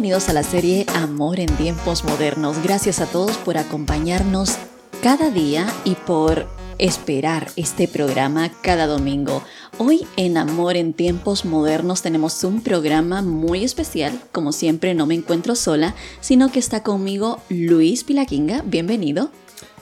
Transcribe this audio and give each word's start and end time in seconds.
bienvenidos 0.00 0.30
a 0.30 0.32
la 0.32 0.42
serie 0.42 0.86
Amor 0.94 1.40
en 1.40 1.54
tiempos 1.58 2.04
modernos. 2.04 2.62
Gracias 2.62 3.02
a 3.02 3.06
todos 3.06 3.36
por 3.36 3.58
acompañarnos 3.58 4.56
cada 5.02 5.30
día 5.30 5.66
y 5.84 5.94
por 5.94 6.46
esperar 6.78 7.48
este 7.56 7.86
programa 7.86 8.50
cada 8.62 8.86
domingo. 8.86 9.42
Hoy 9.76 10.06
en 10.16 10.38
Amor 10.38 10.78
en 10.78 10.94
tiempos 10.94 11.44
modernos 11.44 12.00
tenemos 12.00 12.42
un 12.44 12.62
programa 12.62 13.20
muy 13.20 13.62
especial. 13.62 14.18
Como 14.32 14.52
siempre 14.52 14.94
no 14.94 15.04
me 15.04 15.16
encuentro 15.16 15.54
sola, 15.54 15.94
sino 16.22 16.50
que 16.50 16.60
está 16.60 16.82
conmigo 16.82 17.38
Luis 17.50 18.02
Pilaquinga. 18.02 18.62
Bienvenido. 18.64 19.30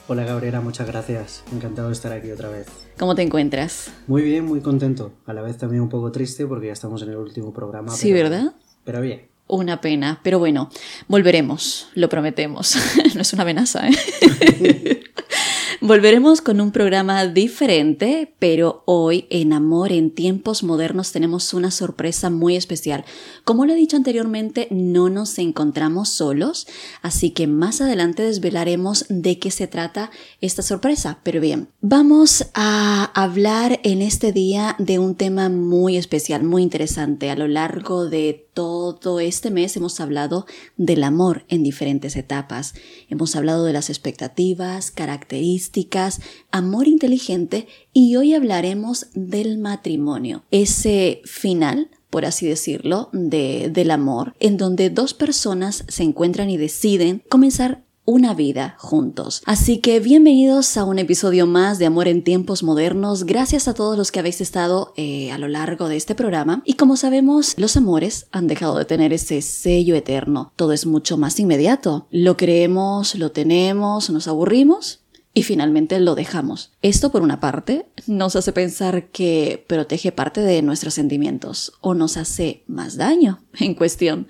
Hola 0.09 0.25
Gabriela, 0.25 0.59
muchas 0.59 0.85
gracias. 0.85 1.45
Encantado 1.53 1.87
de 1.87 1.93
estar 1.93 2.11
aquí 2.11 2.29
otra 2.29 2.49
vez. 2.49 2.67
¿Cómo 2.97 3.15
te 3.15 3.21
encuentras? 3.21 3.89
Muy 4.07 4.23
bien, 4.23 4.43
muy 4.43 4.59
contento. 4.59 5.13
A 5.25 5.31
la 5.31 5.41
vez 5.41 5.57
también 5.57 5.81
un 5.81 5.87
poco 5.87 6.11
triste 6.11 6.45
porque 6.45 6.67
ya 6.67 6.73
estamos 6.73 7.03
en 7.03 7.11
el 7.11 7.15
último 7.15 7.53
programa. 7.53 7.93
Sí, 7.93 8.11
¿verdad? 8.11 8.51
Pero 8.83 8.99
bien. 8.99 9.38
Una 9.51 9.81
pena, 9.81 10.19
pero 10.21 10.37
bueno, 10.37 10.69
volveremos, 11.07 11.87
lo 11.95 12.07
prometemos. 12.07 12.77
no 13.15 13.21
es 13.21 13.33
una 13.33 13.41
amenaza, 13.41 13.87
¿eh? 13.87 15.01
Volveremos 15.81 16.41
con 16.41 16.59
un 16.59 16.73
programa 16.73 17.25
diferente, 17.25 18.33
pero 18.37 18.83
hoy 18.85 19.27
en 19.29 19.53
Amor 19.53 19.93
en 19.93 20.11
tiempos 20.11 20.61
modernos 20.61 21.13
tenemos 21.13 21.53
una 21.53 21.71
sorpresa 21.71 22.29
muy 22.29 22.57
especial. 22.57 23.05
Como 23.45 23.65
lo 23.65 23.71
he 23.71 23.77
dicho 23.77 23.95
anteriormente, 23.95 24.67
no 24.71 25.09
nos 25.09 25.39
encontramos 25.39 26.09
solos, 26.09 26.67
así 27.01 27.31
que 27.31 27.47
más 27.47 27.79
adelante 27.79 28.23
desvelaremos 28.23 29.05
de 29.07 29.39
qué 29.39 29.51
se 29.51 29.67
trata 29.67 30.11
esta 30.41 30.63
sorpresa. 30.63 31.19
Pero 31.23 31.39
bien, 31.39 31.69
vamos 31.79 32.47
a 32.55 33.05
hablar 33.13 33.79
en 33.83 34.01
este 34.01 34.33
día 34.33 34.75
de 34.79 34.99
un 34.99 35.15
tema 35.15 35.47
muy 35.47 35.95
especial, 35.95 36.43
muy 36.43 36.61
interesante. 36.61 37.29
A 37.29 37.37
lo 37.37 37.47
largo 37.47 38.09
de 38.09 38.49
todo 38.53 39.21
este 39.21 39.51
mes 39.51 39.77
hemos 39.77 40.01
hablado 40.01 40.45
del 40.75 41.05
amor 41.05 41.45
en 41.47 41.63
diferentes 41.63 42.17
etapas. 42.17 42.73
Hemos 43.07 43.37
hablado 43.37 43.63
de 43.63 43.71
las 43.71 43.89
expectativas, 43.89 44.91
características, 44.91 45.69
amor 46.51 46.87
inteligente 46.87 47.67
y 47.93 48.15
hoy 48.15 48.33
hablaremos 48.33 49.07
del 49.13 49.57
matrimonio. 49.57 50.43
Ese 50.51 51.21
final 51.25 51.89
por 52.09 52.25
así 52.25 52.47
decirlo, 52.47 53.09
de, 53.13 53.69
del 53.71 53.91
amor, 53.91 54.33
en 54.39 54.57
donde 54.57 54.89
dos 54.89 55.13
personas 55.13 55.85
se 55.87 56.01
encuentran 56.01 56.49
y 56.49 56.57
deciden 56.57 57.21
comenzar 57.29 57.83
una 58.09 58.33
vida 58.33 58.75
juntos. 58.79 59.43
Así 59.45 59.77
que 59.77 59.99
bienvenidos 59.99 60.77
a 60.77 60.83
un 60.83 60.97
episodio 60.97 61.45
más 61.45 61.77
de 61.77 61.85
Amor 61.85 62.07
en 62.07 62.23
tiempos 62.23 62.63
modernos. 62.63 63.23
Gracias 63.23 63.67
a 63.67 63.75
todos 63.75 63.95
los 63.95 64.11
que 64.11 64.17
habéis 64.17 64.41
estado 64.41 64.93
eh, 64.97 65.31
a 65.31 65.37
lo 65.37 65.47
largo 65.47 65.87
de 65.87 65.97
este 65.97 66.15
programa. 66.15 66.63
Y 66.65 66.73
como 66.73 66.97
sabemos, 66.97 67.53
los 67.57 67.77
amores 67.77 68.25
han 68.31 68.47
dejado 68.47 68.79
de 68.79 68.85
tener 68.85 69.13
ese 69.13 69.43
sello 69.43 69.93
eterno. 69.93 70.51
Todo 70.55 70.73
es 70.73 70.87
mucho 70.87 71.17
más 71.17 71.39
inmediato. 71.39 72.07
Lo 72.09 72.35
creemos, 72.35 73.13
lo 73.13 73.31
tenemos, 73.31 74.09
nos 74.09 74.27
aburrimos 74.27 74.98
y 75.33 75.43
finalmente 75.43 75.99
lo 75.99 76.15
dejamos. 76.15 76.71
Esto, 76.81 77.11
por 77.11 77.21
una 77.21 77.39
parte, 77.39 77.85
nos 78.07 78.35
hace 78.35 78.51
pensar 78.51 79.07
que 79.07 79.63
protege 79.67 80.11
parte 80.11 80.41
de 80.41 80.61
nuestros 80.61 80.95
sentimientos 80.95 81.73
o 81.81 81.93
nos 81.93 82.17
hace 82.17 82.63
más 82.67 82.97
daño 82.97 83.43
en 83.59 83.75
cuestión. 83.75 84.27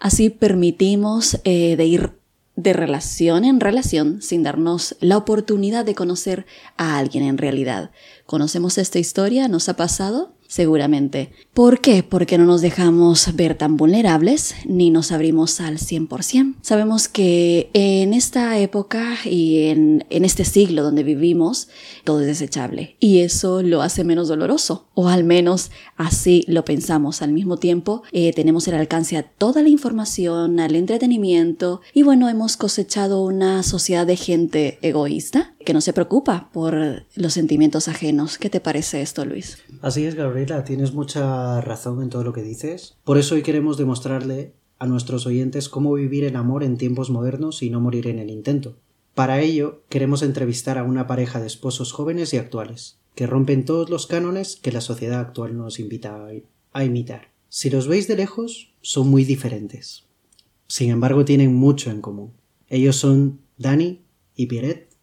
Así 0.00 0.30
permitimos 0.30 1.38
eh, 1.44 1.76
de 1.76 1.86
ir 1.86 2.12
de 2.56 2.72
relación 2.72 3.44
en 3.44 3.58
relación 3.58 4.22
sin 4.22 4.44
darnos 4.44 4.96
la 5.00 5.16
oportunidad 5.16 5.84
de 5.84 5.96
conocer 5.96 6.46
a 6.76 6.98
alguien 6.98 7.24
en 7.24 7.36
realidad. 7.36 7.90
¿Conocemos 8.26 8.78
esta 8.78 9.00
historia? 9.00 9.48
¿Nos 9.48 9.68
ha 9.68 9.74
pasado? 9.74 10.33
Seguramente. 10.54 11.32
¿Por 11.52 11.80
qué? 11.80 12.04
Porque 12.04 12.38
no 12.38 12.44
nos 12.44 12.60
dejamos 12.60 13.34
ver 13.34 13.56
tan 13.56 13.76
vulnerables 13.76 14.54
ni 14.64 14.90
nos 14.90 15.10
abrimos 15.10 15.60
al 15.60 15.78
100%. 15.78 16.54
Sabemos 16.62 17.08
que 17.08 17.70
en 17.72 18.14
esta 18.14 18.56
época 18.60 19.16
y 19.24 19.64
en, 19.64 20.06
en 20.10 20.24
este 20.24 20.44
siglo 20.44 20.84
donde 20.84 21.02
vivimos, 21.02 21.66
todo 22.04 22.20
es 22.20 22.28
desechable. 22.28 22.94
Y 23.00 23.18
eso 23.18 23.62
lo 23.62 23.82
hace 23.82 24.04
menos 24.04 24.28
doloroso. 24.28 24.86
O 24.94 25.08
al 25.08 25.24
menos 25.24 25.72
así 25.96 26.44
lo 26.46 26.64
pensamos. 26.64 27.20
Al 27.20 27.32
mismo 27.32 27.56
tiempo, 27.56 28.04
eh, 28.12 28.32
tenemos 28.32 28.68
el 28.68 28.74
alcance 28.74 29.16
a 29.16 29.24
toda 29.24 29.60
la 29.60 29.70
información, 29.70 30.60
al 30.60 30.76
entretenimiento. 30.76 31.80
Y 31.92 32.04
bueno, 32.04 32.28
hemos 32.28 32.56
cosechado 32.56 33.24
una 33.24 33.64
sociedad 33.64 34.06
de 34.06 34.14
gente 34.14 34.78
egoísta 34.82 35.52
que 35.64 35.74
no 35.74 35.80
se 35.80 35.92
preocupa 35.92 36.50
por 36.52 37.06
los 37.16 37.32
sentimientos 37.32 37.88
ajenos. 37.88 38.38
¿Qué 38.38 38.50
te 38.50 38.60
parece 38.60 39.02
esto, 39.02 39.24
Luis? 39.24 39.58
Así 39.82 40.04
es, 40.04 40.14
Tienes 40.44 40.92
mucha 40.92 41.62
razón 41.62 42.02
en 42.02 42.10
todo 42.10 42.22
lo 42.22 42.34
que 42.34 42.42
dices. 42.42 42.98
Por 43.04 43.16
eso 43.16 43.34
hoy 43.34 43.42
queremos 43.42 43.78
demostrarle 43.78 44.52
a 44.78 44.86
nuestros 44.86 45.26
oyentes 45.26 45.70
cómo 45.70 45.94
vivir 45.94 46.22
el 46.24 46.36
amor 46.36 46.64
en 46.64 46.76
tiempos 46.76 47.08
modernos 47.08 47.62
y 47.62 47.70
no 47.70 47.80
morir 47.80 48.08
en 48.08 48.18
el 48.18 48.28
intento. 48.28 48.76
Para 49.14 49.40
ello, 49.40 49.82
queremos 49.88 50.22
entrevistar 50.22 50.76
a 50.76 50.82
una 50.82 51.06
pareja 51.06 51.40
de 51.40 51.46
esposos 51.46 51.92
jóvenes 51.92 52.34
y 52.34 52.36
actuales, 52.36 52.98
que 53.14 53.26
rompen 53.26 53.64
todos 53.64 53.88
los 53.88 54.06
cánones 54.06 54.56
que 54.56 54.70
la 54.70 54.82
sociedad 54.82 55.20
actual 55.20 55.56
nos 55.56 55.80
invita 55.80 56.28
a 56.72 56.84
imitar. 56.84 57.30
Si 57.48 57.70
los 57.70 57.88
veis 57.88 58.06
de 58.06 58.16
lejos, 58.16 58.74
son 58.82 59.08
muy 59.08 59.24
diferentes. 59.24 60.04
Sin 60.66 60.90
embargo, 60.90 61.24
tienen 61.24 61.54
mucho 61.54 61.90
en 61.90 62.02
común. 62.02 62.32
Ellos 62.68 62.96
son 62.96 63.40
Dani 63.56 64.02
y 64.36 64.46
Pierret, 64.46 64.93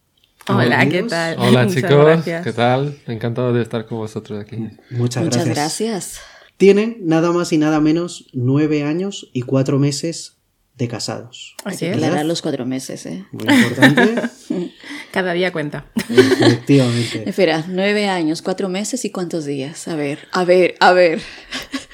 Hola, 0.47 0.87
¿qué 0.89 1.03
tal? 1.03 1.35
Hola 1.39 1.67
chicos, 1.67 2.23
¿qué 2.23 2.53
tal? 2.53 2.97
Encantado 3.07 3.53
de 3.53 3.61
estar 3.61 3.85
con 3.85 3.99
vosotros 3.99 4.39
aquí. 4.41 4.57
Muchas, 4.89 5.23
Muchas 5.23 5.45
gracias. 5.45 5.55
gracias. 5.55 6.21
Tienen 6.57 6.97
nada 7.01 7.31
más 7.31 7.51
y 7.53 7.57
nada 7.57 7.79
menos 7.79 8.27
nueve 8.33 8.83
años 8.83 9.29
y 9.33 9.43
cuatro 9.43 9.79
meses 9.79 10.37
de 10.75 10.87
casados. 10.87 11.55
Así 11.63 11.85
es. 11.85 11.95
Aclarar 11.95 12.25
los 12.25 12.41
cuatro 12.41 12.65
meses, 12.65 13.05
¿eh? 13.05 13.25
Muy 13.31 13.53
importante. 13.53 14.21
Cada 15.11 15.33
día 15.33 15.51
cuenta. 15.51 15.85
Efectivamente. 16.09 17.23
Espera, 17.29 17.65
nueve 17.67 18.09
años, 18.09 18.41
cuatro 18.41 18.67
meses 18.69 19.05
y 19.05 19.11
cuántos 19.11 19.45
días. 19.45 19.87
A 19.87 19.95
ver, 19.95 20.27
a 20.31 20.43
ver, 20.43 20.75
a 20.79 20.91
ver. 20.93 21.21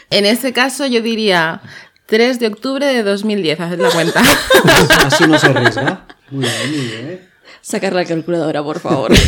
En 0.09 0.25
este 0.25 0.53
caso 0.53 0.85
yo 0.85 1.01
diría 1.01 1.61
3 2.05 2.39
de 2.39 2.47
octubre 2.47 2.85
de 2.85 3.03
2010, 3.03 3.59
haced 3.59 3.77
la 3.77 3.89
cuenta. 3.89 4.21
Así 5.05 5.27
no 5.27 5.37
se 5.37 5.47
arriesga. 5.47 6.07
Muy 6.31 6.45
bien, 6.45 6.71
muy 6.71 6.85
bien. 6.87 7.26
Sacar 7.67 7.91
la 7.91 8.05
calculadora, 8.05 8.63
por 8.63 8.79
favor. 8.79 9.11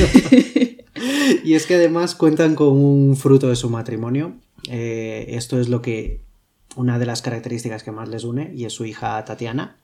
Y 1.43 1.53
es 1.53 1.65
que 1.65 1.75
además 1.75 2.15
cuentan 2.15 2.55
con 2.55 2.69
un 2.69 3.15
fruto 3.15 3.49
de 3.49 3.55
su 3.55 3.69
matrimonio. 3.69 4.37
Eh, 4.69 5.25
esto 5.29 5.59
es 5.59 5.67
lo 5.69 5.81
que. 5.81 6.21
Una 6.75 6.99
de 6.99 7.05
las 7.05 7.21
características 7.21 7.83
que 7.83 7.91
más 7.91 8.07
les 8.07 8.23
une, 8.23 8.51
y 8.55 8.65
es 8.65 8.73
su 8.73 8.85
hija 8.85 9.23
Tatiana. 9.25 9.77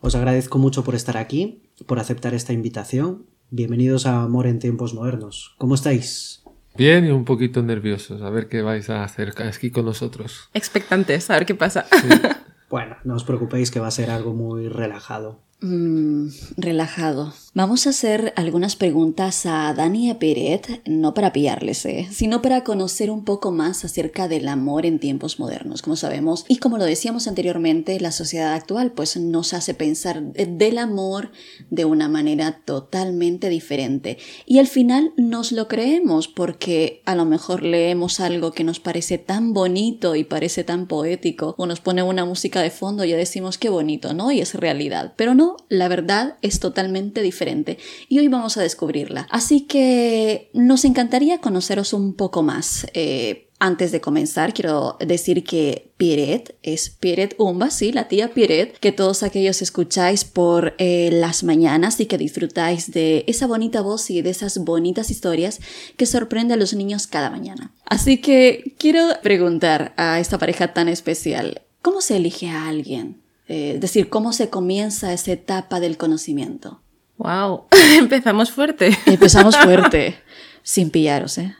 Os 0.00 0.14
agradezco 0.16 0.58
mucho 0.58 0.82
por 0.82 0.94
estar 0.94 1.16
aquí, 1.16 1.62
por 1.86 2.00
aceptar 2.00 2.34
esta 2.34 2.52
invitación. 2.52 3.26
Bienvenidos 3.50 4.04
a 4.06 4.22
Amor 4.22 4.46
en 4.46 4.58
tiempos 4.58 4.92
modernos. 4.92 5.54
¿Cómo 5.58 5.76
estáis? 5.76 6.42
Bien 6.76 7.04
y 7.06 7.10
un 7.10 7.24
poquito 7.24 7.62
nerviosos, 7.62 8.22
a 8.22 8.30
ver 8.30 8.48
qué 8.48 8.62
vais 8.62 8.90
a 8.90 9.04
hacer 9.04 9.32
aquí 9.42 9.70
con 9.70 9.84
nosotros. 9.84 10.48
Expectantes, 10.54 11.30
a 11.30 11.34
ver 11.34 11.46
qué 11.46 11.54
pasa. 11.54 11.86
Bueno, 12.70 12.96
no 13.02 13.16
os 13.16 13.24
preocupéis 13.24 13.72
que 13.72 13.80
va 13.80 13.88
a 13.88 13.90
ser 13.90 14.10
algo 14.12 14.32
muy 14.32 14.68
relajado. 14.68 15.40
Mm, 15.62 16.28
relajado. 16.56 17.34
Vamos 17.52 17.86
a 17.86 17.90
hacer 17.90 18.32
algunas 18.36 18.76
preguntas 18.76 19.44
a 19.44 19.74
Dani 19.74 20.08
y 20.08 20.14
Peret, 20.14 20.80
no 20.86 21.14
para 21.14 21.32
pillarles, 21.32 21.84
¿eh? 21.84 22.08
sino 22.10 22.40
para 22.40 22.62
conocer 22.64 23.10
un 23.10 23.24
poco 23.24 23.50
más 23.50 23.84
acerca 23.84 24.28
del 24.28 24.48
amor 24.48 24.86
en 24.86 25.00
tiempos 25.00 25.40
modernos. 25.40 25.82
Como 25.82 25.96
sabemos, 25.96 26.46
y 26.48 26.58
como 26.58 26.78
lo 26.78 26.84
decíamos 26.84 27.26
anteriormente, 27.26 27.98
la 28.00 28.12
sociedad 28.12 28.54
actual 28.54 28.92
pues 28.92 29.16
nos 29.16 29.52
hace 29.52 29.74
pensar 29.74 30.22
del 30.22 30.78
amor 30.78 31.32
de 31.70 31.84
una 31.84 32.08
manera 32.08 32.62
totalmente 32.64 33.48
diferente. 33.48 34.16
Y 34.46 34.60
al 34.60 34.68
final 34.68 35.12
nos 35.16 35.50
lo 35.50 35.66
creemos 35.66 36.28
porque 36.28 37.02
a 37.04 37.16
lo 37.16 37.24
mejor 37.24 37.64
leemos 37.64 38.20
algo 38.20 38.52
que 38.52 38.64
nos 38.64 38.80
parece 38.80 39.18
tan 39.18 39.52
bonito 39.52 40.14
y 40.14 40.22
parece 40.22 40.62
tan 40.62 40.86
poético, 40.86 41.56
o 41.58 41.66
nos 41.66 41.80
pone 41.80 42.02
una 42.02 42.24
música 42.24 42.62
de 42.62 42.70
fondo 42.70 43.04
y 43.04 43.10
ya 43.10 43.16
decimos 43.16 43.58
qué 43.58 43.68
bonito, 43.68 44.14
¿no? 44.14 44.30
Y 44.30 44.40
es 44.40 44.54
realidad. 44.54 45.14
Pero 45.16 45.34
no, 45.34 45.49
la 45.68 45.88
verdad 45.88 46.36
es 46.42 46.60
totalmente 46.60 47.22
diferente 47.22 47.78
y 48.08 48.18
hoy 48.18 48.28
vamos 48.28 48.56
a 48.56 48.62
descubrirla. 48.62 49.26
Así 49.30 49.62
que 49.62 50.50
nos 50.52 50.84
encantaría 50.84 51.38
conoceros 51.38 51.92
un 51.92 52.14
poco 52.14 52.42
más. 52.42 52.86
Eh, 52.94 53.46
antes 53.62 53.92
de 53.92 54.00
comenzar, 54.00 54.54
quiero 54.54 54.96
decir 55.00 55.44
que 55.44 55.92
Piret 55.98 56.56
es 56.62 56.88
Piret 56.88 57.34
Umba, 57.36 57.68
sí, 57.68 57.92
la 57.92 58.08
tía 58.08 58.32
Piret, 58.32 58.78
que 58.78 58.90
todos 58.90 59.22
aquellos 59.22 59.60
escucháis 59.60 60.24
por 60.24 60.74
eh, 60.78 61.10
las 61.12 61.44
mañanas 61.44 62.00
y 62.00 62.06
que 62.06 62.16
disfrutáis 62.16 62.90
de 62.90 63.22
esa 63.28 63.46
bonita 63.46 63.82
voz 63.82 64.08
y 64.08 64.22
de 64.22 64.30
esas 64.30 64.56
bonitas 64.64 65.10
historias 65.10 65.60
que 65.98 66.06
sorprende 66.06 66.54
a 66.54 66.56
los 66.56 66.72
niños 66.72 67.06
cada 67.06 67.28
mañana. 67.28 67.74
Así 67.84 68.18
que 68.22 68.74
quiero 68.78 69.06
preguntar 69.22 69.92
a 69.98 70.20
esta 70.20 70.38
pareja 70.38 70.72
tan 70.72 70.88
especial, 70.88 71.60
¿cómo 71.82 72.00
se 72.00 72.16
elige 72.16 72.48
a 72.48 72.66
alguien? 72.66 73.20
Eh, 73.50 73.72
es 73.74 73.80
decir, 73.80 74.08
¿cómo 74.08 74.32
se 74.32 74.48
comienza 74.48 75.12
esa 75.12 75.32
etapa 75.32 75.80
del 75.80 75.96
conocimiento? 75.96 76.80
Wow, 77.16 77.64
empezamos 77.98 78.52
fuerte. 78.52 78.96
Empezamos 79.06 79.56
fuerte, 79.56 80.22
sin 80.62 80.90
pillaros, 80.90 81.36
¿eh? 81.38 81.56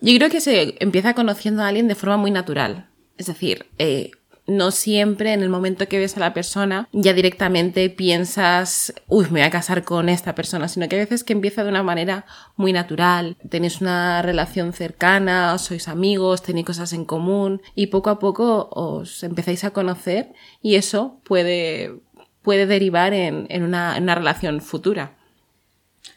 Yo 0.00 0.16
creo 0.16 0.30
que 0.30 0.40
se 0.40 0.76
empieza 0.80 1.12
conociendo 1.12 1.62
a 1.62 1.68
alguien 1.68 1.88
de 1.88 1.94
forma 1.94 2.16
muy 2.16 2.30
natural. 2.30 2.88
Es 3.18 3.26
decir, 3.26 3.66
eh, 3.76 4.12
no 4.46 4.70
siempre 4.70 5.32
en 5.32 5.42
el 5.42 5.48
momento 5.48 5.86
que 5.88 5.98
ves 5.98 6.16
a 6.16 6.20
la 6.20 6.34
persona 6.34 6.88
ya 6.92 7.12
directamente 7.12 7.88
piensas, 7.90 8.92
uy, 9.06 9.24
me 9.26 9.40
voy 9.40 9.42
a 9.42 9.50
casar 9.50 9.84
con 9.84 10.08
esta 10.08 10.34
persona, 10.34 10.68
sino 10.68 10.88
que 10.88 10.96
a 10.96 11.00
veces 11.00 11.24
que 11.24 11.32
empieza 11.32 11.62
de 11.62 11.70
una 11.70 11.82
manera 11.82 12.26
muy 12.56 12.72
natural, 12.72 13.36
tenéis 13.48 13.80
una 13.80 14.22
relación 14.22 14.72
cercana, 14.72 15.56
sois 15.58 15.88
amigos, 15.88 16.42
tenéis 16.42 16.66
cosas 16.66 16.92
en 16.92 17.04
común 17.04 17.62
y 17.74 17.86
poco 17.88 18.10
a 18.10 18.18
poco 18.18 18.68
os 18.72 19.22
empezáis 19.22 19.64
a 19.64 19.70
conocer 19.70 20.32
y 20.60 20.74
eso 20.74 21.20
puede, 21.24 22.00
puede 22.42 22.66
derivar 22.66 23.14
en, 23.14 23.46
en 23.48 23.62
una, 23.62 23.96
en 23.96 24.04
una 24.04 24.14
relación 24.14 24.60
futura. 24.60 25.16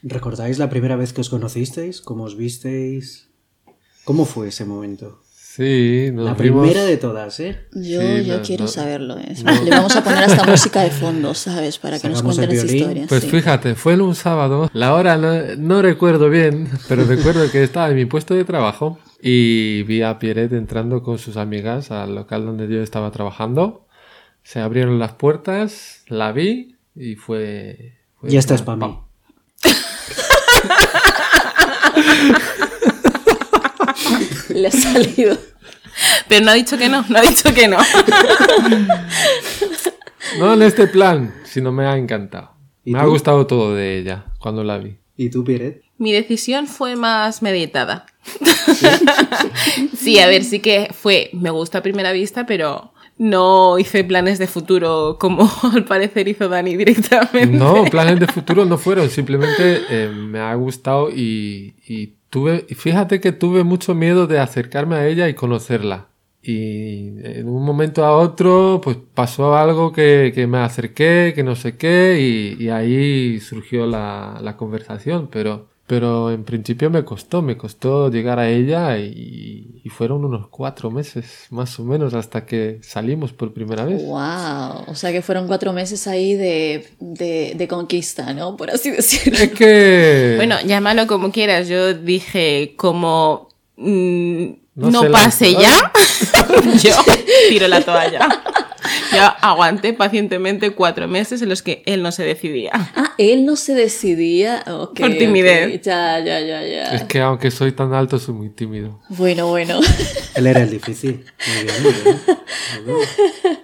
¿Recordáis 0.02 0.58
la 0.58 0.68
primera 0.68 0.96
vez 0.96 1.12
que 1.12 1.20
os 1.20 1.30
conocisteis? 1.30 2.00
¿Cómo 2.00 2.24
os 2.24 2.36
visteis? 2.36 3.28
¿Cómo 4.04 4.24
fue 4.24 4.48
ese 4.48 4.64
momento? 4.64 5.20
Sí, 5.56 6.10
nos 6.12 6.26
la 6.26 6.34
vimos- 6.34 6.66
primera 6.68 6.84
de 6.86 6.98
todas, 6.98 7.40
¿eh? 7.40 7.56
Yo, 7.72 7.98
Sí, 8.02 8.24
yo 8.26 8.36
no, 8.36 8.42
quiero 8.42 8.64
no. 8.64 8.68
saberlo. 8.68 9.16
¿eh? 9.18 9.34
Le 9.64 9.70
vamos 9.70 9.96
a 9.96 10.04
poner 10.04 10.24
hasta 10.24 10.44
música 10.44 10.82
de 10.82 10.90
fondo, 10.90 11.32
¿sabes? 11.32 11.78
Para 11.78 11.98
que 11.98 12.10
nos 12.10 12.22
cuenten 12.22 12.50
esa 12.50 12.66
historia. 12.66 13.06
Pues 13.08 13.22
sí. 13.22 13.30
fíjate, 13.30 13.74
fue 13.74 13.94
en 13.94 14.02
un 14.02 14.14
sábado. 14.14 14.68
La 14.74 14.92
hora 14.94 15.16
no, 15.16 15.32
no 15.56 15.80
recuerdo 15.80 16.28
bien, 16.28 16.68
pero 16.88 17.04
recuerdo 17.04 17.50
que 17.50 17.62
estaba 17.62 17.88
en 17.88 17.96
mi 17.96 18.04
puesto 18.04 18.34
de 18.34 18.44
trabajo 18.44 18.98
y 19.22 19.82
vi 19.84 20.02
a 20.02 20.18
Pierret 20.18 20.52
entrando 20.52 21.02
con 21.02 21.18
sus 21.18 21.38
amigas 21.38 21.90
al 21.90 22.14
local 22.14 22.44
donde 22.44 22.68
yo 22.68 22.82
estaba 22.82 23.10
trabajando. 23.10 23.86
Se 24.42 24.60
abrieron 24.60 24.98
las 24.98 25.12
puertas, 25.12 26.02
la 26.08 26.32
vi 26.32 26.76
y 26.94 27.14
fue. 27.16 27.94
fue 28.20 28.30
Y 28.30 28.36
esta 28.36 28.54
es 28.54 28.60
pam, 28.60 28.78
para 28.78 28.92
mí. 28.92 28.98
Le 34.48 34.68
ha 34.68 34.70
salido. 34.70 35.36
Pero 36.28 36.44
no 36.44 36.50
ha 36.50 36.54
dicho 36.54 36.76
que 36.76 36.88
no, 36.88 37.04
no 37.08 37.18
ha 37.18 37.22
dicho 37.22 37.52
que 37.54 37.68
no. 37.68 37.78
No 40.38 40.52
en 40.52 40.62
este 40.62 40.86
plan, 40.86 41.32
sino 41.44 41.72
me 41.72 41.86
ha 41.86 41.96
encantado. 41.96 42.50
¿Y 42.84 42.92
Me 42.92 42.98
ha 42.98 43.04
gustado 43.04 43.46
todo 43.46 43.74
de 43.74 43.98
ella 43.98 44.26
cuando 44.38 44.64
la 44.64 44.76
vi. 44.78 44.98
¿Y 45.16 45.30
tú, 45.30 45.44
Piret? 45.44 45.82
Mi 45.98 46.12
decisión 46.12 46.66
fue 46.66 46.94
más 46.94 47.42
meditada. 47.42 48.06
sí, 49.96 50.18
a 50.18 50.26
ver, 50.26 50.44
sí 50.44 50.60
que 50.60 50.88
fue, 50.92 51.30
me 51.32 51.50
gusta 51.50 51.78
a 51.78 51.82
primera 51.82 52.12
vista, 52.12 52.44
pero 52.44 52.92
no 53.18 53.78
hice 53.78 54.04
planes 54.04 54.38
de 54.38 54.46
futuro 54.46 55.16
como 55.18 55.50
al 55.72 55.84
parecer 55.84 56.28
hizo 56.28 56.48
Dani 56.48 56.76
directamente. 56.76 57.56
No, 57.56 57.84
planes 57.84 58.20
de 58.20 58.26
futuro 58.26 58.66
no 58.66 58.76
fueron, 58.76 59.08
simplemente 59.08 59.82
eh, 59.88 60.08
me 60.08 60.40
ha 60.40 60.54
gustado 60.54 61.08
y, 61.10 61.76
y 61.86 62.15
tuve, 62.30 62.60
fíjate 62.74 63.20
que 63.20 63.32
tuve 63.32 63.64
mucho 63.64 63.94
miedo 63.94 64.26
de 64.26 64.38
acercarme 64.38 64.96
a 64.96 65.06
ella 65.06 65.28
y 65.28 65.34
conocerla. 65.34 66.08
Y 66.42 67.08
en 67.24 67.48
un 67.48 67.64
momento 67.64 68.04
a 68.04 68.16
otro, 68.16 68.80
pues 68.82 68.96
pasó 69.14 69.56
algo 69.56 69.92
que, 69.92 70.32
que 70.34 70.46
me 70.46 70.58
acerqué, 70.58 71.32
que 71.34 71.42
no 71.42 71.56
sé 71.56 71.76
qué, 71.76 72.18
y, 72.20 72.62
y 72.62 72.68
ahí 72.70 73.40
surgió 73.40 73.86
la, 73.86 74.38
la 74.42 74.56
conversación, 74.56 75.28
pero, 75.30 75.68
pero 75.86 76.32
en 76.32 76.44
principio 76.44 76.90
me 76.90 77.04
costó, 77.04 77.42
me 77.42 77.56
costó 77.56 78.10
llegar 78.10 78.38
a 78.38 78.48
ella 78.48 78.98
y, 78.98 79.80
y 79.84 79.88
fueron 79.88 80.24
unos 80.24 80.48
cuatro 80.48 80.90
meses, 80.90 81.46
más 81.50 81.78
o 81.78 81.84
menos, 81.84 82.12
hasta 82.14 82.44
que 82.44 82.80
salimos 82.82 83.32
por 83.32 83.52
primera 83.52 83.84
vez. 83.84 84.04
Wow. 84.04 84.84
O 84.88 84.94
sea 84.96 85.12
que 85.12 85.22
fueron 85.22 85.46
cuatro 85.46 85.72
meses 85.72 86.08
ahí 86.08 86.34
de, 86.34 86.88
de, 86.98 87.52
de 87.54 87.68
conquista, 87.68 88.34
¿no? 88.34 88.56
Por 88.56 88.70
así 88.72 88.90
decirlo. 88.90 89.38
Es 89.38 89.52
que... 89.52 90.32
Bueno, 90.34 90.56
llámalo 90.66 91.06
como 91.06 91.30
quieras. 91.30 91.68
Yo 91.68 91.94
dije, 91.94 92.74
como 92.76 93.48
mm, 93.76 94.46
No 94.74 94.90
no, 94.90 95.02
se 95.02 95.10
pase 95.10 95.52
ya, 95.52 95.92
yo 96.82 96.90
tiro 97.48 97.68
la 97.68 97.80
toalla. 97.80 98.28
Yo 99.12 99.22
aguanté 99.40 99.92
pacientemente 99.92 100.70
cuatro 100.70 101.08
meses 101.08 101.42
en 101.42 101.48
los 101.48 101.62
que 101.62 101.82
él 101.86 102.02
no 102.02 102.12
se 102.12 102.24
decidía. 102.24 102.70
Ah, 102.74 103.12
él 103.18 103.44
no 103.44 103.56
se 103.56 103.74
decidía. 103.74 104.64
Por 104.64 105.16
timidez. 105.16 105.82
Ya, 105.82 106.18
ya, 106.20 106.40
ya, 106.40 106.66
ya. 106.66 106.94
Es 106.94 107.04
que 107.04 107.20
aunque 107.20 107.50
soy 107.50 107.72
tan 107.72 107.92
alto, 107.92 108.18
soy 108.18 108.34
muy 108.34 108.50
tímido. 108.50 109.00
Bueno, 109.08 109.48
bueno. 109.48 109.80
Él 110.34 110.46
era 110.46 110.62
el 110.62 110.70
difícil. 110.70 111.24
Muy 111.46 111.64
bien, 111.64 111.82
muy 111.82 111.92
bien. 111.92 112.20
Muy 112.84 112.94
bien. 112.94 113.58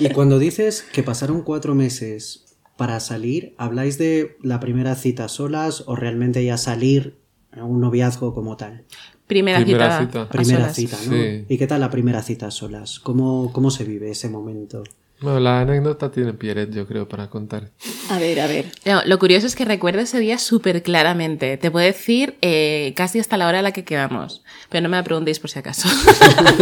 Y 0.00 0.08
cuando 0.10 0.38
dices 0.38 0.82
que 0.92 1.02
pasaron 1.02 1.42
cuatro 1.42 1.74
meses 1.74 2.44
para 2.76 2.98
salir, 3.00 3.54
¿habláis 3.58 3.98
de 3.98 4.36
la 4.42 4.60
primera 4.60 4.94
cita 4.94 5.28
solas 5.28 5.84
o 5.86 5.96
realmente 5.96 6.44
ya 6.44 6.56
salir 6.56 7.18
a 7.52 7.64
un 7.64 7.80
noviazgo 7.80 8.34
como 8.34 8.56
tal? 8.56 8.84
Primera, 9.26 9.58
Primera 9.60 10.00
cita. 10.00 10.28
Primera 10.28 10.58
solas. 10.60 10.74
cita, 10.76 10.96
¿no? 11.06 11.12
Sí. 11.12 11.44
¿Y 11.48 11.58
qué 11.58 11.66
tal 11.66 11.80
la 11.80 11.90
primera 11.90 12.22
cita 12.22 12.50
solas? 12.50 13.00
¿Cómo, 13.00 13.52
cómo 13.52 13.70
se 13.70 13.84
vive 13.84 14.10
ese 14.10 14.28
momento? 14.28 14.82
Bueno, 15.20 15.40
la 15.40 15.60
anécdota 15.60 16.10
tiene 16.10 16.34
Pierret, 16.34 16.70
yo 16.72 16.86
creo, 16.86 17.08
para 17.08 17.30
contar. 17.30 17.70
A 18.10 18.18
ver, 18.18 18.40
a 18.40 18.46
ver. 18.46 18.72
No, 18.84 19.02
lo 19.06 19.18
curioso 19.18 19.46
es 19.46 19.54
que 19.56 19.64
recuerdo 19.64 20.00
ese 20.00 20.18
día 20.18 20.38
súper 20.38 20.82
claramente. 20.82 21.56
Te 21.56 21.70
puedo 21.70 21.86
decir 21.86 22.36
eh, 22.42 22.92
casi 22.96 23.20
hasta 23.20 23.36
la 23.36 23.48
hora 23.48 23.60
a 23.60 23.62
la 23.62 23.72
que 23.72 23.84
quedamos. 23.84 24.42
Pero 24.68 24.82
no 24.82 24.88
me 24.88 24.96
la 24.96 25.04
preguntéis 25.04 25.38
por 25.38 25.48
si 25.50 25.58
acaso. 25.60 25.88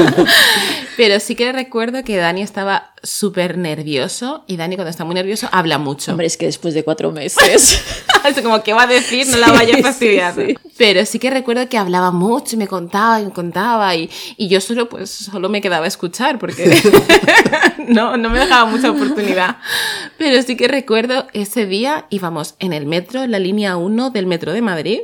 pero 0.97 1.19
sí 1.19 1.35
que 1.35 1.51
recuerdo 1.53 2.05
que 2.05 2.17
Dani 2.17 2.43
estaba 2.43 2.93
súper 3.03 3.59
nervioso. 3.59 4.45
Y 4.47 4.57
Dani, 4.57 4.77
cuando 4.77 4.91
está 4.91 5.05
muy 5.05 5.15
nervioso, 5.15 5.49
habla 5.51 5.79
mucho. 5.79 6.13
Hombre, 6.13 6.27
es 6.27 6.37
que 6.37 6.47
después 6.47 6.75
de 6.75 6.85
cuatro 6.85 7.11
meses. 7.11 7.83
Es 8.23 8.41
como 8.41 8.63
que 8.63 8.73
va 8.73 8.85
a 8.85 8.87
decir, 8.87 9.27
no 9.27 9.37
la 9.37 9.51
vaya 9.51 9.75
a 9.75 9.77
sí, 9.79 9.83
fastidiar. 9.83 10.35
sí. 10.37 10.57
Pero 10.79 11.05
sí 11.05 11.19
que 11.19 11.29
recuerdo 11.29 11.69
que 11.69 11.77
hablaba 11.77 12.13
mucho 12.13 12.55
y 12.55 12.59
me 12.59 12.69
contaba 12.69 13.21
y 13.21 13.25
me 13.25 13.33
contaba. 13.33 13.97
Y, 13.97 14.09
y 14.37 14.47
yo 14.47 14.61
solo, 14.61 14.89
pues, 14.89 15.11
solo 15.11 15.49
me 15.49 15.61
quedaba 15.61 15.87
a 15.87 15.89
escuchar 15.89 16.39
porque 16.39 16.73
no, 17.89 18.17
no 18.17 18.31
me 18.31 18.39
dejaba 18.43 18.71
mucha 18.71 18.91
oportunidad. 18.91 19.57
Pero 20.19 20.43
sí 20.43 20.57
que 20.57 20.69
recuerdo 20.69 21.27
ese 21.33 21.67
día 21.67 22.07
íbamos 22.11 22.55
en 22.59 22.73
el 22.73 22.87
metro, 22.87 23.23
en 23.23 23.31
la 23.31 23.39
línea 23.39 23.77
1 23.77 24.11
del 24.11 24.27
metro 24.27 24.53
de 24.53 24.63
Madrid. 24.63 25.01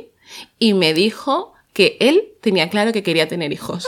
Y 0.59 0.73
me 0.73 0.93
dijo 0.93 1.53
que 1.73 1.97
él 1.99 2.29
tenía 2.41 2.69
claro 2.69 2.91
que 2.91 3.03
quería 3.03 3.27
tener 3.27 3.51
hijos. 3.51 3.87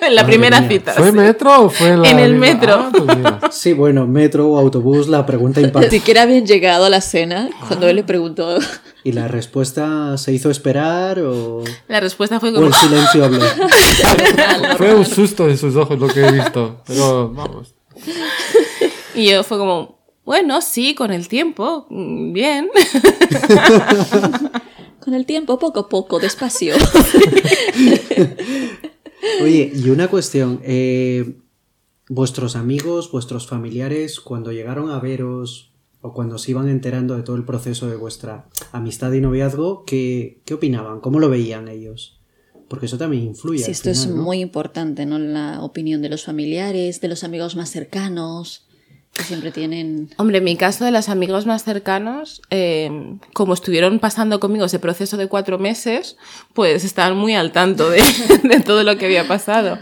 en 0.00 0.14
la 0.14 0.22
Madre 0.22 0.32
primera 0.32 0.60
mía. 0.60 0.68
cita. 0.68 0.92
¿Fue 0.92 1.10
sí. 1.10 1.16
metro 1.16 1.62
o 1.64 1.70
fue 1.70 1.88
en 1.88 2.02
la 2.02 2.10
En 2.10 2.18
el 2.18 2.34
metro. 2.34 2.74
Ah, 2.74 2.92
pues. 2.92 3.52
Sí, 3.54 3.72
bueno, 3.72 4.06
metro 4.06 4.48
o 4.48 4.58
autobús, 4.58 5.08
la 5.08 5.24
pregunta 5.26 5.60
Ni 5.60 5.66
impacta. 5.66 5.90
siquiera 5.90 6.22
habían 6.22 6.46
llegado 6.46 6.84
a 6.84 6.90
la 6.90 7.00
cena 7.00 7.48
cuando 7.66 7.88
él 7.88 7.96
le 7.96 8.04
preguntó. 8.04 8.58
¿Y 9.04 9.12
la 9.12 9.26
respuesta 9.28 10.16
se 10.18 10.32
hizo 10.32 10.50
esperar 10.50 11.18
o, 11.20 11.64
La 11.88 12.00
respuesta 12.00 12.38
fue 12.40 12.50
o 12.50 12.54
como... 12.54 12.66
el 12.66 12.74
silencio 12.74 13.24
habló? 13.24 13.40
Fue 14.76 14.94
un 14.94 15.04
susto 15.06 15.48
en 15.48 15.56
sus 15.56 15.74
ojos 15.76 15.98
lo 15.98 16.08
que 16.08 16.20
he 16.26 16.32
visto. 16.32 16.82
Pero 16.86 17.30
vamos. 17.30 17.74
Y 19.14 19.30
yo 19.30 19.42
fue 19.42 19.58
como, 19.58 19.98
bueno, 20.24 20.60
sí, 20.60 20.94
con 20.94 21.10
el 21.10 21.28
tiempo, 21.28 21.86
mm, 21.90 22.32
bien. 22.32 22.68
Con 25.00 25.14
el 25.14 25.24
tiempo, 25.24 25.58
poco 25.58 25.80
a 25.80 25.88
poco, 25.88 26.20
despacio. 26.20 26.74
Oye, 29.42 29.72
y 29.74 29.88
una 29.88 30.08
cuestión. 30.08 30.60
eh, 30.62 31.38
vuestros 32.10 32.56
amigos, 32.56 33.10
vuestros 33.10 33.46
familiares, 33.46 34.20
cuando 34.20 34.52
llegaron 34.52 34.90
a 34.90 35.00
veros 35.00 35.72
o 36.00 36.12
cuando 36.12 36.38
se 36.38 36.52
iban 36.52 36.68
enterando 36.68 37.16
de 37.16 37.22
todo 37.22 37.36
el 37.36 37.44
proceso 37.44 37.88
de 37.88 37.96
vuestra 37.96 38.48
amistad 38.72 39.12
y 39.12 39.20
noviazgo, 39.20 39.84
¿qué, 39.84 40.40
qué 40.44 40.54
opinaban? 40.54 41.00
¿Cómo 41.00 41.18
lo 41.20 41.28
veían 41.28 41.68
ellos? 41.68 42.17
Porque 42.68 42.86
eso 42.86 42.98
también 42.98 43.24
influye. 43.24 43.62
Sí, 43.64 43.70
esto 43.70 43.90
es 43.90 44.02
final, 44.02 44.16
¿no? 44.18 44.22
muy 44.24 44.40
importante, 44.40 45.06
¿no? 45.06 45.18
La 45.18 45.62
opinión 45.62 46.02
de 46.02 46.08
los 46.10 46.24
familiares, 46.24 47.00
de 47.00 47.08
los 47.08 47.24
amigos 47.24 47.56
más 47.56 47.70
cercanos, 47.70 48.66
que 49.14 49.22
siempre 49.22 49.50
tienen... 49.52 50.10
Hombre, 50.18 50.38
en 50.38 50.44
mi 50.44 50.56
caso 50.56 50.84
de 50.84 50.90
los 50.90 51.08
amigos 51.08 51.46
más 51.46 51.64
cercanos, 51.64 52.42
eh, 52.50 52.90
como 53.32 53.54
estuvieron 53.54 53.98
pasando 54.00 54.38
conmigo 54.38 54.66
ese 54.66 54.78
proceso 54.78 55.16
de 55.16 55.28
cuatro 55.28 55.58
meses, 55.58 56.16
pues 56.52 56.84
estaban 56.84 57.16
muy 57.16 57.34
al 57.34 57.52
tanto 57.52 57.88
de, 57.90 58.02
de 58.44 58.60
todo 58.60 58.84
lo 58.84 58.98
que 58.98 59.06
había 59.06 59.26
pasado. 59.26 59.78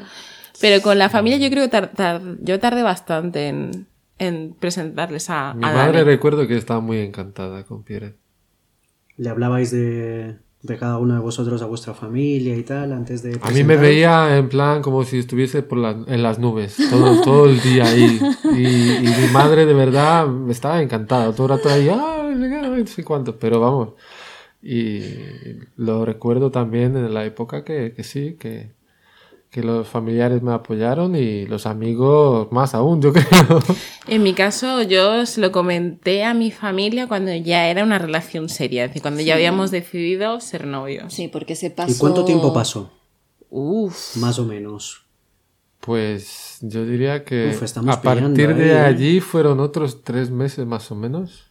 Pero 0.60 0.80
con 0.80 0.96
la 0.98 1.10
familia 1.10 1.38
yo 1.38 1.50
creo 1.50 1.64
que 1.64 1.70
tar- 1.70 1.92
tar- 1.92 2.22
yo 2.40 2.58
tardé 2.60 2.82
bastante 2.84 3.48
en, 3.48 3.86
en 4.18 4.54
presentarles 4.58 5.28
a, 5.28 5.52
Mi 5.54 5.66
a 5.66 5.72
madre 5.72 5.98
Dani. 5.98 6.04
recuerdo 6.04 6.46
que 6.46 6.56
estaba 6.56 6.80
muy 6.80 6.98
encantada 7.00 7.64
con 7.64 7.82
Pierre. 7.82 8.14
¿Le 9.18 9.28
hablabais 9.28 9.70
de, 9.72 10.36
de 10.62 10.76
cada 10.78 10.98
uno 10.98 11.14
de 11.14 11.20
vosotros 11.20 11.62
a 11.62 11.66
vuestra 11.66 11.94
familia 11.94 12.56
y 12.56 12.62
tal 12.64 12.92
antes 12.92 13.22
de... 13.22 13.38
A 13.42 13.50
mí 13.50 13.62
me 13.62 13.76
veía 13.76 14.36
en 14.36 14.48
plan 14.48 14.82
como 14.82 15.04
si 15.04 15.18
estuviese 15.18 15.62
por 15.62 15.78
la- 15.78 15.96
en 16.06 16.22
las 16.22 16.38
nubes 16.40 16.76
todo, 16.90 17.20
todo 17.22 17.46
el 17.48 17.60
día 17.60 17.84
ahí. 17.84 18.18
Y, 18.52 18.66
y 19.06 19.14
mi 19.20 19.28
madre 19.32 19.64
de 19.66 19.75
verdad 19.75 20.26
estaba 20.50 20.82
encantada. 20.82 21.32
Todo 21.32 21.46
el 21.46 21.58
rato 21.58 21.68
ahí, 21.68 21.88
"Ah, 21.88 22.28
no 22.34 22.86
sé 22.86 23.04
cuánto. 23.04 23.38
Pero 23.38 23.60
vamos. 23.60 23.90
Y 24.62 25.02
lo 25.76 26.04
recuerdo 26.04 26.50
también 26.50 26.96
en 26.96 27.14
la 27.14 27.25
época 27.25 27.62
que, 27.64 27.92
que 27.94 28.02
sí, 28.02 28.36
que, 28.38 28.72
que 29.56 29.62
los 29.62 29.88
familiares 29.88 30.42
me 30.42 30.52
apoyaron 30.52 31.16
y 31.16 31.46
los 31.46 31.64
amigos 31.64 32.52
más 32.52 32.75
aún, 32.75 33.00
yo 33.00 33.10
creo. 33.14 33.58
En 34.06 34.22
mi 34.22 34.34
caso, 34.34 34.82
yo 34.82 35.25
se 35.25 35.40
lo 35.40 35.50
comenté 35.50 36.25
a 36.25 36.34
mi 36.34 36.50
familia 36.50 37.08
cuando 37.08 37.34
ya 37.34 37.66
era 37.66 37.82
una 37.82 37.98
relación 37.98 38.50
seria, 38.50 38.84
es 38.84 38.90
decir, 38.90 39.00
cuando 39.00 39.22
ya 39.22 39.32
habíamos 39.32 39.70
decidido 39.70 40.40
ser 40.40 40.66
novios. 40.66 41.14
Sí, 41.14 41.28
porque 41.28 41.56
se 41.56 41.70
pasó... 41.70 41.90
¿Y 41.90 41.96
cuánto 41.96 42.26
tiempo 42.26 42.52
pasó? 42.52 42.90
Uf. 43.48 44.18
Más 44.18 44.38
o 44.38 44.44
menos. 44.44 45.06
Pues 45.80 46.58
yo 46.60 46.84
diría 46.84 47.25
que 47.25 47.56
Uf, 47.58 47.62
a 47.88 48.02
partir 48.02 48.34
pillando 48.34 48.62
de 48.62 48.72
¿eh? 48.72 48.78
allí 48.78 49.20
fueron 49.20 49.60
otros 49.60 50.04
tres 50.04 50.30
meses 50.30 50.66
más 50.66 50.90
o 50.90 50.94
menos. 50.94 51.45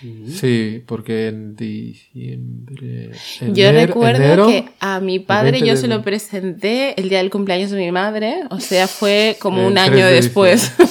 Sí, 0.00 0.82
porque 0.86 1.28
en 1.28 1.56
diciembre. 1.56 3.10
Yo 3.52 3.72
recuerdo 3.72 4.22
enero, 4.24 4.46
que 4.48 4.68
a 4.80 5.00
mi 5.00 5.18
padre 5.18 5.52
20 5.52 5.68
yo 5.68 5.76
se 5.76 5.88
lo 5.88 6.02
presenté 6.02 7.00
el 7.00 7.08
día 7.08 7.18
del 7.18 7.30
cumpleaños 7.30 7.70
de 7.70 7.78
mi 7.78 7.90
madre, 7.92 8.42
o 8.50 8.60
sea, 8.60 8.86
fue 8.88 9.36
como 9.40 9.66
un 9.66 9.74
3 9.74 9.88
año 9.90 10.06
de 10.06 10.12
después. 10.12 10.72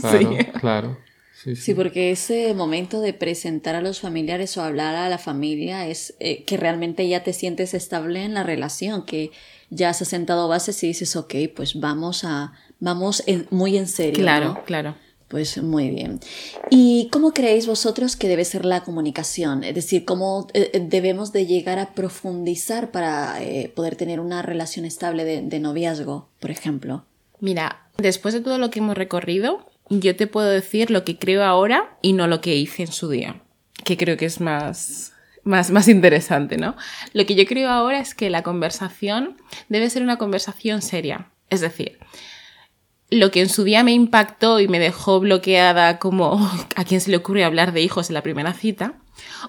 Claro, 0.00 0.18
Sí. 0.20 0.44
claro. 0.60 0.98
Sí, 1.32 1.56
sí. 1.56 1.62
Sí, 1.62 1.74
porque 1.74 2.10
ese 2.10 2.52
momento 2.54 3.00
de 3.00 3.12
presentar 3.14 3.74
a 3.74 3.80
los 3.82 4.00
familiares 4.00 4.56
o 4.56 4.62
hablar 4.62 4.94
a 4.94 5.08
la 5.08 5.18
familia 5.18 5.86
es 5.86 6.14
eh, 6.20 6.44
que 6.44 6.56
realmente 6.56 7.06
ya 7.08 7.22
te 7.22 7.32
sientes 7.32 7.74
estable 7.74 8.22
en 8.24 8.34
la 8.34 8.42
relación, 8.42 9.04
que 9.04 9.30
ya 9.70 9.90
has 9.90 9.98
sentado 9.98 10.48
bases 10.48 10.82
y 10.84 10.88
dices, 10.88 11.16
ok, 11.16 11.34
pues 11.54 11.78
vamos 11.80 12.24
a, 12.24 12.52
vamos 12.80 13.22
en- 13.26 13.46
muy 13.50 13.76
en 13.76 13.88
serio. 13.88 14.14
Claro, 14.22 14.54
¿no? 14.54 14.64
claro. 14.64 14.94
Pues 15.28 15.60
muy 15.62 15.90
bien. 15.90 16.20
¿Y 16.70 17.08
cómo 17.10 17.32
creéis 17.32 17.66
vosotros 17.66 18.16
que 18.16 18.28
debe 18.28 18.44
ser 18.44 18.64
la 18.64 18.84
comunicación? 18.84 19.64
Es 19.64 19.74
decir, 19.74 20.04
¿cómo 20.04 20.46
eh, 20.52 20.70
eh, 20.72 20.80
debemos 20.80 21.32
de 21.32 21.46
llegar 21.46 21.78
a 21.78 21.94
profundizar 21.94 22.90
para 22.90 23.42
eh, 23.42 23.72
poder 23.74 23.96
tener 23.96 24.20
una 24.20 24.42
relación 24.42 24.84
estable 24.84 25.24
de, 25.24 25.42
de 25.42 25.60
noviazgo, 25.60 26.28
por 26.40 26.50
ejemplo? 26.50 27.04
Mira, 27.40 27.88
después 27.96 28.34
de 28.34 28.40
todo 28.40 28.58
lo 28.58 28.70
que 28.70 28.78
hemos 28.80 28.96
recorrido, 28.96 29.66
yo 29.90 30.14
te 30.16 30.26
puedo 30.26 30.48
decir 30.48 30.90
lo 30.90 31.04
que 31.04 31.18
creo 31.18 31.42
ahora 31.42 31.96
y 32.02 32.12
no 32.12 32.26
lo 32.26 32.40
que 32.40 32.56
hice 32.56 32.82
en 32.82 32.92
su 32.92 33.08
día, 33.08 33.42
que 33.84 33.96
creo 33.96 34.16
que 34.16 34.26
es 34.26 34.40
más, 34.40 35.12
más, 35.42 35.70
más 35.70 35.88
interesante, 35.88 36.56
¿no? 36.56 36.76
Lo 37.12 37.26
que 37.26 37.34
yo 37.34 37.44
creo 37.46 37.70
ahora 37.70 38.00
es 38.00 38.14
que 38.14 38.30
la 38.30 38.42
conversación 38.42 39.36
debe 39.68 39.90
ser 39.90 40.02
una 40.02 40.16
conversación 40.16 40.82
seria. 40.82 41.30
Es 41.50 41.60
decir, 41.60 41.98
lo 43.14 43.30
que 43.30 43.40
en 43.40 43.48
su 43.48 43.64
día 43.64 43.84
me 43.84 43.92
impactó 43.92 44.60
y 44.60 44.68
me 44.68 44.78
dejó 44.78 45.20
bloqueada 45.20 45.98
como 45.98 46.50
a 46.76 46.84
quién 46.84 47.00
se 47.00 47.10
le 47.10 47.16
ocurre 47.16 47.44
hablar 47.44 47.72
de 47.72 47.80
hijos 47.80 48.10
en 48.10 48.14
la 48.14 48.22
primera 48.22 48.52
cita, 48.52 48.94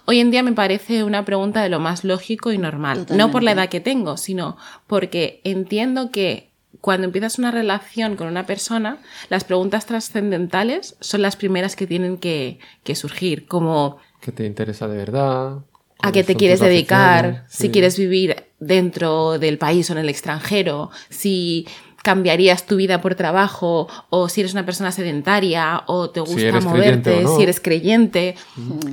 hoy 0.06 0.20
en 0.20 0.32
día 0.32 0.44
me 0.44 0.54
parece 0.54 1.04
una 1.04 1.26
pregunta 1.26 1.62
de 1.62 1.70
lo 1.70 1.80
más 1.80 2.04
lógico 2.04 2.52
y 2.52 2.58
normal. 2.58 3.08
No 3.10 3.32
por 3.32 3.44
la 3.44 3.52
edad 3.52 3.70
que 3.70 3.80
tengo, 3.80 4.18
sino 4.18 4.58
porque 4.88 5.42
entiendo 5.44 6.12
que 6.12 6.52
cuando 6.82 7.06
empiezas 7.06 7.40
una 7.40 7.52
relación 7.52 8.16
con 8.16 8.28
una 8.28 8.46
persona, 8.46 9.00
las 9.30 9.44
preguntas 9.44 9.86
trascendentales 9.88 10.96
son 11.00 11.22
las 11.22 11.36
primeras 11.36 11.76
que 11.76 11.88
tienen 11.88 12.18
que, 12.18 12.60
que 12.84 12.96
surgir, 12.96 13.48
como 13.48 13.98
¿Qué 14.22 14.32
te 14.32 14.46
interesa 14.46 14.88
de 14.88 14.98
verdad? 14.98 15.58
a 16.00 16.12
¿Cuáles 16.12 16.14
qué 16.14 16.34
te 16.34 16.36
quieres 16.38 16.60
dedicar, 16.60 17.46
si 17.50 17.70
quieres 17.70 17.98
vivir 17.98 18.36
dentro 18.60 19.40
del 19.40 19.58
país 19.58 19.90
o 19.90 19.94
en 19.94 20.00
el 20.00 20.10
extranjero, 20.10 20.92
si 21.10 21.68
cambiarías 22.06 22.68
tu 22.68 22.76
vida 22.76 23.02
por 23.02 23.16
trabajo 23.16 23.88
o 24.12 24.30
si 24.30 24.42
eres 24.42 24.54
una 24.54 24.64
persona 24.64 24.92
sedentaria 24.92 25.82
o 25.88 26.12
te 26.12 26.20
gusta 26.20 26.62
moverte, 26.62 27.24
no. 27.24 27.36
si 27.36 27.42
eres 27.42 27.60
creyente. 27.60 28.36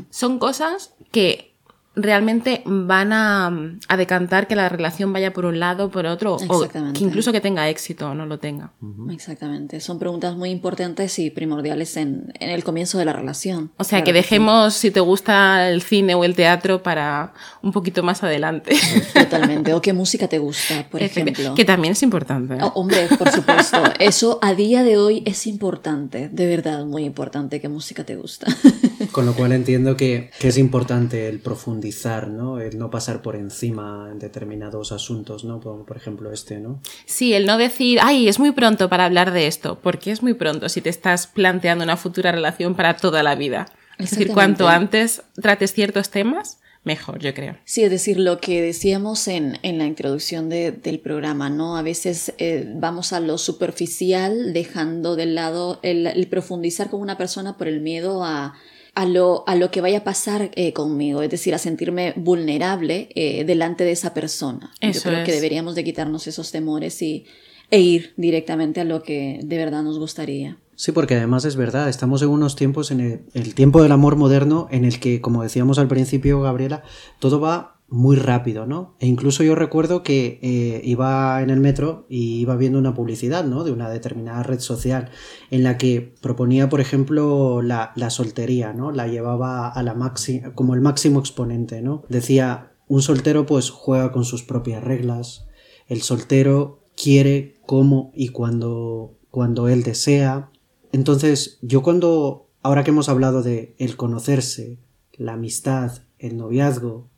Son 0.08 0.38
cosas 0.38 0.94
que 1.10 1.51
realmente 1.94 2.62
van 2.64 3.12
a, 3.12 3.52
a 3.88 3.96
decantar 3.96 4.46
que 4.48 4.56
la 4.56 4.68
relación 4.68 5.12
vaya 5.12 5.32
por 5.32 5.44
un 5.44 5.60
lado 5.60 5.86
o 5.86 5.90
por 5.90 6.06
otro 6.06 6.36
o 6.36 6.68
que 6.68 6.78
incluso 7.04 7.32
que 7.32 7.40
tenga 7.40 7.68
éxito 7.68 8.10
o 8.10 8.14
no 8.14 8.24
lo 8.26 8.38
tenga. 8.38 8.72
Exactamente. 9.10 9.80
Son 9.80 9.98
preguntas 9.98 10.34
muy 10.36 10.50
importantes 10.50 11.18
y 11.18 11.30
primordiales 11.30 11.96
en, 11.96 12.32
en 12.40 12.50
el 12.50 12.64
comienzo 12.64 12.98
de 12.98 13.04
la 13.04 13.12
relación. 13.12 13.72
O 13.76 13.84
sea, 13.84 13.98
Claro 13.98 14.04
que 14.06 14.10
sí. 14.12 14.14
dejemos 14.14 14.74
si 14.74 14.90
te 14.90 15.00
gusta 15.00 15.68
el 15.68 15.82
cine 15.82 16.14
o 16.14 16.24
el 16.24 16.34
teatro 16.34 16.82
para 16.82 17.34
un 17.62 17.72
poquito 17.72 18.02
más 18.02 18.22
adelante. 18.22 18.74
Totalmente. 19.14 19.74
O 19.74 19.82
qué 19.82 19.92
música 19.92 20.28
te 20.28 20.38
gusta, 20.38 20.86
por 20.90 21.02
ejemplo. 21.02 21.54
Que 21.54 21.64
también 21.64 21.92
es 21.92 22.02
importante. 22.02 22.54
¿eh? 22.54 22.58
Oh, 22.62 22.72
hombre, 22.74 23.06
por 23.18 23.30
supuesto. 23.30 23.82
Eso 23.98 24.38
a 24.42 24.54
día 24.54 24.82
de 24.82 24.96
hoy 24.96 25.22
es 25.26 25.46
importante. 25.46 26.28
De 26.30 26.46
verdad, 26.46 26.84
muy 26.86 27.04
importante. 27.04 27.60
¿Qué 27.60 27.68
música 27.68 28.04
te 28.04 28.16
gusta? 28.16 28.46
Con 29.12 29.26
lo 29.26 29.34
cual 29.34 29.52
entiendo 29.52 29.96
que, 29.96 30.30
que 30.40 30.48
es 30.48 30.58
importante 30.58 31.28
el 31.28 31.38
profundizar, 31.38 32.28
¿no? 32.28 32.60
El 32.60 32.78
no 32.78 32.90
pasar 32.90 33.22
por 33.22 33.36
encima 33.36 34.08
en 34.10 34.18
determinados 34.18 34.90
asuntos, 34.92 35.44
¿no? 35.44 35.60
Como 35.60 35.84
por 35.84 35.96
ejemplo 35.96 36.32
este, 36.32 36.58
¿no? 36.58 36.80
Sí, 37.06 37.34
el 37.34 37.46
no 37.46 37.58
decir, 37.58 37.98
ay, 38.02 38.28
es 38.28 38.38
muy 38.38 38.52
pronto 38.52 38.88
para 38.88 39.04
hablar 39.04 39.32
de 39.32 39.46
esto, 39.46 39.78
porque 39.82 40.10
es 40.10 40.22
muy 40.22 40.34
pronto 40.34 40.68
si 40.68 40.80
te 40.80 40.90
estás 40.90 41.26
planteando 41.26 41.84
una 41.84 41.96
futura 41.96 42.32
relación 42.32 42.74
para 42.74 42.96
toda 42.96 43.22
la 43.22 43.34
vida. 43.34 43.68
Es 43.98 44.10
decir, 44.10 44.28
cuanto 44.32 44.66
antes 44.68 45.22
trates 45.40 45.72
ciertos 45.72 46.08
temas, 46.10 46.58
mejor, 46.82 47.20
yo 47.20 47.32
creo. 47.34 47.56
Sí, 47.64 47.84
es 47.84 47.90
decir, 47.90 48.18
lo 48.18 48.38
que 48.38 48.60
decíamos 48.62 49.28
en, 49.28 49.58
en 49.62 49.78
la 49.78 49.84
introducción 49.86 50.48
de- 50.48 50.72
del 50.72 50.98
programa, 50.98 51.48
¿no? 51.50 51.76
A 51.76 51.82
veces 51.82 52.32
eh, 52.38 52.66
vamos 52.74 53.12
a 53.12 53.20
lo 53.20 53.38
superficial, 53.38 54.52
dejando 54.52 55.14
de 55.16 55.26
lado 55.26 55.78
el, 55.82 56.06
el 56.06 56.26
profundizar 56.26 56.90
con 56.90 57.00
una 57.00 57.16
persona 57.18 57.56
por 57.56 57.68
el 57.68 57.80
miedo 57.80 58.24
a, 58.24 58.54
a, 58.94 59.06
lo, 59.06 59.44
a 59.46 59.54
lo 59.54 59.70
que 59.70 59.80
vaya 59.80 59.98
a 59.98 60.04
pasar 60.04 60.50
eh, 60.54 60.72
conmigo, 60.72 61.22
es 61.22 61.30
decir, 61.30 61.54
a 61.54 61.58
sentirme 61.58 62.12
vulnerable 62.16 63.08
eh, 63.14 63.44
delante 63.44 63.84
de 63.84 63.92
esa 63.92 64.14
persona. 64.14 64.72
Eso 64.80 65.04
Yo 65.04 65.10
creo 65.10 65.24
que 65.24 65.32
deberíamos 65.32 65.74
de 65.74 65.84
quitarnos 65.84 66.26
esos 66.26 66.50
temores 66.50 67.00
y, 67.02 67.24
e 67.70 67.80
ir 67.80 68.12
directamente 68.16 68.80
a 68.80 68.84
lo 68.84 69.02
que 69.02 69.40
de 69.42 69.56
verdad 69.56 69.82
nos 69.82 69.98
gustaría. 69.98 70.58
Sí, 70.76 70.92
porque 70.92 71.16
además 71.16 71.44
es 71.44 71.56
verdad, 71.56 71.88
estamos 71.88 72.22
en 72.22 72.28
unos 72.28 72.54
tiempos, 72.54 72.90
en 72.90 73.00
el, 73.00 73.20
el 73.34 73.54
tiempo 73.54 73.82
del 73.82 73.92
amor 73.92 74.16
moderno, 74.16 74.68
en 74.70 74.84
el 74.84 75.00
que, 75.00 75.20
como 75.20 75.42
decíamos 75.42 75.78
al 75.78 75.88
principio, 75.88 76.40
Gabriela, 76.40 76.82
todo 77.18 77.40
va 77.40 77.71
muy 77.92 78.16
rápido, 78.16 78.66
¿no? 78.66 78.96
E 78.98 79.06
incluso 79.06 79.44
yo 79.44 79.54
recuerdo 79.54 80.02
que 80.02 80.40
eh, 80.42 80.80
iba 80.82 81.42
en 81.42 81.50
el 81.50 81.60
metro 81.60 82.06
y 82.08 82.40
iba 82.40 82.56
viendo 82.56 82.78
una 82.78 82.94
publicidad, 82.94 83.44
¿no? 83.44 83.64
De 83.64 83.70
una 83.70 83.90
determinada 83.90 84.42
red 84.42 84.60
social 84.60 85.10
en 85.50 85.62
la 85.62 85.78
que 85.78 86.14
proponía, 86.20 86.68
por 86.68 86.80
ejemplo, 86.80 87.62
la, 87.62 87.92
la 87.94 88.10
soltería, 88.10 88.72
¿no? 88.72 88.90
La 88.90 89.06
llevaba 89.06 89.68
a 89.68 89.82
la 89.82 89.94
máxima, 89.94 90.54
como 90.54 90.74
el 90.74 90.80
máximo 90.80 91.20
exponente, 91.20 91.82
¿no? 91.82 92.02
Decía, 92.08 92.72
un 92.88 93.02
soltero 93.02 93.46
pues 93.46 93.70
juega 93.70 94.10
con 94.10 94.24
sus 94.24 94.42
propias 94.42 94.82
reglas, 94.82 95.46
el 95.86 96.02
soltero 96.02 96.84
quiere 96.96 97.60
cómo 97.66 98.10
y 98.14 98.28
cuando, 98.28 99.18
cuando 99.30 99.68
él 99.68 99.82
desea, 99.82 100.50
entonces, 100.92 101.58
yo 101.62 101.82
cuando, 101.82 102.50
ahora 102.62 102.84
que 102.84 102.90
hemos 102.90 103.08
hablado 103.08 103.42
de 103.42 103.74
el 103.78 103.96
conocerse, 103.96 104.78
la 105.14 105.32
amistad, 105.32 106.02
el 106.18 106.36
noviazgo, 106.36 107.10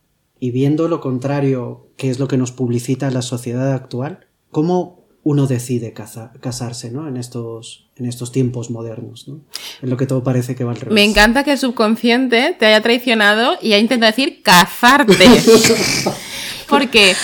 y 0.45 0.51
viendo 0.51 0.89
lo 0.89 1.01
contrario, 1.01 1.87
que 1.97 2.11
es 2.11 2.19
lo 2.19 2.29
que 2.29 2.37
nos 2.37 2.53
publicita 2.53 3.11
la 3.11 3.23
sociedad 3.23 3.73
actual, 3.73 4.27
¿cómo 4.51 5.07
uno 5.23 5.47
decide 5.47 5.95
casarse 5.95 6.91
¿no? 6.91 7.09
en, 7.09 7.17
estos, 7.17 7.89
en 7.97 8.05
estos 8.05 8.31
tiempos 8.31 8.71
modernos? 8.71 9.27
¿no? 9.27 9.41
En 9.81 9.89
lo 9.89 9.97
que 9.97 10.05
todo 10.05 10.23
parece 10.23 10.55
que 10.55 10.65
va 10.65 10.73
al 10.73 10.81
revés. 10.81 10.93
Me 10.93 11.03
encanta 11.03 11.45
que 11.45 11.53
el 11.53 11.59
subconsciente 11.59 12.55
te 12.59 12.67
haya 12.67 12.83
traicionado 12.83 13.55
y 13.63 13.69
haya 13.69 13.79
intentado 13.79 14.13
decir 14.13 14.43
cazarte. 14.43 15.25
Porque 16.69 17.15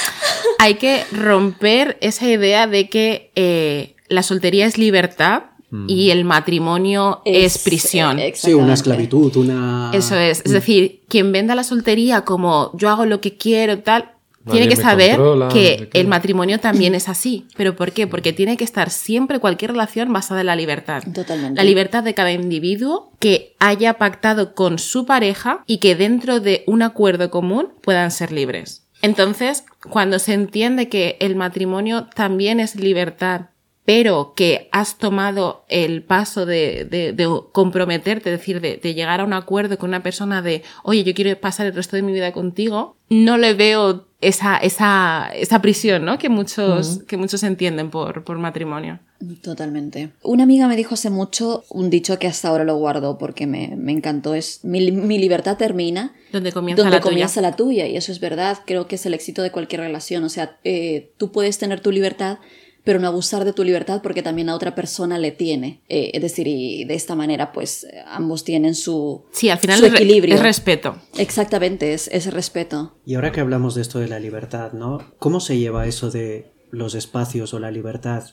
hay 0.59 0.77
que 0.77 1.05
romper 1.13 1.99
esa 2.01 2.27
idea 2.27 2.67
de 2.67 2.89
que 2.89 3.33
eh, 3.35 3.97
la 4.09 4.23
soltería 4.23 4.65
es 4.65 4.79
libertad 4.79 5.43
y 5.87 6.11
el 6.11 6.25
matrimonio 6.25 7.23
es, 7.25 7.59
prisión. 7.59 8.19
eh, 8.19 8.33
Sí, 8.35 8.55
una 8.55 8.75
esclavitud, 8.75 9.37
una... 9.37 9.91
Eso 9.95 10.17
es. 10.17 10.43
Es 10.45 10.53
decir, 10.53 11.03
quien 11.09 11.33
venda 11.33 11.55
la 11.55 11.65
soltería 11.65 12.23
como 12.23 12.73
yo 12.75 12.91
hago 12.91 13.07
lo 13.07 13.21
que 13.21 13.37
quiero, 13.37 13.79
tal, 13.81 14.11
Nadie 14.45 14.61
tiene 14.61 14.75
que 14.75 14.81
saber 14.81 15.11
controla, 15.17 15.49
que 15.49 15.91
el 15.93 16.07
matrimonio 16.07 16.59
también 16.61 16.95
es 16.95 17.11
así. 17.11 17.47
¿Pero 17.57 17.77
por 17.77 17.93
qué? 17.93 18.07
Porque 18.07 18.33
tiene 18.33 18.57
que 18.57 18.65
estar 18.65 18.89
siempre 18.89 19.39
cualquier 19.39 19.73
relación 19.73 20.13
basada 20.13 20.41
en 20.41 20.47
la 20.47 20.57
libertad. 20.57 21.03
Totalmente. 21.13 21.61
La 21.61 21.65
libertad 21.65 22.03
de 22.03 22.15
cada 22.15 22.33
individuo 22.33 23.13
que 23.19 23.55
haya 23.59 23.95
pactado 23.95 24.55
con 24.55 24.79
su 24.79 25.05
pareja 25.05 25.63
y 25.67 25.79
que 25.79 25.95
dentro 25.95 26.41
de 26.41 26.65
un 26.67 26.81
acuerdo 26.81 27.31
común 27.31 27.69
puedan 27.83 28.11
ser 28.11 28.33
libres. 28.33 28.87
Entonces, 29.03 29.65
cuando 29.91 30.19
se 30.19 30.33
entiende 30.33 30.89
que 30.89 31.17
el 31.21 31.37
matrimonio 31.37 32.07
también 32.15 32.61
es 32.61 32.77
libertad, 32.77 33.51
pero 33.93 34.35
que 34.37 34.69
has 34.71 34.99
tomado 34.99 35.65
el 35.69 36.05
paso 36.05 36.47
de, 36.47 36.85
de- 36.89 37.13
de 37.13 37.29
comprometerte, 37.51 38.33
es 38.33 38.39
decir, 38.39 38.61
de, 38.61 38.77
de 38.77 38.95
llegar 38.95 39.21
a 39.21 39.25
un 39.25 39.33
acuerdo 39.33 39.77
con 39.79 39.91
una 39.91 40.01
persona 40.05 40.43
de, 40.43 40.63
oye, 40.85 41.03
yo 41.03 41.13
quiero 41.13 41.37
pasar 41.41 41.67
el 41.67 41.75
resto 41.75 41.97
de 41.97 42.03
mi 42.03 42.13
vida 42.13 42.31
contigo, 42.31 42.95
no 43.09 43.37
le 43.37 43.55
veo 43.55 44.07
esa, 44.21 44.59
esa, 44.59 45.29
esa 45.35 45.61
prisión, 45.61 46.05
¿no? 46.05 46.19
Que 46.19 46.29
muchos, 46.29 47.01
que 47.09 47.17
muchos 47.17 47.43
entienden 47.43 47.91
por, 47.91 48.23
por 48.23 48.39
matrimonio. 48.39 49.01
Totalmente. 49.43 50.11
Una 50.23 50.45
amiga 50.45 50.69
me 50.69 50.77
dijo 50.77 50.95
hace 50.95 51.11
mucho 51.11 51.65
un 51.69 51.91
dicho 51.91 52.19
que 52.21 52.29
hasta 52.29 52.49
ahora 52.49 52.63
lo 52.65 52.77
guardo 52.77 53.19
porque 53.19 53.47
me, 53.49 53.75
me 53.77 53.91
encantó. 53.93 54.35
Es 54.35 54.65
mi, 54.65 54.91
mi 54.93 55.19
libertad 55.19 55.57
termina 55.57 56.13
Donde 56.33 56.53
comienza 56.53 56.83
donde 56.83 56.97
la 56.97 57.01
tuya. 57.03 57.11
comienza 57.11 57.41
la 57.41 57.57
tuya. 57.57 57.87
Y 57.89 57.97
eso 57.97 58.13
es 58.13 58.21
verdad. 58.21 58.59
Creo 58.67 58.87
que 58.87 58.95
es 58.95 59.05
el 59.07 59.15
éxito 59.15 59.43
de 59.43 59.51
cualquier 59.51 59.81
relación. 59.81 60.23
O 60.25 60.29
sea, 60.29 60.59
eh, 60.65 61.13
tú 61.19 61.33
puedes 61.33 61.59
tener 61.59 61.81
tu 61.81 61.91
libertad, 61.91 62.39
pero 62.85 62.99
no 62.99 63.07
abusar 63.09 63.45
de 63.45 63.53
tu 63.53 63.63
libertad 63.65 64.01
porque 64.03 64.23
también 64.23 64.49
a 64.49 64.55
otra 64.55 64.75
persona 64.75 65.19
le 65.19 65.31
tiene. 65.33 65.83
Eh, 65.89 66.11
es 66.15 66.23
decir, 66.23 66.47
y 66.47 66.85
de 66.85 66.95
esta 66.95 67.15
manera, 67.15 67.53
pues 67.53 67.87
ambos 68.07 68.45
tienen 68.45 68.75
su, 68.75 69.25
Sí, 69.33 69.49
al 69.51 69.59
final 69.59 69.79
su 69.79 69.87
es, 69.87 69.93
re- 69.93 69.99
equilibrio. 69.99 70.35
es 70.35 70.43
respeto. 70.43 70.97
Exactamente, 71.19 71.93
es, 71.93 72.09
es 72.09 72.33
respeto. 72.33 72.97
Y 73.05 73.15
ahora 73.15 73.33
que 73.33 73.41
hablamos 73.41 73.75
de 73.75 73.83
esto 73.83 73.99
de 73.99 74.09
la 74.09 74.19
libertad, 74.19 74.73
¿no? 74.73 74.99
¿Cómo 75.19 75.41
se 75.41 75.59
lleva 75.59 75.87
eso 75.87 76.11
de 76.11 76.51
los 76.71 76.95
espacios 76.95 77.53
o 77.55 77.59
la 77.59 77.71
libertad 77.71 78.25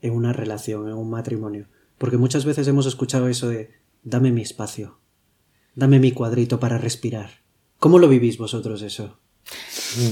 en 0.00 0.12
una 0.14 0.32
relación, 0.32 0.88
en 0.88 0.94
un 0.94 1.10
matrimonio. 1.10 1.68
Porque 1.98 2.16
muchas 2.16 2.44
veces 2.44 2.66
hemos 2.66 2.86
escuchado 2.86 3.28
eso 3.28 3.48
de 3.48 3.70
dame 4.02 4.32
mi 4.32 4.42
espacio, 4.42 4.98
dame 5.76 6.00
mi 6.00 6.10
cuadrito 6.10 6.58
para 6.58 6.76
respirar. 6.78 7.30
¿Cómo 7.78 7.98
lo 8.00 8.08
vivís 8.08 8.38
vosotros 8.38 8.82
eso? 8.82 9.18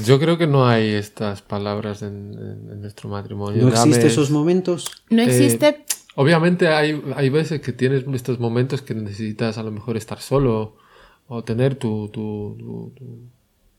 Yo 0.04 0.18
creo 0.18 0.36
que 0.36 0.46
no 0.46 0.66
hay 0.66 0.90
estas 0.90 1.42
palabras 1.42 2.02
en, 2.02 2.34
en- 2.34 2.72
en 2.72 2.80
nuestro 2.82 3.08
matrimonio. 3.08 3.62
¿No 3.62 3.68
existen 3.70 4.06
esos 4.06 4.30
momentos? 4.30 5.04
No 5.10 5.22
Eh, 5.22 5.26
existe... 5.26 5.84
Obviamente 6.16 6.68
hay, 6.68 7.00
hay 7.14 7.30
veces 7.30 7.60
que 7.60 7.72
tienes 7.72 8.04
estos 8.12 8.40
momentos 8.40 8.82
que 8.82 8.94
necesitas 8.94 9.56
a 9.58 9.62
lo 9.62 9.70
mejor 9.70 9.96
estar 9.96 10.20
solo 10.20 10.76
o 11.28 11.44
tener 11.44 11.76
tu, 11.76 12.08
tu, 12.08 12.56
tu, 12.58 12.92
tu- 12.96 13.18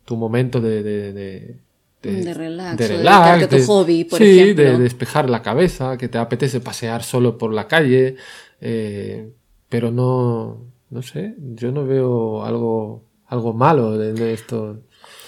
tu 0.05 0.15
momento 0.15 0.59
de, 0.61 0.81
de, 0.81 1.13
de, 1.13 1.59
De 2.01 2.33
relax, 2.33 2.77
de 2.77 2.87
relax, 2.87 3.49
tu 3.49 3.55
de- 3.57 3.65
hobby, 3.65 4.03
por 4.05 4.17
sí, 4.17 4.39
ejemplo. 4.39 4.63
de 4.63 4.77
despejar 4.79 5.29
la 5.29 5.41
cabeza, 5.43 5.97
que 5.97 6.07
te 6.07 6.17
apetece 6.17 6.61
pasear 6.61 7.03
solo 7.03 7.37
por 7.37 7.53
la 7.53 7.67
calle, 7.67 8.15
eh, 8.61 9.29
pero 9.69 9.91
no, 9.91 10.61
no 10.89 11.01
sé, 11.03 11.35
yo 11.37 11.71
no 11.71 11.85
veo 11.85 12.43
algo, 12.43 13.03
algo 13.27 13.53
malo 13.53 13.97
de, 13.97 14.13
de 14.13 14.33
esto. 14.33 14.79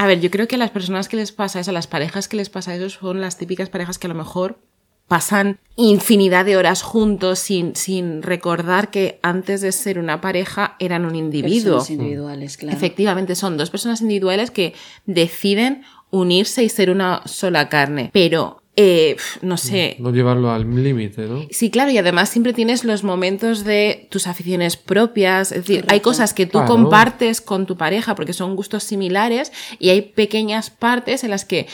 A 0.03 0.05
ver, 0.05 0.19
yo 0.19 0.29
creo 0.29 0.49
que 0.49 0.55
a 0.55 0.57
las 0.57 0.71
personas 0.71 1.07
que 1.07 1.15
les 1.15 1.31
pasa 1.31 1.61
eso, 1.61 1.71
a 1.71 1.73
las 1.73 1.87
parejas 1.87 2.27
que 2.27 2.35
les 2.35 2.49
pasa 2.49 2.75
eso, 2.75 2.89
son 2.89 3.21
las 3.21 3.37
típicas 3.37 3.69
parejas 3.69 3.97
que 3.97 4.07
a 4.07 4.09
lo 4.09 4.15
mejor 4.15 4.59
pasan 5.07 5.59
infinidad 5.77 6.43
de 6.43 6.57
horas 6.57 6.81
juntos 6.81 7.39
sin, 7.39 7.73
sin 7.77 8.21
recordar 8.21 8.91
que 8.91 9.17
antes 9.23 9.61
de 9.61 9.71
ser 9.71 9.99
una 9.99 10.19
pareja 10.19 10.75
eran 10.79 11.05
un 11.05 11.15
individuo. 11.15 11.77
Personas 11.77 11.89
individuales, 11.91 12.57
claro. 12.57 12.75
Efectivamente, 12.75 13.35
son 13.35 13.55
dos 13.55 13.69
personas 13.69 14.01
individuales 14.01 14.51
que 14.51 14.73
deciden 15.05 15.83
unirse 16.09 16.65
y 16.65 16.67
ser 16.69 16.89
una 16.89 17.21
sola 17.23 17.69
carne. 17.69 18.09
Pero, 18.11 18.61
eh, 18.75 19.17
no 19.43 19.57
sé, 19.57 19.97
No 19.99 20.09
llevarlo 20.11 20.49
al 20.51 20.67
límite, 20.83 21.27
¿no? 21.27 21.45
Sí, 21.51 21.69
claro, 21.69 21.91
y 21.91 21.97
además 21.99 22.29
siempre 22.29 22.53
tienes 22.53 22.83
los 22.83 23.03
momentos 23.03 23.63
de 23.63 24.07
tus 24.09 24.25
aficiones 24.25 24.77
propias, 24.77 25.51
es 25.51 25.67
decir, 25.67 25.85
hay 25.89 25.99
cosas 25.99 26.33
que 26.33 26.45
tú 26.47 26.53
Claro. 26.59 26.67
compartes 26.73 27.39
con 27.41 27.65
tu 27.67 27.77
pareja 27.77 28.15
porque 28.15 28.33
son 28.33 28.55
gustos 28.55 28.83
similares 28.83 29.51
y 29.77 29.89
hay 29.89 30.01
pequeñas 30.01 30.71
partes 30.71 31.23
en 31.23 31.29
las 31.29 31.45
que 31.45 31.67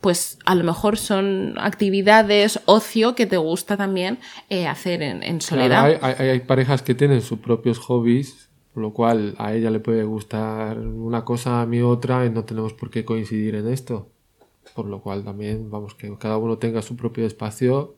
pues 0.00 0.38
a 0.44 0.54
lo 0.54 0.62
mejor 0.62 0.98
son 0.98 1.54
actividades, 1.58 2.60
ocio 2.66 3.16
que 3.16 3.26
te 3.26 3.38
gusta 3.38 3.76
también 3.76 4.18
eh, 4.48 4.68
hacer 4.68 5.02
en, 5.02 5.24
en 5.24 5.40
soledad. 5.40 5.98
Claro, 5.98 5.98
hay, 6.06 6.14
hay- 6.18 6.28
hay 6.30 6.40
parejas 6.40 6.82
que 6.82 6.94
tienen 6.94 7.22
sus 7.22 7.40
propios 7.40 7.78
hobbies, 7.80 8.48
por 8.72 8.82
lo 8.84 8.92
cual 8.92 9.34
a 9.38 9.52
ella 9.54 9.70
le 9.70 9.80
puede 9.80 10.04
gustar 10.04 10.78
una 10.78 11.24
cosa, 11.24 11.62
a 11.62 11.66
mí 11.66 11.80
otra, 11.80 12.24
y 12.24 12.30
no 12.30 12.44
tenemos 12.44 12.72
por 12.74 12.90
qué 12.90 13.04
coincidir 13.04 13.56
en 13.56 13.66
esto. 13.68 14.10
Por 14.76 14.86
lo 14.86 15.00
cual 15.02 15.24
también, 15.24 15.70
vamos, 15.70 15.94
que 15.94 16.16
cada 16.18 16.36
uno 16.36 16.58
tenga 16.58 16.82
su 16.82 16.94
propio 16.96 17.26
espacio, 17.26 17.96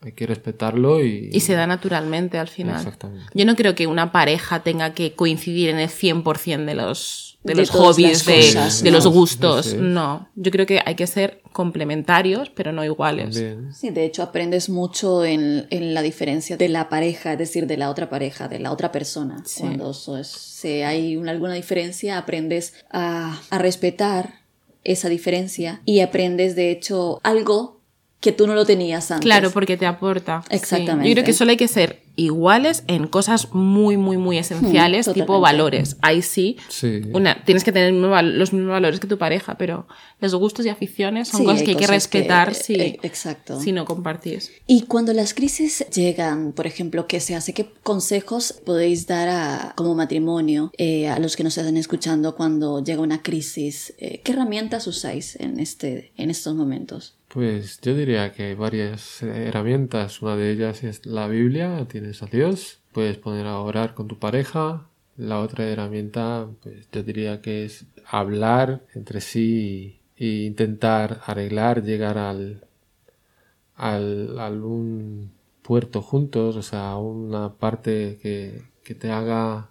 hay 0.00 0.12
que 0.12 0.26
respetarlo 0.26 1.02
y... 1.04 1.30
Y 1.32 1.40
se 1.40 1.54
da 1.54 1.66
naturalmente 1.66 2.38
al 2.38 2.46
final. 2.48 2.76
Exactamente. 2.76 3.26
Yo 3.34 3.44
no 3.46 3.56
creo 3.56 3.74
que 3.74 3.86
una 3.88 4.12
pareja 4.12 4.62
tenga 4.62 4.92
que 4.94 5.14
coincidir 5.14 5.70
en 5.70 5.78
el 5.80 5.88
100% 5.88 6.64
de 6.66 6.74
los, 6.74 7.38
de 7.42 7.54
De 7.54 7.60
los 7.60 7.70
hobbies, 7.70 8.24
de, 8.24 8.36
cosas, 8.36 8.82
de 8.84 8.90
¿no? 8.92 8.96
los 8.98 9.06
gustos. 9.08 9.66
Sí, 9.66 9.70
sí. 9.72 9.76
No, 9.80 10.28
yo 10.36 10.50
creo 10.52 10.66
que 10.66 10.80
hay 10.84 10.94
que 10.94 11.06
ser 11.08 11.40
complementarios, 11.52 12.50
pero 12.50 12.70
no 12.72 12.84
iguales. 12.84 13.34
También. 13.34 13.74
Sí, 13.74 13.90
de 13.90 14.04
hecho 14.04 14.22
aprendes 14.22 14.68
mucho 14.68 15.24
en, 15.24 15.66
en 15.70 15.94
la 15.94 16.02
diferencia 16.02 16.56
de 16.56 16.68
la 16.68 16.88
pareja, 16.88 17.32
es 17.32 17.38
decir, 17.38 17.66
de 17.66 17.76
la 17.76 17.90
otra 17.90 18.08
pareja, 18.08 18.46
de 18.46 18.60
la 18.60 18.70
otra 18.70 18.92
persona. 18.92 19.42
Sí. 19.46 19.60
Cuando 19.62 19.92
so- 19.94 20.22
si 20.22 20.82
hay 20.82 21.16
una- 21.16 21.32
alguna 21.32 21.54
diferencia, 21.54 22.18
aprendes 22.18 22.74
a, 22.90 23.40
a 23.50 23.58
respetar 23.58 24.37
esa 24.88 25.08
diferencia 25.08 25.82
y 25.84 26.00
aprendes, 26.00 26.56
de 26.56 26.70
hecho, 26.70 27.20
algo 27.22 27.77
que 28.20 28.32
tú 28.32 28.46
no 28.46 28.54
lo 28.54 28.64
tenías 28.66 29.10
antes. 29.10 29.24
Claro, 29.24 29.50
porque 29.50 29.76
te 29.76 29.86
aporta. 29.86 30.42
Sí. 30.50 30.56
Exactamente. 30.56 31.08
Yo 31.08 31.14
creo 31.14 31.24
que 31.24 31.32
solo 31.32 31.52
hay 31.52 31.56
que 31.56 31.68
ser 31.68 32.02
iguales 32.16 32.82
en 32.88 33.06
cosas 33.06 33.54
muy, 33.54 33.96
muy, 33.96 34.16
muy 34.16 34.38
esenciales, 34.38 35.06
tipo 35.06 35.18
totalmente. 35.26 35.40
valores. 35.42 35.96
Ahí 36.02 36.22
sí, 36.22 36.56
Sí. 36.68 37.02
una, 37.12 37.44
tienes 37.44 37.62
que 37.62 37.70
tener 37.70 37.92
los 37.92 38.52
mismos 38.52 38.72
valores 38.72 38.98
que 38.98 39.06
tu 39.06 39.18
pareja, 39.18 39.56
pero 39.56 39.86
los 40.20 40.34
gustos 40.34 40.66
y 40.66 40.68
aficiones 40.68 41.28
son 41.28 41.40
Sí, 41.42 41.46
cosas 41.46 41.62
que 41.62 41.70
hay 41.70 41.76
que 41.76 41.86
respetar 41.86 42.48
que- 42.48 42.54
si, 42.54 42.74
eh, 42.74 42.98
exacto. 43.04 43.60
si 43.60 43.70
no 43.70 43.84
compartís. 43.84 44.50
Y 44.66 44.82
cuando 44.82 45.12
las 45.12 45.32
crisis 45.32 45.86
llegan, 45.94 46.50
por 46.50 46.66
ejemplo, 46.66 47.06
¿qué 47.06 47.20
se 47.20 47.36
hace? 47.36 47.52
¿Qué 47.54 47.68
consejos 47.84 48.52
podéis 48.66 49.06
dar 49.06 49.28
a, 49.28 49.74
como 49.76 49.94
matrimonio 49.94 50.72
eh, 50.76 51.06
a 51.08 51.20
los 51.20 51.36
que 51.36 51.44
nos 51.44 51.56
están 51.56 51.76
escuchando 51.76 52.34
cuando 52.34 52.82
llega 52.82 53.00
una 53.00 53.22
crisis? 53.22 53.94
Eh, 53.98 54.22
¿Qué 54.24 54.32
herramientas 54.32 54.88
usáis 54.88 55.36
en, 55.36 55.60
este, 55.60 56.10
en 56.16 56.30
estos 56.30 56.56
momentos? 56.56 57.14
Pues 57.28 57.80
yo 57.82 57.94
diría 57.94 58.32
que 58.32 58.44
hay 58.44 58.54
varias 58.54 59.22
herramientas. 59.22 60.22
Una 60.22 60.36
de 60.36 60.50
ellas 60.50 60.82
es 60.82 61.04
la 61.04 61.28
Biblia, 61.28 61.86
tienes 61.86 62.22
a 62.22 62.26
Dios, 62.26 62.80
puedes 62.92 63.18
poner 63.18 63.46
a 63.46 63.58
orar 63.60 63.94
con 63.94 64.08
tu 64.08 64.18
pareja. 64.18 64.88
La 65.16 65.40
otra 65.40 65.64
herramienta, 65.68 66.48
pues 66.62 66.88
yo 66.90 67.02
diría 67.02 67.42
que 67.42 67.64
es 67.64 67.86
hablar 68.06 68.82
entre 68.94 69.20
sí 69.20 70.00
e 70.16 70.26
intentar 70.46 71.20
arreglar, 71.26 71.82
llegar 71.82 72.16
al, 72.18 72.64
al, 73.74 74.38
algún 74.38 75.32
puerto 75.62 76.02
juntos, 76.02 76.56
o 76.56 76.62
sea, 76.62 76.96
una 76.96 77.54
parte 77.54 78.18
que, 78.22 78.62
que 78.84 78.94
te 78.94 79.10
haga 79.10 79.70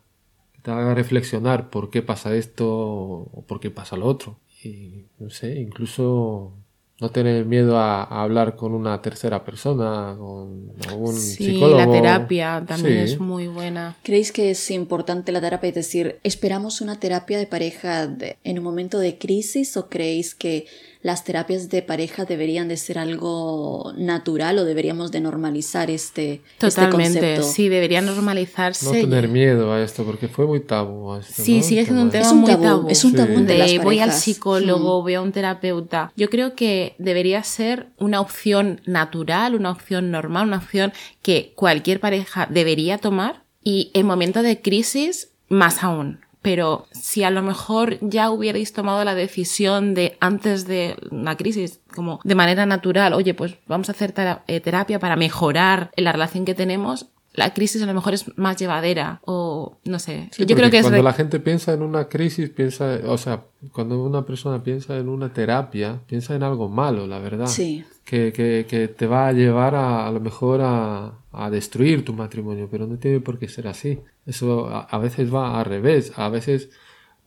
que 0.53 0.61
te 0.61 0.71
haga 0.71 0.93
reflexionar 0.95 1.69
por 1.69 1.89
qué 1.89 2.01
pasa 2.03 2.35
esto 2.35 2.67
o 2.69 3.45
por 3.47 3.59
qué 3.59 3.71
pasa 3.71 3.97
lo 3.97 4.05
otro. 4.05 4.39
Y 4.63 5.05
no 5.19 5.29
sé, 5.29 5.59
incluso 5.59 6.53
no 6.99 7.09
tener 7.11 7.45
miedo 7.45 7.77
a, 7.77 8.03
a 8.03 8.23
hablar 8.23 8.55
con 8.55 8.73
una 8.73 9.01
tercera 9.03 9.45
persona, 9.45 10.15
con 10.17 10.71
algún 10.89 11.15
Sí, 11.15 11.45
psicólogo. 11.53 11.77
la 11.77 11.91
terapia 11.91 12.63
también 12.67 13.05
Sí. 13.07 13.13
es 13.13 13.19
muy 13.19 13.47
buena. 13.47 13.95
¿Creéis 14.03 14.31
que 14.31 14.49
es 14.51 14.71
importante 14.71 15.31
la 15.31 15.39
terapia? 15.39 15.69
Es 15.69 15.75
decir, 15.75 16.19
¿esperamos 16.23 16.81
una 16.81 16.99
terapia 16.99 17.37
de 17.37 17.45
pareja 17.45 18.07
de- 18.07 18.37
en 18.43 18.57
un 18.57 18.63
momento 18.63 18.97
de 18.97 19.17
crisis 19.19 19.77
o 19.77 19.89
creéis 19.89 20.33
que 20.33 20.65
las 21.01 21.23
terapias 21.23 21.69
de 21.69 21.81
pareja 21.81 22.25
deberían 22.25 22.67
de 22.67 22.77
ser 22.77 22.97
algo 22.99 23.93
natural 23.97 24.57
o 24.59 24.65
deberíamos 24.65 25.11
de 25.11 25.21
normalizar 25.21 25.89
este, 25.91 26.33
este 26.33 26.41
Totalmente, 26.57 27.19
concepto? 27.19 27.43
sí, 27.43 27.69
debería 27.69 28.01
No 28.01 28.13
normalizarse. 28.13 29.01
tener 29.01 29.27
miedo 29.27 29.71
a 29.73 29.81
esto, 29.83 30.03
porque 30.05 30.27
fue 30.27 30.45
muy 30.47 30.59
tabú. 30.59 31.11
a 31.13 31.19
esto, 31.19 31.43
Sí, 31.43 31.57
¿no? 31.57 31.63
sigue 31.63 31.83
siendo 31.85 32.01
un 32.01 32.07
de- 32.09 32.11
tema 32.13 32.25
Es 32.25 32.31
un 32.31 32.39
muy 32.39 32.51
tabú, 32.51 32.63
tabú. 32.63 32.89
es 32.89 33.03
un 33.05 33.13
tabú 33.15 33.33
Sí. 33.33 33.39
entre 33.39 33.57
las 33.57 33.71
de 33.71 33.79
voy 33.79 33.99
al 33.99 34.11
psicólogo, 34.11 35.01
voy 35.01 35.13
a 35.13 35.21
un 35.21 35.31
terapeuta. 35.31 36.11
Yo 36.15 36.29
creo 36.29 36.55
que 36.55 36.95
debería 36.97 37.43
ser 37.43 37.87
una 37.97 38.19
opción 38.21 38.81
natural, 38.85 39.55
una 39.55 39.71
opción 39.71 40.11
normal, 40.11 40.47
una 40.47 40.57
opción 40.57 40.91
que 41.21 41.53
cualquier 41.55 41.99
pareja 41.99 42.47
debería 42.49 42.97
tomar 42.97 43.43
y 43.63 43.91
en 43.93 44.05
momento 44.05 44.41
de 44.41 44.61
crisis 44.61 45.29
más 45.49 45.83
aún. 45.83 46.19
Pero 46.41 46.87
si 46.91 47.23
a 47.23 47.31
lo 47.31 47.41
mejor 47.41 47.97
ya 48.01 48.29
hubierais 48.29 48.71
tomado 48.71 49.03
la 49.03 49.15
decisión 49.15 49.93
de 49.93 50.17
antes 50.19 50.65
de 50.67 50.95
una 51.11 51.35
crisis, 51.35 51.79
como 51.93 52.19
de 52.23 52.35
manera 52.35 52.65
natural, 52.65 53.13
oye, 53.13 53.33
pues 53.33 53.55
vamos 53.67 53.89
a 53.89 53.91
hacer 53.91 54.13
eh, 54.47 54.59
terapia 54.59 54.99
para 54.99 55.15
mejorar 55.15 55.91
la 55.97 56.11
relación 56.11 56.45
que 56.45 56.55
tenemos, 56.55 57.07
la 57.37 57.53
crisis 57.53 57.81
a 57.83 57.85
lo 57.85 57.93
mejor 57.93 58.13
es 58.13 58.37
más 58.37 58.57
llevadera 58.57 59.21
o 59.23 59.46
no 59.85 59.99
sé. 59.99 60.29
Sí, 60.31 60.45
Yo 60.45 60.55
creo 60.55 60.69
que 60.69 60.81
cuando 60.81 61.01
la 61.03 61.13
gente 61.13 61.39
piensa 61.39 61.73
en 61.73 61.81
una 61.81 62.07
crisis, 62.07 62.49
piensa, 62.49 62.99
o 63.05 63.17
sea, 63.17 63.45
cuando 63.73 64.03
una 64.03 64.25
persona 64.25 64.63
piensa 64.63 64.97
en 64.97 65.09
una 65.09 65.33
terapia, 65.33 66.01
piensa 66.07 66.35
en 66.35 66.43
algo 66.43 66.69
malo, 66.69 67.07
la 67.07 67.19
verdad. 67.19 67.47
Sí. 67.47 67.83
Que, 68.03 68.31
que, 68.31 68.65
que 68.69 68.87
te 68.87 69.05
va 69.05 69.27
a 69.27 69.33
llevar 69.33 69.75
a, 69.75 70.07
a 70.07 70.11
lo 70.11 70.19
mejor 70.19 70.61
a, 70.63 71.13
a 71.31 71.49
destruir 71.49 72.05
tu 72.05 72.13
matrimonio, 72.13 72.67
pero 72.71 72.87
no 72.87 72.97
tiene 72.97 73.19
por 73.19 73.37
qué 73.37 73.47
ser 73.49 73.67
así. 73.67 73.99
Eso 74.25 74.67
a, 74.67 74.81
a 74.81 74.97
veces 74.97 75.33
va 75.33 75.59
al 75.59 75.65
revés. 75.65 76.13
A 76.15 76.29
veces 76.29 76.69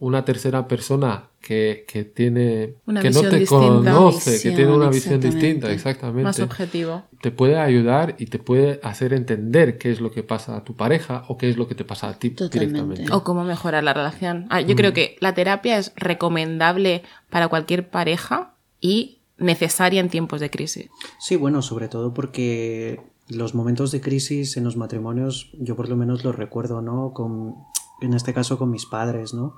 una 0.00 0.24
tercera 0.24 0.66
persona 0.66 1.24
que, 1.40 1.84
que 1.86 2.04
tiene 2.04 2.74
Una 2.86 3.00
que 3.00 3.10
no 3.10 3.20
visión 3.20 3.30
te 3.30 3.38
distinta. 3.38 3.92
conoce, 3.92 4.30
que 4.30 4.36
Visión, 4.36 4.54
tiene 4.56 4.72
una 4.72 4.88
visión 4.90 5.14
exactamente. 5.14 5.46
distinta, 5.46 5.72
exactamente 5.72 6.22
más 6.24 6.40
objetivo. 6.40 7.02
te 7.22 7.30
puede 7.30 7.58
ayudar 7.58 8.14
y 8.18 8.26
te 8.26 8.38
puede 8.38 8.80
hacer 8.82 9.12
entender 9.12 9.78
qué 9.78 9.90
es 9.90 10.00
lo 10.00 10.10
que 10.10 10.22
pasa 10.22 10.56
a 10.56 10.64
tu 10.64 10.74
pareja 10.74 11.24
o 11.28 11.36
qué 11.38 11.48
es 11.48 11.56
lo 11.56 11.68
que 11.68 11.74
te 11.74 11.84
pasa 11.84 12.08
a 12.08 12.18
ti 12.18 12.30
Totalmente. 12.30 12.74
directamente. 12.80 13.12
O 13.14 13.22
cómo 13.24 13.44
mejorar 13.44 13.84
la 13.84 13.92
relación. 13.94 14.46
Ah, 14.50 14.60
Mm. 14.60 14.66
yo 14.66 14.76
creo 14.76 14.92
que 14.92 15.16
la 15.20 15.34
terapia 15.34 15.78
es 15.78 15.92
recomendable 15.96 17.02
para 17.30 17.48
cualquier 17.48 17.88
pareja 17.88 18.54
y 18.80 19.18
necesaria 19.38 20.00
en 20.00 20.08
tiempos 20.10 20.40
de 20.40 20.50
crisis. 20.50 20.88
Sí, 21.18 21.36
bueno, 21.36 21.62
sobre 21.62 21.88
todo 21.88 22.12
porque 22.12 23.00
los 23.28 23.54
momentos 23.54 23.92
de 23.92 24.00
crisis 24.00 24.56
en 24.56 24.64
los 24.64 24.76
matrimonios, 24.76 25.50
yo 25.58 25.76
por 25.76 25.88
lo 25.88 25.96
menos 25.96 26.24
los 26.24 26.34
recuerdo, 26.36 26.82
¿no? 26.82 27.12
Con, 27.14 27.54
en 28.00 28.14
este 28.14 28.32
caso 28.34 28.58
con 28.58 28.70
mis 28.70 28.86
padres, 28.86 29.34
¿no? 29.34 29.56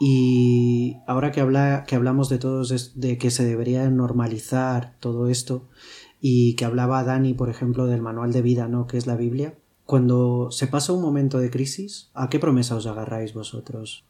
Y 0.00 0.96
ahora 1.06 1.30
que, 1.32 1.40
habla, 1.40 1.84
que 1.86 1.94
hablamos 1.94 2.28
de 2.28 2.38
todos, 2.38 2.70
es- 2.70 2.98
de 3.00 3.18
que 3.18 3.30
se 3.30 3.44
debería 3.44 3.88
normalizar 3.90 4.96
todo 5.00 5.28
esto, 5.28 5.68
y 6.20 6.54
que 6.54 6.64
hablaba 6.64 7.04
Dani, 7.04 7.34
por 7.34 7.48
ejemplo, 7.50 7.86
del 7.86 8.02
manual 8.02 8.32
de 8.32 8.42
vida, 8.42 8.68
¿no? 8.68 8.86
Que 8.86 8.96
es 8.96 9.06
la 9.06 9.16
Biblia. 9.16 9.54
Cuando 9.86 10.50
se 10.50 10.66
pasa 10.68 10.92
un 10.92 11.02
momento 11.02 11.38
de 11.38 11.50
crisis, 11.50 12.10
¿a 12.14 12.28
qué 12.28 12.38
promesa 12.38 12.76
os 12.76 12.86
agarráis 12.86 13.34
vosotros? 13.34 14.04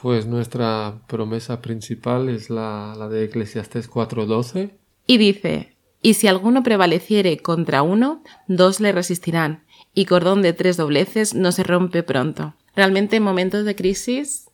Pues 0.00 0.26
nuestra 0.26 1.02
promesa 1.08 1.60
principal 1.60 2.28
es 2.28 2.50
la, 2.50 2.94
la 2.96 3.08
de 3.08 3.24
Eclesiastés 3.24 3.90
4.12. 3.90 4.70
Y 5.06 5.16
dice, 5.18 5.74
Y 6.02 6.14
si 6.14 6.26
alguno 6.28 6.62
prevaleciere 6.62 7.38
contra 7.38 7.82
uno, 7.82 8.22
dos 8.46 8.78
le 8.80 8.92
resistirán, 8.92 9.64
y 9.94 10.04
cordón 10.04 10.42
de 10.42 10.52
tres 10.52 10.76
dobleces 10.76 11.34
no 11.34 11.50
se 11.50 11.64
rompe 11.64 12.02
pronto. 12.04 12.54
Realmente 12.78 13.16
en 13.16 13.24
momentos 13.24 13.64
de 13.64 13.74
crisis, 13.74 14.50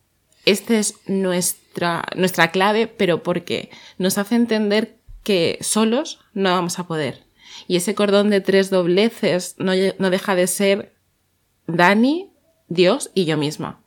esta 0.47 0.79
es 0.79 0.95
nuestra, 1.07 2.05
nuestra 2.17 2.51
clave, 2.51 2.87
pero 2.87 3.23
porque 3.23 3.69
nos 3.99 4.17
hace 4.17 4.35
entender 4.35 4.97
que 5.25 5.59
solos 5.61 6.21
no 6.33 6.51
vamos 6.51 6.79
a 6.79 6.87
poder. 6.87 7.25
Y 7.69 7.77
ese 7.77 7.95
cordón 7.95 8.31
de 8.31 8.41
tres 8.41 8.71
dobleces 8.71 9.57
no, 9.59 9.73
no 9.99 10.09
deja 10.09 10.35
de 10.35 10.47
ser 10.47 10.95
Dani, 11.67 12.31
Dios 12.69 13.11
y 13.13 13.27
yo 13.27 13.37
misma. 13.37 13.83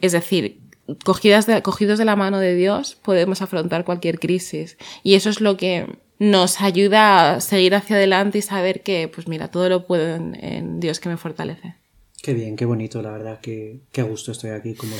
Es 0.00 0.12
decir, 0.12 0.60
cogidas 1.04 1.48
cogidos 1.64 1.98
de 1.98 2.04
la 2.04 2.14
mano 2.14 2.38
de 2.38 2.54
Dios 2.54 2.94
podemos 2.94 3.42
afrontar 3.42 3.84
cualquier 3.84 4.20
crisis. 4.20 4.76
Y 5.02 5.14
eso 5.14 5.30
es 5.30 5.40
lo 5.40 5.56
que 5.56 5.98
nos 6.20 6.60
ayuda 6.60 7.34
a 7.34 7.40
seguir 7.40 7.74
hacia 7.74 7.96
adelante 7.96 8.38
y 8.38 8.42
saber 8.42 8.84
que, 8.84 9.08
pues 9.08 9.26
mira, 9.26 9.50
todo 9.50 9.68
lo 9.68 9.84
puedo 9.84 10.14
en, 10.14 10.78
Dios 10.78 11.00
que 11.00 11.08
me 11.08 11.16
fortalece. 11.16 11.74
Qué 12.22 12.34
bien, 12.34 12.56
qué 12.56 12.64
bonito, 12.64 13.00
la 13.00 13.12
verdad, 13.12 13.40
que, 13.40 13.80
qué 13.92 14.00
a 14.00 14.04
gusto 14.04 14.32
estoy 14.32 14.50
aquí. 14.50 14.74
Como 14.74 14.92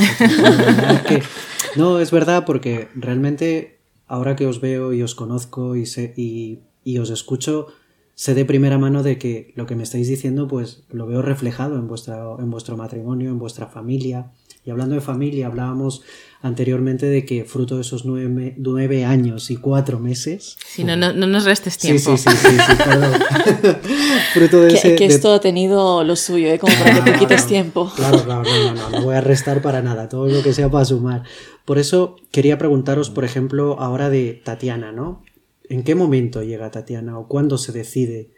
no, 1.76 1.98
es 1.98 2.10
verdad, 2.10 2.44
porque 2.46 2.88
realmente 2.94 3.78
ahora 4.06 4.36
que 4.36 4.46
os 4.46 4.60
veo 4.60 4.92
y 4.92 5.02
os 5.02 5.14
conozco 5.14 5.74
y, 5.74 5.86
sé, 5.86 6.14
y, 6.16 6.60
y 6.84 6.98
os 6.98 7.10
escucho, 7.10 7.66
sé 8.14 8.34
de 8.34 8.44
primera 8.44 8.78
mano 8.78 9.02
de 9.02 9.18
que 9.18 9.52
lo 9.56 9.66
que 9.66 9.74
me 9.74 9.82
estáis 9.82 10.06
diciendo, 10.08 10.46
pues 10.46 10.84
lo 10.90 11.06
veo 11.06 11.20
reflejado 11.20 11.76
en, 11.76 11.88
vuestra, 11.88 12.22
en 12.38 12.50
vuestro 12.50 12.76
matrimonio, 12.76 13.30
en 13.30 13.38
vuestra 13.38 13.66
familia. 13.66 14.30
Y 14.68 14.70
hablando 14.70 14.94
de 14.94 15.00
familia, 15.00 15.46
hablábamos 15.46 16.02
anteriormente 16.42 17.06
de 17.06 17.24
que 17.24 17.46
fruto 17.46 17.76
de 17.76 17.80
esos 17.80 18.04
nueve, 18.04 19.04
años 19.06 19.50
y 19.50 19.56
cuatro 19.56 19.98
meses. 19.98 20.58
Si 20.62 20.84
no, 20.84 20.94
no, 20.94 21.14
nos 21.14 21.46
restes 21.46 21.78
tiempo. 21.78 22.18
Sí, 22.18 22.28
sí, 22.30 22.36
sí, 22.36 22.48
sí, 22.50 22.72
perdón. 22.84 23.12
fruto 24.34 24.60
de 24.60 24.78
que, 24.78 24.94
que 24.94 25.06
esto 25.06 25.32
ha 25.32 25.40
tenido 25.40 26.04
lo 26.04 26.16
suyo, 26.16 26.48
¿eh? 26.48 26.58
como 26.58 26.74
para 26.74 27.02
que 27.02 27.12
te 27.12 27.18
quites 27.18 27.46
tiempo. 27.46 27.90
Claro, 27.96 28.22
claro, 28.22 28.42
no, 28.42 28.74
no, 28.74 28.74
no, 28.74 28.90
no 28.90 29.04
voy 29.06 29.14
a 29.14 29.22
restar 29.22 29.62
para 29.62 29.80
nada, 29.80 30.10
todo 30.10 30.26
lo 30.26 30.42
que 30.42 30.52
sea 30.52 30.70
para 30.70 30.84
sumar. 30.84 31.22
Por 31.64 31.78
eso 31.78 32.16
quería 32.30 32.58
preguntaros, 32.58 33.08
por 33.08 33.24
ejemplo, 33.24 33.80
ahora 33.80 34.10
de 34.10 34.34
Tatiana, 34.44 34.92
¿no? 34.92 35.22
¿En 35.70 35.82
qué 35.82 35.94
momento 35.94 36.42
llega 36.42 36.70
Tatiana 36.70 37.18
o 37.18 37.26
cuándo 37.26 37.56
se 37.56 37.72
decide 37.72 38.32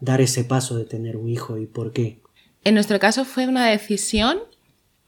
dar 0.00 0.20
ese 0.20 0.42
paso 0.42 0.76
de 0.76 0.86
tener 0.86 1.16
un 1.16 1.28
hijo 1.28 1.56
y 1.56 1.66
por 1.66 1.92
qué? 1.92 2.20
En 2.64 2.74
nuestro 2.74 2.98
caso 2.98 3.24
fue 3.24 3.46
una 3.46 3.68
decisión 3.68 4.40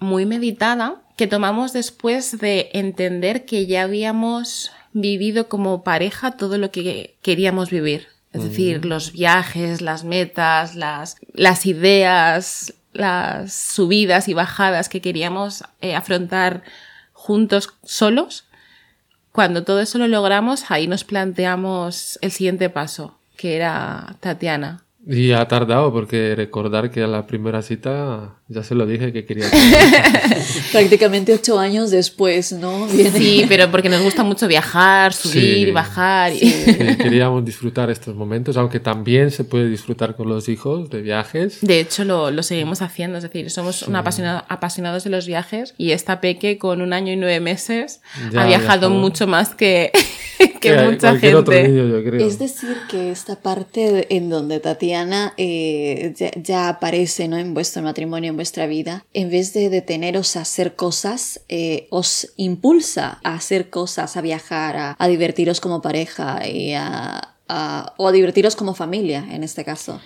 muy 0.01 0.27
meditada 0.27 1.03
que 1.17 1.27
tomamos 1.27 1.73
después 1.73 2.39
de 2.39 2.71
entender 2.73 3.45
que 3.45 3.67
ya 3.67 3.83
habíamos 3.83 4.73
vivido 4.93 5.49
como 5.49 5.85
pareja 5.85 6.33
todo 6.33 6.59
lo 6.59 6.71
que 6.71 7.17
queríamos 7.23 7.71
vivir. 7.71 8.09
Es 8.33 8.45
decir, 8.45 8.85
los 8.85 9.13
viajes, 9.13 9.81
las 9.81 10.05
metas, 10.05 10.77
las, 10.77 11.17
las 11.35 11.67
ideas, 11.67 12.75
las 12.93 13.53
subidas 13.53 14.29
y 14.29 14.35
bajadas 14.35 14.89
que 14.89 15.01
queríamos 15.01 15.65
eh, 15.81 15.97
afrontar 15.97 16.63
juntos 17.13 17.75
solos. 17.83 18.47
Cuando 19.33 19.65
todo 19.65 19.81
eso 19.81 19.99
lo 19.99 20.07
logramos, 20.07 20.71
ahí 20.71 20.87
nos 20.87 21.05
planteamos 21.05 22.19
el 22.23 22.31
siguiente 22.31 22.71
paso, 22.71 23.19
que 23.37 23.57
era 23.57 24.17
Tatiana. 24.21 24.85
Y 25.07 25.33
ha 25.33 25.47
tardado 25.49 25.93
porque 25.93 26.35
recordar 26.37 26.91
que 26.91 27.03
a 27.03 27.09
la 27.09 27.27
primera 27.27 27.63
cita 27.63 28.37
ya 28.51 28.65
se 28.65 28.75
lo 28.75 28.85
dije 28.85 29.13
que 29.13 29.25
quería. 29.25 29.47
Prácticamente 30.73 31.33
ocho 31.33 31.59
años 31.59 31.93
después, 31.93 32.51
¿no? 32.51 32.89
Sí, 32.89 33.45
pero 33.49 33.71
porque 33.71 33.89
nos 33.89 34.03
gusta 34.03 34.25
mucho 34.25 34.49
viajar, 34.49 35.13
subir, 35.13 35.69
y 35.69 35.71
bajar. 35.71 36.33
Y... 36.35 36.51
queríamos 36.97 37.45
disfrutar 37.45 37.91
estos 37.91 38.17
momentos, 38.17 38.57
aunque 38.57 38.81
también 38.81 39.31
se 39.31 39.45
puede 39.45 39.69
disfrutar 39.69 40.17
con 40.17 40.29
los 40.29 40.49
hijos 40.49 40.91
de 40.91 41.01
viajes. 41.01 41.59
De 41.61 41.79
hecho, 41.79 42.05
lo, 42.05 42.33
lo 42.33 42.43
seguimos 42.43 42.83
haciendo, 42.83 43.19
es 43.19 43.23
decir, 43.23 43.51
somos 43.51 43.83
un 43.83 43.95
apasionado, 43.95 44.45
apasionados 44.49 45.05
de 45.05 45.11
los 45.11 45.27
viajes 45.27 45.75
y 45.79 45.93
esta 45.93 46.21
Peque 46.21 46.59
con 46.59 46.83
un 46.83 46.93
año 46.93 47.13
y 47.13 47.17
nueve 47.17 47.39
meses 47.39 48.01
ha 48.37 48.47
viajado 48.47 48.91
mucho 48.91 49.29
más 49.29 49.55
que, 49.55 49.93
que, 50.61 50.77
mucha 50.77 51.17
gente. 51.17 52.27
Es 52.27 52.41
decir, 52.41 52.77
que 52.91 53.13
esta 53.13 53.37
parte 53.37 54.15
en 54.17 54.29
donde 54.29 54.59
Tatiana 54.59 55.35
eh, 55.37 56.15
ya, 56.43 56.69
aparece 56.69 57.29
¿no? 57.29 57.39
en 57.39 57.55
vuestro 57.55 57.83
matrimonio, 57.83 58.31
en 58.31 58.40
vuestra 58.41 58.67
vida, 58.67 59.05
en 59.13 59.29
vez 59.29 59.53
de 59.53 59.69
deteneros 59.69 60.35
a 60.35 60.41
hacer 60.41 60.75
cosas, 60.75 61.43
eh, 61.51 61.89
os 61.91 62.33
impulsa 62.37 63.21
a 63.23 63.35
hacer 63.35 63.69
cosas, 63.69 64.17
a 64.17 64.23
viajar, 64.23 64.97
a, 64.99 65.09
divertiros 65.09 65.61
como 65.61 65.83
pareja 65.83 66.49
y 66.49 66.73
a, 66.73 67.35
o 67.99 68.09
a 68.09 68.13
divertiros 68.13 68.57
como 68.57 68.73
familia, 68.73 69.27
en 69.31 69.45
este 69.45 69.63
caso. 69.63 70.01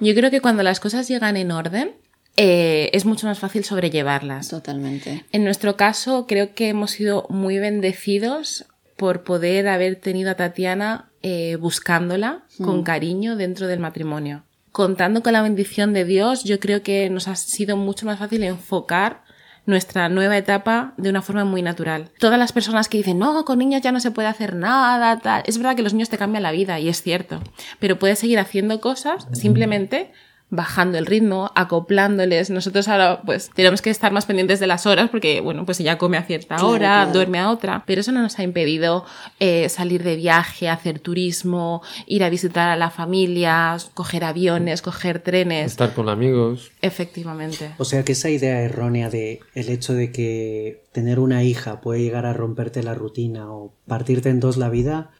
Yo 0.00 0.14
creo 0.14 0.30
que 0.30 0.40
cuando 0.40 0.62
las 0.62 0.80
cosas 0.80 1.08
llegan 1.08 1.36
en 1.36 1.52
orden, 1.52 1.92
eh, 2.38 2.88
es 2.94 3.04
mucho 3.04 3.26
más 3.26 3.38
fácil 3.38 3.64
sobrellevarlas. 3.64 4.48
Totalmente. 4.48 5.26
En 5.30 5.44
nuestro 5.44 5.76
caso, 5.76 6.26
creo 6.26 6.54
que 6.54 6.70
hemos 6.70 6.92
sido 6.92 7.26
muy 7.28 7.58
bendecidos 7.58 8.64
por 8.96 9.24
poder 9.24 9.68
haber 9.68 9.96
tenido 9.96 10.30
a 10.30 10.36
Tatiana 10.36 11.10
eh, 11.22 11.56
buscándola 11.60 12.44
con 12.56 12.78
mm. 12.78 12.84
cariño 12.84 13.36
dentro 13.36 13.66
del 13.66 13.80
matrimonio. 13.80 14.44
Contando 14.74 15.22
con 15.22 15.34
la 15.34 15.42
bendición 15.42 15.92
de 15.92 16.04
Dios, 16.04 16.42
yo 16.42 16.58
creo 16.58 16.82
que 16.82 17.08
nos 17.08 17.28
ha 17.28 17.36
sido 17.36 17.76
mucho 17.76 18.06
más 18.06 18.18
fácil 18.18 18.42
enfocar 18.42 19.22
nuestra 19.66 20.08
nueva 20.08 20.36
etapa 20.36 20.94
de 20.96 21.10
una 21.10 21.22
forma 21.22 21.44
muy 21.44 21.62
natural. 21.62 22.10
Todas 22.18 22.40
las 22.40 22.50
personas 22.50 22.88
que 22.88 22.98
dicen, 22.98 23.20
no, 23.20 23.44
con 23.44 23.60
niños 23.60 23.82
ya 23.82 23.92
no 23.92 24.00
se 24.00 24.10
puede 24.10 24.26
hacer 24.26 24.56
nada, 24.56 25.20
tal. 25.20 25.44
Es 25.46 25.58
verdad 25.58 25.76
que 25.76 25.84
los 25.84 25.94
niños 25.94 26.10
te 26.10 26.18
cambian 26.18 26.42
la 26.42 26.50
vida 26.50 26.80
y 26.80 26.88
es 26.88 27.02
cierto, 27.02 27.40
pero 27.78 28.00
puedes 28.00 28.18
seguir 28.18 28.40
haciendo 28.40 28.80
cosas 28.80 29.28
simplemente 29.30 30.10
bajando 30.54 30.98
el 30.98 31.06
ritmo, 31.06 31.50
acoplándoles. 31.54 32.50
Nosotros 32.50 32.88
ahora 32.88 33.20
pues 33.24 33.50
tenemos 33.54 33.82
que 33.82 33.90
estar 33.90 34.12
más 34.12 34.26
pendientes 34.26 34.60
de 34.60 34.66
las 34.66 34.86
horas 34.86 35.10
porque, 35.10 35.40
bueno, 35.40 35.64
pues 35.64 35.80
ella 35.80 35.98
come 35.98 36.16
a 36.16 36.22
cierta 36.22 36.64
hora, 36.64 37.06
duerme 37.12 37.38
a 37.38 37.50
otra, 37.50 37.82
pero 37.86 38.00
eso 38.00 38.12
no 38.12 38.22
nos 38.22 38.38
ha 38.38 38.42
impedido 38.42 39.04
eh, 39.40 39.68
salir 39.68 40.02
de 40.02 40.16
viaje, 40.16 40.68
hacer 40.68 40.98
turismo, 40.98 41.82
ir 42.06 42.24
a 42.24 42.30
visitar 42.30 42.68
a 42.68 42.76
la 42.76 42.90
familia, 42.90 43.76
coger 43.94 44.24
aviones, 44.24 44.82
coger 44.82 45.20
trenes. 45.20 45.72
Estar 45.72 45.94
con 45.94 46.08
amigos. 46.08 46.70
Efectivamente. 46.82 47.72
O 47.78 47.84
sea 47.84 48.04
que 48.04 48.12
esa 48.12 48.30
idea 48.30 48.60
errónea 48.62 49.10
de 49.10 49.40
el 49.54 49.68
hecho 49.68 49.94
de 49.94 50.12
que 50.12 50.84
tener 50.92 51.18
una 51.18 51.42
hija 51.42 51.80
puede 51.80 52.00
llegar 52.00 52.26
a 52.26 52.32
romperte 52.32 52.82
la 52.82 52.94
rutina 52.94 53.50
o 53.50 53.74
partirte 53.86 54.28
en 54.30 54.40
dos 54.40 54.56
la 54.56 54.68
vida, 54.68 55.10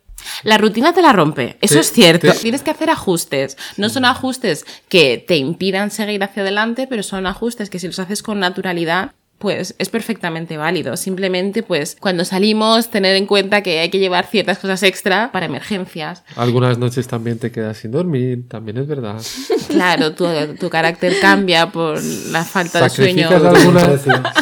la 0.42 0.58
rutina 0.58 0.92
te 0.92 1.02
la 1.02 1.12
rompe, 1.12 1.56
eso 1.60 1.78
es 1.78 1.92
cierto. 1.92 2.32
Tienes 2.32 2.62
que 2.62 2.70
hacer 2.70 2.90
ajustes. 2.90 3.56
No 3.76 3.88
son 3.88 4.04
ajustes 4.04 4.64
que 4.88 5.18
te 5.18 5.36
impidan 5.36 5.90
seguir 5.90 6.22
hacia 6.22 6.42
adelante, 6.42 6.86
pero 6.86 7.02
son 7.02 7.26
ajustes 7.26 7.70
que 7.70 7.78
si 7.78 7.86
los 7.86 7.98
haces 7.98 8.22
con 8.22 8.40
naturalidad, 8.40 9.12
pues 9.38 9.74
es 9.78 9.88
perfectamente 9.88 10.56
válido. 10.56 10.96
Simplemente, 10.96 11.62
pues 11.62 11.96
cuando 12.00 12.24
salimos, 12.24 12.88
tener 12.88 13.16
en 13.16 13.26
cuenta 13.26 13.62
que 13.62 13.80
hay 13.80 13.90
que 13.90 13.98
llevar 13.98 14.26
ciertas 14.26 14.58
cosas 14.58 14.82
extra 14.82 15.30
para 15.32 15.46
emergencias. 15.46 16.22
Algunas 16.36 16.78
noches 16.78 17.06
también 17.06 17.38
te 17.38 17.50
quedas 17.50 17.78
sin 17.78 17.90
dormir, 17.90 18.48
también 18.48 18.78
es 18.78 18.86
verdad. 18.86 19.20
Claro, 19.68 20.14
tu, 20.14 20.26
tu 20.58 20.70
carácter 20.70 21.14
cambia 21.20 21.72
por 21.72 22.00
la 22.30 22.44
falta 22.44 22.80
de 22.80 22.90
sueño. 22.90 23.28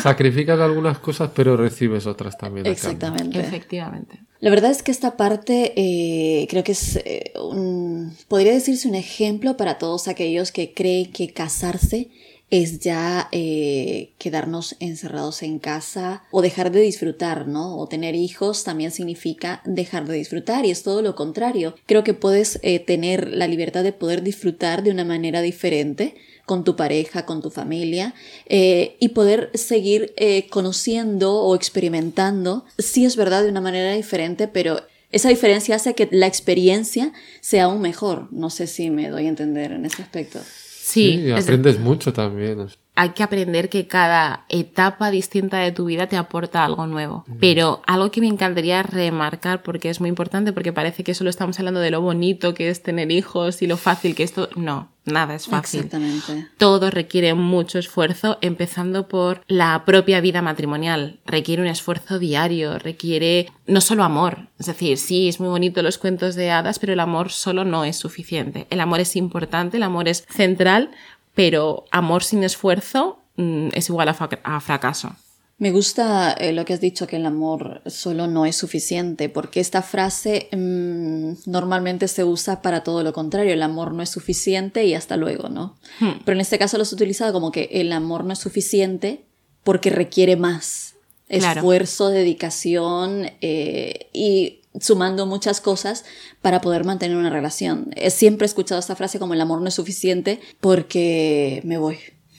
sacrificas 0.03 0.61
algunas 0.61 0.99
cosas, 1.01 1.31
pero 1.35 1.57
recibes 1.57 2.07
otras 2.07 2.37
también. 2.37 2.67
Exactamente. 2.67 3.41
Efectivamente. 3.41 4.21
La 4.41 4.51
verdad 4.51 4.73
es 4.73 4.83
que 4.83 4.91
esta 4.91 5.17
parte 5.17 5.73
eh, 5.77 6.47
creo 6.51 6.65
que 6.65 6.73
es 6.73 6.97
eh, 6.97 7.33
un, 7.41 8.15
podría 8.29 8.53
decirse 8.53 8.89
un 8.89 8.97
ejemplo 8.97 9.57
para 9.57 9.79
todos 9.79 10.09
aquellos 10.09 10.51
que 10.51 10.75
creen 10.75 11.13
que 11.13 11.33
casarse 11.33 12.11
es 12.53 12.81
ya 12.81 13.31
eh, 13.33 14.13
quedarnos 14.19 14.77
encerrados 14.79 15.43
en 15.43 15.59
casa 15.59 16.23
o 16.31 16.43
dejar 16.43 16.71
de 16.71 16.83
disfrutar, 16.83 17.49
¿no? 17.49 17.79
O 17.79 17.89
tener 17.89 18.15
hijos 18.15 18.63
también 18.63 18.91
significa 18.91 19.63
dejar 19.65 20.07
de 20.07 20.17
disfrutar 20.17 20.67
y 20.67 20.71
es 20.71 20.83
todo 20.83 21.01
lo 21.01 21.15
contrario. 21.15 21.75
Creo 21.87 22.05
que 22.05 22.13
puedes 22.13 22.61
eh, 22.63 22.79
tener 22.79 23.31
la 23.31 23.49
libertad 23.49 23.83
de 23.83 23.95
poder 23.95 24.23
disfrutar 24.23 24.83
de 24.83 24.91
una 24.91 25.07
manera 25.07 25.41
diferente 25.41 26.15
con 26.45 26.63
tu 26.63 26.77
pareja, 26.77 27.25
con 27.25 27.41
tu 27.41 27.49
familia 27.49 28.15
eh, 28.45 28.97
y 29.01 29.09
poder 29.11 29.51
seguir 29.55 30.15
conociendo 30.51 31.37
o 31.37 31.57
experimentando. 31.57 32.67
Sí 32.77 33.07
es 33.07 33.17
verdad 33.17 33.45
de 33.45 33.49
una 33.49 33.63
manera 33.63 33.95
diferente, 33.95 34.47
pero 34.47 34.83
esa 35.11 35.31
diferencia 35.31 35.77
hace 35.77 35.95
que 35.95 36.07
la 36.11 36.27
experiencia 36.27 37.15
sea 37.41 37.65
aún 37.65 37.81
mejor. 37.81 38.29
No 38.31 38.51
sé 38.51 38.67
si 38.67 38.91
me 38.91 39.09
doy 39.09 39.25
a 39.25 39.31
entender 39.31 39.73
en 39.73 39.87
ese 39.87 40.03
aspecto. 40.03 40.41
Sí, 40.85 41.31
aprendes 41.31 41.79
mucho 41.79 42.13
también. 42.13 42.67
Hay 42.95 43.11
que 43.11 43.23
aprender 43.23 43.71
que 43.71 43.87
cada 43.87 44.45
etapa 44.51 45.11
distinta 45.11 45.59
de 45.59 45.73
tu 45.73 45.87
vida 45.87 46.09
te 46.09 46.17
aporta 46.17 46.65
algo 46.65 46.87
nuevo. 46.87 47.25
Pero 47.41 47.83
algo 47.87 48.11
que 48.11 48.21
me 48.21 48.27
encantaría 48.27 48.83
remarcar, 48.83 49.63
porque 49.63 49.89
es 49.89 50.01
muy 50.01 50.11
importante, 50.11 50.53
porque 50.53 50.75
parece 50.75 51.03
que 51.03 51.15
solo 51.15 51.31
estamos 51.31 51.59
hablando 51.59 51.81
de 51.81 51.91
lo 51.91 52.03
bonito 52.03 52.53
que 52.53 52.69
es 52.69 52.83
tener 52.83 53.11
hijos 53.11 53.63
y 53.63 53.67
lo 53.67 53.79
fácil 53.79 54.15
que 54.15 54.25
es 54.25 54.35
todo. 54.35 54.51
No, 54.57 54.91
nada 55.07 55.35
es 55.35 55.47
fácil. 55.47 55.81
Exactamente. 55.81 56.49
Todo 56.59 56.91
requiere 56.91 57.33
mucho 57.33 57.79
esfuerzo, 57.79 58.37
empezando 58.43 59.09
por 59.09 59.41
la 59.47 59.85
propia 59.87 60.21
vida 60.21 60.43
matrimonial. 60.43 61.19
Requiere 61.25 61.63
un 61.63 61.69
esfuerzo 61.69 62.19
diario, 62.19 62.79
requiere 62.79 63.51
no 63.67 63.81
solo 63.81 64.05
amor. 64.05 64.49
Es 64.59 64.67
decir, 64.67 64.99
sí, 64.99 65.29
es 65.29 65.41
muy 65.41 65.49
bonito 65.49 65.83
los 65.83 65.97
cuentos 65.97 66.35
de 66.35 66.51
hadas, 66.51 66.79
pero 66.79 66.93
el 66.93 67.01
amor 67.01 67.31
solo 67.31 67.65
no 67.65 67.87
es 67.87 67.97
suficiente. 67.97 68.67
El 68.69 68.81
amor 68.81 69.01
es 69.01 69.17
importante, 69.17 69.79
el 69.79 69.83
amor 69.83 70.09
es 70.09 70.27
central, 70.29 70.91
pero 71.35 71.85
amor 71.91 72.25
sin 72.25 72.45
esfuerzo 72.45 73.19
mm, 73.37 73.69
es 73.75 73.89
igual 73.89 74.09
a, 74.09 74.61
fracaso. 74.61 75.17
Me 75.59 75.71
gusta 75.71 76.33
eh, 76.33 76.53
lo 76.53 76.65
que 76.65 76.73
has 76.73 76.81
dicho, 76.81 77.07
que 77.07 77.17
el 77.17 77.27
amor 77.27 77.83
solo 77.87 78.27
no 78.27 78.47
es 78.47 78.57
suficiente, 78.57 79.29
porque 79.29 79.61
esta 79.61 79.83
frase 79.83 80.49
mm, 80.53 81.49
normalmente 81.51 82.09
se 82.09 82.25
usa 82.25 82.63
para 82.63 82.83
todo 82.83 83.03
lo 83.03 83.13
contrario, 83.13 83.53
el 83.53 83.63
amor 83.63 83.93
no 83.95 84.03
es 84.03 84.11
suficiente 84.11 84.85
y 84.85 84.95
hasta 84.95 85.17
luego, 85.17 85.49
¿no? 85.49 85.77
Hmm. 86.01 86.21
Pero 86.25 86.35
en 86.37 86.41
este 86.41 86.59
caso 86.59 86.77
lo 86.79 86.83
has 86.83 86.93
utilizado 86.93 87.33
como 87.33 87.53
que 87.53 87.69
el 87.73 87.93
amor 87.93 88.25
no 88.25 88.33
es 88.33 88.39
suficiente 88.39 89.25
porque 89.63 89.91
requiere 89.91 90.37
más 90.37 90.93
Claro. 91.39 91.61
esfuerzo, 91.61 92.11
dedicación 92.11 93.31
eh, 93.41 94.11
y 94.13 94.62
sumando 94.81 95.27
muchas 95.27 95.61
cosas 95.61 96.05
para 96.41 96.61
poder 96.61 96.85
mantener 96.85 97.17
una 97.17 97.31
relación. 97.31 97.91
Eh, 97.97 98.11
Siempre 98.11 98.45
he 98.45 98.49
escuchado 98.49 98.81
esta 98.81 98.97
frase 98.97 99.19
como 99.19 99.35
el 99.35 99.41
amor 99.41 99.61
no 99.61 99.69
es 99.69 99.75
suficiente 99.75 100.41
porque 100.61 101.61
me 101.65 101.79
voy. 101.79 101.99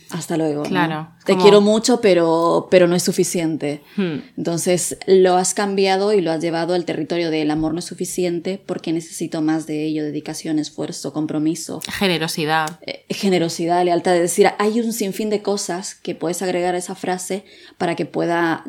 Hasta 0.09 0.37
luego. 0.37 0.61
¿no? 0.63 0.69
Claro, 0.69 1.09
Te 1.25 1.35
quiero 1.37 1.59
mucho, 1.59 1.99
pero, 1.99 2.67
pero 2.69 2.87
no 2.87 2.95
es 2.95 3.01
suficiente. 3.01 3.81
Hmm. 3.95 4.17
Entonces 4.37 4.97
lo 5.07 5.35
has 5.37 5.55
cambiado 5.55 6.13
y 6.13 6.21
lo 6.21 6.31
has 6.31 6.39
llevado 6.39 6.75
al 6.75 6.85
territorio 6.85 7.31
del 7.31 7.49
amor 7.49 7.73
no 7.73 7.79
es 7.79 7.85
suficiente 7.85 8.61
porque 8.63 8.93
necesito 8.93 9.41
más 9.41 9.65
de 9.65 9.85
ello, 9.85 10.03
dedicación, 10.03 10.59
esfuerzo, 10.59 11.13
compromiso, 11.13 11.81
Generosidad. 11.91 12.79
eh, 12.85 13.05
generosidad, 13.09 13.83
lealtad. 13.83 14.15
Es 14.15 14.21
decir, 14.21 14.49
hay 14.59 14.79
un 14.81 14.93
sinfín 14.93 15.31
de 15.31 15.41
cosas 15.41 15.95
que 15.95 16.13
puedes 16.13 16.43
agregar 16.43 16.75
a 16.75 16.77
esa 16.77 16.93
frase 16.93 17.43
para 17.79 17.95
que 17.95 18.05
pueda, 18.05 18.63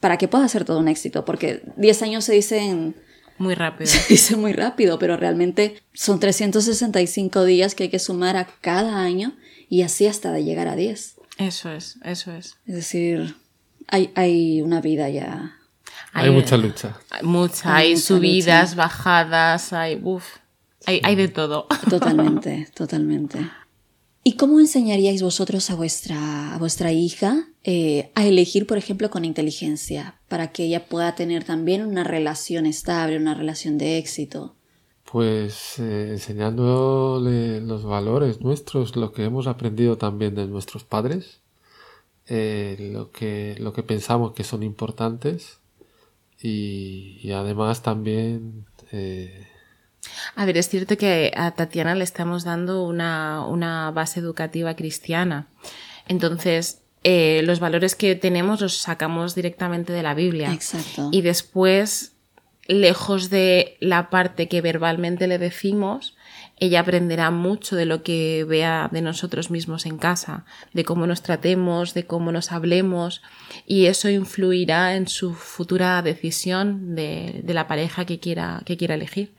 para 0.00 0.16
que 0.18 0.26
pueda 0.26 0.48
ser 0.48 0.64
todo 0.64 0.80
un 0.80 0.88
éxito. 0.88 1.24
Porque 1.24 1.62
10 1.76 2.02
años 2.02 2.24
se 2.24 2.32
dicen, 2.32 2.96
Muy 3.38 3.54
rápido. 3.54 3.86
se 3.90 4.06
dice 4.08 4.36
muy 4.36 4.52
rápido, 4.52 4.98
pero 4.98 5.16
realmente 5.16 5.82
son 5.94 6.20
365 6.20 7.44
días 7.44 7.74
que 7.74 7.84
hay 7.84 7.88
que 7.88 7.98
sumar 7.98 8.36
a 8.36 8.46
cada 8.60 9.00
año 9.00 9.34
y 9.68 9.82
así 9.82 10.06
hasta 10.06 10.32
de 10.32 10.44
llegar 10.44 10.68
a 10.68 10.76
10. 10.76 11.16
Eso 11.38 11.70
es, 11.70 11.98
eso 12.04 12.32
es. 12.32 12.56
Es 12.66 12.74
decir, 12.74 13.36
hay, 13.86 14.10
hay 14.14 14.60
una 14.62 14.80
vida 14.80 15.08
ya. 15.08 15.56
Hay 16.12 16.30
mucha 16.30 16.56
lucha. 16.56 16.98
Hay 17.10 17.22
mucha, 17.22 17.76
Hay 17.76 17.86
hay 17.88 17.94
mucha 17.94 18.06
subidas, 18.06 18.70
lucha. 18.70 18.82
bajadas, 18.82 19.72
hay, 19.72 20.00
uf, 20.02 20.24
hay, 20.86 21.00
hay 21.04 21.16
de 21.16 21.28
todo. 21.28 21.66
Totalmente, 21.90 22.68
totalmente. 22.74 23.38
¿Y 24.24 24.32
cómo 24.32 24.60
enseñaríais 24.60 25.22
vosotros 25.22 25.70
a 25.70 25.74
vuestra, 25.74 26.54
a 26.54 26.58
vuestra 26.58 26.92
hija 26.92 27.48
eh, 27.64 28.10
a 28.14 28.26
elegir, 28.26 28.66
por 28.66 28.76
ejemplo, 28.76 29.10
con 29.10 29.24
inteligencia, 29.24 30.20
para 30.28 30.52
que 30.52 30.64
ella 30.64 30.86
pueda 30.86 31.14
tener 31.14 31.44
también 31.44 31.86
una 31.86 32.04
relación 32.04 32.66
estable, 32.66 33.16
una 33.16 33.34
relación 33.34 33.78
de 33.78 33.98
éxito? 33.98 34.54
Pues 35.10 35.78
eh, 35.78 36.10
enseñándole 36.10 37.60
los 37.60 37.84
valores 37.84 38.40
nuestros, 38.42 38.96
lo 38.96 39.12
que 39.12 39.24
hemos 39.24 39.46
aprendido 39.46 39.96
también 39.96 40.34
de 40.34 40.46
nuestros 40.46 40.84
padres, 40.84 41.40
eh, 42.26 42.90
lo, 42.92 43.10
que, 43.10 43.56
lo 43.58 43.72
que 43.72 43.82
pensamos 43.82 44.32
que 44.32 44.44
son 44.44 44.62
importantes 44.62 45.60
y, 46.42 47.30
además 47.32 47.82
también 47.82 48.66
A 50.34 50.44
ver, 50.44 50.56
es 50.56 50.68
cierto 50.68 50.96
que 50.96 51.32
a 51.36 51.50
Tatiana 51.52 51.94
le 51.94 52.04
estamos 52.04 52.44
dando 52.44 52.84
una, 52.84 53.44
una 53.46 53.90
base 53.90 54.20
educativa 54.20 54.74
cristiana. 54.74 55.48
Entonces, 56.06 56.82
eh, 57.04 57.42
los 57.44 57.60
valores 57.60 57.94
que 57.94 58.14
tenemos 58.16 58.60
los 58.60 58.78
sacamos 58.78 59.34
directamente 59.34 59.92
de 59.92 60.02
la 60.02 60.14
Biblia. 60.14 60.52
Exacto. 60.52 61.10
Y 61.12 61.22
después, 61.22 62.12
lejos 62.66 63.30
de 63.30 63.76
la 63.80 64.10
parte 64.10 64.48
que 64.48 64.60
verbalmente 64.60 65.26
le 65.26 65.38
decimos, 65.38 66.16
ella 66.60 66.80
aprenderá 66.80 67.30
mucho 67.30 67.76
de 67.76 67.86
lo 67.86 68.02
que 68.02 68.44
vea 68.48 68.88
de 68.90 69.00
nosotros 69.00 69.50
mismos 69.50 69.86
en 69.86 69.96
casa, 69.96 70.44
de 70.72 70.84
cómo 70.84 71.06
nos 71.06 71.22
tratemos, 71.22 71.94
de 71.94 72.04
cómo 72.04 72.32
nos 72.32 72.50
hablemos, 72.50 73.22
y 73.64 73.86
eso 73.86 74.08
influirá 74.08 74.96
en 74.96 75.06
su 75.06 75.34
futura 75.34 76.02
decisión 76.02 76.96
de, 76.96 77.40
de 77.44 77.54
la 77.54 77.68
pareja 77.68 78.04
que 78.04 78.18
quiera, 78.18 78.62
que 78.64 78.76
quiera 78.76 78.96
elegir. 78.96 79.37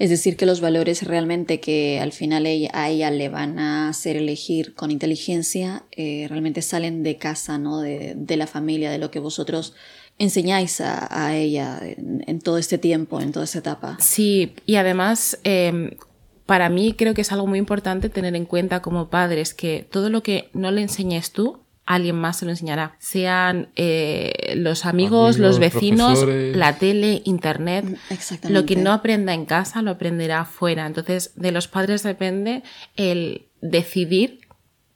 Es 0.00 0.08
decir, 0.08 0.38
que 0.38 0.46
los 0.46 0.62
valores 0.62 1.02
realmente 1.02 1.60
que 1.60 2.00
al 2.00 2.12
final 2.12 2.46
a 2.72 2.88
ella 2.88 3.10
le 3.10 3.28
van 3.28 3.58
a 3.58 3.90
hacer 3.90 4.16
elegir 4.16 4.74
con 4.74 4.90
inteligencia, 4.90 5.84
eh, 5.92 6.24
realmente 6.26 6.62
salen 6.62 7.02
de 7.02 7.18
casa, 7.18 7.58
¿no? 7.58 7.82
De, 7.82 8.14
de 8.16 8.36
la 8.38 8.46
familia, 8.46 8.90
de 8.90 8.96
lo 8.96 9.10
que 9.10 9.18
vosotros 9.18 9.74
enseñáis 10.16 10.80
a, 10.80 11.06
a 11.10 11.36
ella 11.36 11.80
en, 11.82 12.40
todo 12.40 12.56
este 12.56 12.78
tiempo, 12.78 13.20
en 13.20 13.32
toda 13.32 13.44
esta 13.44 13.58
etapa. 13.58 13.98
Sí, 14.00 14.54
y 14.64 14.76
además, 14.76 15.38
eh, 15.44 15.98
para 16.46 16.70
mí 16.70 16.94
creo 16.94 17.12
que 17.12 17.20
es 17.20 17.30
algo 17.30 17.46
muy 17.46 17.58
importante 17.58 18.08
tener 18.08 18.34
en 18.34 18.46
cuenta 18.46 18.80
como 18.80 19.10
padres 19.10 19.52
que 19.52 19.86
todo 19.90 20.08
lo 20.08 20.22
que 20.22 20.48
no 20.54 20.70
le 20.70 20.80
enseñes 20.80 21.30
tú, 21.30 21.60
alguien 21.86 22.16
más 22.16 22.38
se 22.38 22.44
lo 22.44 22.52
enseñará. 22.52 22.94
Sean 22.98 23.68
eh, 23.76 24.54
los 24.56 24.86
amigos, 24.86 25.36
Amigos, 25.36 25.38
los 25.38 25.58
vecinos, 25.58 26.18
profesores. 26.20 26.56
la 26.56 26.78
tele, 26.78 27.22
internet. 27.24 27.84
Exactamente. 28.10 28.60
Lo 28.60 28.66
que 28.66 28.76
no 28.76 28.92
aprenda 28.92 29.34
en 29.34 29.44
casa 29.46 29.82
lo 29.82 29.90
aprenderá 29.92 30.42
afuera. 30.42 30.86
Entonces, 30.86 31.32
de 31.36 31.50
los 31.52 31.66
padres 31.68 32.02
depende 32.02 32.62
el 32.96 33.46
decidir 33.60 34.40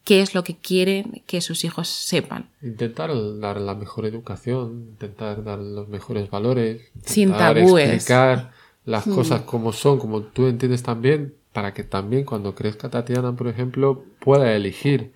qué 0.04 0.20
es 0.20 0.34
lo 0.34 0.44
que 0.44 0.56
quieren 0.56 1.22
que 1.26 1.40
sus 1.40 1.64
hijos 1.64 1.88
sepan. 1.88 2.50
intentar 2.62 3.10
dar 3.40 3.58
la 3.60 3.74
mejor 3.74 4.06
educación, 4.06 4.88
intentar 4.90 5.42
dar 5.42 5.58
los 5.58 5.88
mejores 5.88 6.30
valores, 6.30 6.82
Sin 7.04 7.32
tabúes. 7.32 7.88
explicar 7.90 8.52
las 8.84 9.04
cosas 9.04 9.40
como 9.42 9.72
son, 9.72 9.98
como 9.98 10.20
tú 10.22 10.46
entiendes 10.46 10.82
también, 10.82 11.34
para 11.54 11.72
que 11.72 11.84
también 11.84 12.24
cuando 12.24 12.54
crezca 12.54 12.90
Tatiana, 12.90 13.32
por 13.34 13.48
ejemplo, 13.48 14.04
pueda 14.20 14.54
elegir 14.54 15.12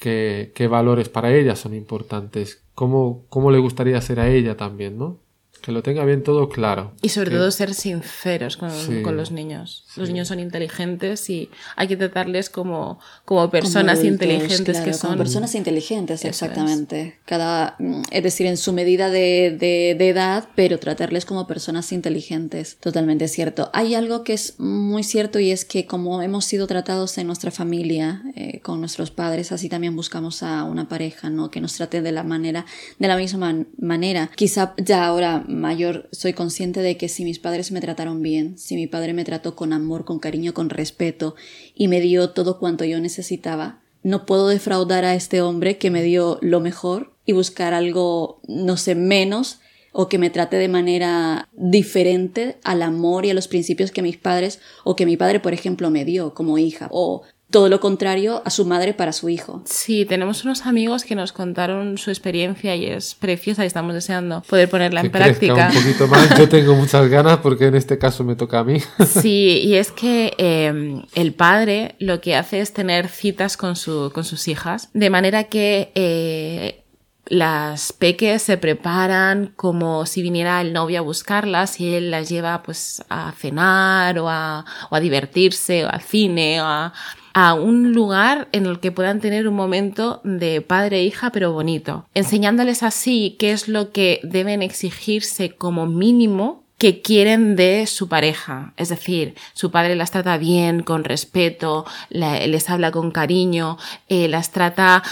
qué, 0.00 0.52
qué 0.54 0.68
valores 0.68 1.08
para 1.08 1.34
ella 1.34 1.56
son 1.56 1.74
importantes, 1.74 2.64
cómo, 2.74 3.24
cómo 3.28 3.50
le 3.50 3.58
gustaría 3.58 4.00
ser 4.00 4.20
a 4.20 4.28
ella 4.28 4.56
también, 4.56 4.98
¿no? 4.98 5.18
Que 5.62 5.72
lo 5.72 5.82
tenga 5.82 6.04
bien 6.04 6.22
todo 6.22 6.48
claro. 6.48 6.92
Y 7.02 7.08
sobre 7.08 7.30
Que- 7.30 7.36
todo 7.38 7.50
ser 7.50 7.74
sinceros 7.74 8.56
con, 8.56 8.70
Sí. 8.70 9.02
con 9.02 9.16
los 9.16 9.30
niños. 9.32 9.84
Los 9.96 10.06
Sí. 10.08 10.12
niños 10.12 10.28
son 10.28 10.38
inteligentes 10.38 11.28
y 11.30 11.50
hay 11.74 11.88
que 11.88 11.96
tratarles 11.96 12.50
como, 12.50 13.00
como 13.24 13.50
personas 13.50 13.98
Como 13.98 14.08
adultos, 14.08 14.26
inteligentes 14.28 14.76
que 14.78 14.82
claro, 14.84 14.98
como 14.98 15.10
son. 15.12 15.18
personas 15.18 15.54
inteligentes, 15.54 16.20
Eso 16.20 16.28
es. 16.28 16.42
exactamente. 16.42 17.18
Cada, 17.24 17.74
mm, 17.78 18.02
es 18.10 18.22
decir, 18.22 18.46
en 18.46 18.56
su 18.56 18.72
medida 18.72 19.10
de, 19.10 19.56
de- 19.58 19.96
de 19.98 20.08
edad, 20.08 20.48
pero 20.54 20.78
tratarles 20.78 21.24
como 21.24 21.46
personas 21.46 21.90
inteligentes. 21.92 22.76
Totalmente 22.78 23.26
cierto. 23.28 23.70
Hay 23.72 23.94
algo 23.94 24.22
que 24.22 24.34
es 24.34 24.60
muy 24.60 25.02
cierto 25.02 25.38
y 25.40 25.50
es 25.50 25.64
que 25.64 25.86
como 25.86 26.22
hemos 26.22 26.44
sido 26.44 26.66
tratados 26.66 27.18
en 27.18 27.26
nuestra 27.26 27.50
familia, 27.50 28.22
eh, 28.34 28.60
con 28.60 28.80
nuestros 28.80 29.10
padres, 29.10 29.52
así 29.52 29.68
también 29.68 29.96
buscamos 29.96 30.42
a 30.42 30.64
una 30.64 30.88
pareja, 30.88 31.30
¿no? 31.30 31.50
Que 31.50 31.60
nos 31.60 31.74
trate 31.74 32.02
de 32.02 32.12
la 32.12 32.22
manera, 32.22 32.66
de 32.98 33.08
la 33.08 33.16
misma 33.16 33.38
man- 33.40 33.68
manera. 33.78 34.30
Quizá 34.36 34.74
ya 34.76 35.06
ahora 35.06 35.44
mayor 35.48 36.08
soy 36.12 36.32
consciente 36.32 36.80
de 36.80 36.96
que 36.96 37.08
si 37.08 37.24
mis 37.24 37.38
padres 37.38 37.72
me 37.72 37.80
trataron 37.80 38.22
bien, 38.22 38.58
si 38.58 38.76
mi 38.76 38.86
padre 38.86 39.12
me 39.12 39.24
trató 39.24 39.56
con 39.56 39.72
amor, 39.72 40.04
con 40.04 40.18
cariño, 40.18 40.54
con 40.54 40.70
respeto 40.70 41.34
y 41.74 41.88
me 41.88 42.00
dio 42.00 42.30
todo 42.30 42.58
cuanto 42.58 42.84
yo 42.84 43.00
necesitaba, 43.00 43.80
no 44.02 44.26
puedo 44.26 44.48
defraudar 44.48 45.04
a 45.04 45.14
este 45.14 45.40
hombre 45.40 45.78
que 45.78 45.90
me 45.90 46.02
dio 46.02 46.38
lo 46.40 46.60
mejor 46.60 47.14
y 47.24 47.32
buscar 47.32 47.74
algo, 47.74 48.40
no 48.46 48.76
sé, 48.76 48.94
menos 48.94 49.60
o 49.98 50.08
que 50.08 50.18
me 50.18 50.30
trate 50.30 50.56
de 50.56 50.68
manera 50.68 51.48
diferente 51.54 52.58
al 52.62 52.82
amor 52.82 53.24
y 53.24 53.30
a 53.30 53.34
los 53.34 53.48
principios 53.48 53.90
que 53.90 54.02
mis 54.02 54.18
padres 54.18 54.60
o 54.84 54.94
que 54.94 55.06
mi 55.06 55.16
padre, 55.16 55.40
por 55.40 55.54
ejemplo, 55.54 55.90
me 55.90 56.04
dio 56.04 56.34
como 56.34 56.58
hija. 56.58 56.88
O 56.92 57.22
todo 57.50 57.68
lo 57.68 57.78
contrario 57.78 58.42
a 58.44 58.50
su 58.50 58.64
madre 58.66 58.92
para 58.92 59.12
su 59.12 59.28
hijo. 59.28 59.62
Sí, 59.66 60.04
tenemos 60.04 60.44
unos 60.44 60.66
amigos 60.66 61.04
que 61.04 61.14
nos 61.14 61.32
contaron 61.32 61.96
su 61.96 62.10
experiencia 62.10 62.74
y 62.74 62.86
es 62.86 63.14
preciosa 63.14 63.62
y 63.62 63.68
estamos 63.68 63.94
deseando 63.94 64.42
poder 64.42 64.68
ponerla 64.68 65.00
en 65.00 65.06
que 65.06 65.10
práctica. 65.10 65.70
un 65.72 65.82
poquito 65.82 66.08
más. 66.08 66.38
Yo 66.38 66.48
tengo 66.48 66.74
muchas 66.76 67.08
ganas 67.08 67.38
porque 67.38 67.66
en 67.66 67.76
este 67.76 67.98
caso 67.98 68.24
me 68.24 68.34
toca 68.34 68.60
a 68.60 68.64
mí. 68.64 68.80
Sí, 69.06 69.60
y 69.64 69.76
es 69.76 69.92
que 69.92 70.34
eh, 70.36 71.02
el 71.14 71.32
padre 71.32 71.94
lo 71.98 72.20
que 72.20 72.34
hace 72.34 72.60
es 72.60 72.72
tener 72.72 73.08
citas 73.08 73.56
con, 73.56 73.76
su, 73.76 74.10
con 74.12 74.24
sus 74.24 74.48
hijas, 74.48 74.90
de 74.92 75.10
manera 75.10 75.44
que 75.44 75.92
eh, 75.94 76.84
las 77.26 77.92
peques 77.92 78.42
se 78.42 78.56
preparan 78.56 79.52
como 79.56 80.06
si 80.06 80.22
viniera 80.22 80.60
el 80.60 80.72
novio 80.72 80.98
a 80.98 81.02
buscarlas 81.02 81.80
y 81.80 81.94
él 81.94 82.10
las 82.10 82.28
lleva 82.28 82.62
pues 82.62 83.04
a 83.08 83.32
cenar 83.32 84.18
o 84.18 84.28
a, 84.28 84.64
o 84.90 84.96
a 84.96 85.00
divertirse 85.00 85.84
o 85.84 85.88
al 85.88 86.02
cine 86.02 86.60
o 86.60 86.64
a, 86.64 86.92
a 87.38 87.52
un 87.52 87.92
lugar 87.92 88.48
en 88.52 88.64
el 88.64 88.80
que 88.80 88.90
puedan 88.90 89.20
tener 89.20 89.46
un 89.46 89.54
momento 89.54 90.22
de 90.24 90.62
padre 90.62 91.00
e 91.00 91.04
hija, 91.04 91.30
pero 91.32 91.52
bonito. 91.52 92.06
Enseñándoles 92.14 92.82
así 92.82 93.36
qué 93.38 93.52
es 93.52 93.68
lo 93.68 93.92
que 93.92 94.20
deben 94.22 94.62
exigirse 94.62 95.50
como 95.50 95.84
mínimo 95.84 96.64
que 96.78 97.02
quieren 97.02 97.54
de 97.54 97.86
su 97.86 98.08
pareja. 98.08 98.72
Es 98.78 98.88
decir, 98.88 99.34
su 99.52 99.70
padre 99.70 99.96
las 99.96 100.12
trata 100.12 100.38
bien, 100.38 100.82
con 100.82 101.04
respeto, 101.04 101.84
les 102.08 102.70
habla 102.70 102.90
con 102.90 103.10
cariño, 103.10 103.76
eh, 104.08 104.28
las 104.28 104.50
trata 104.50 105.02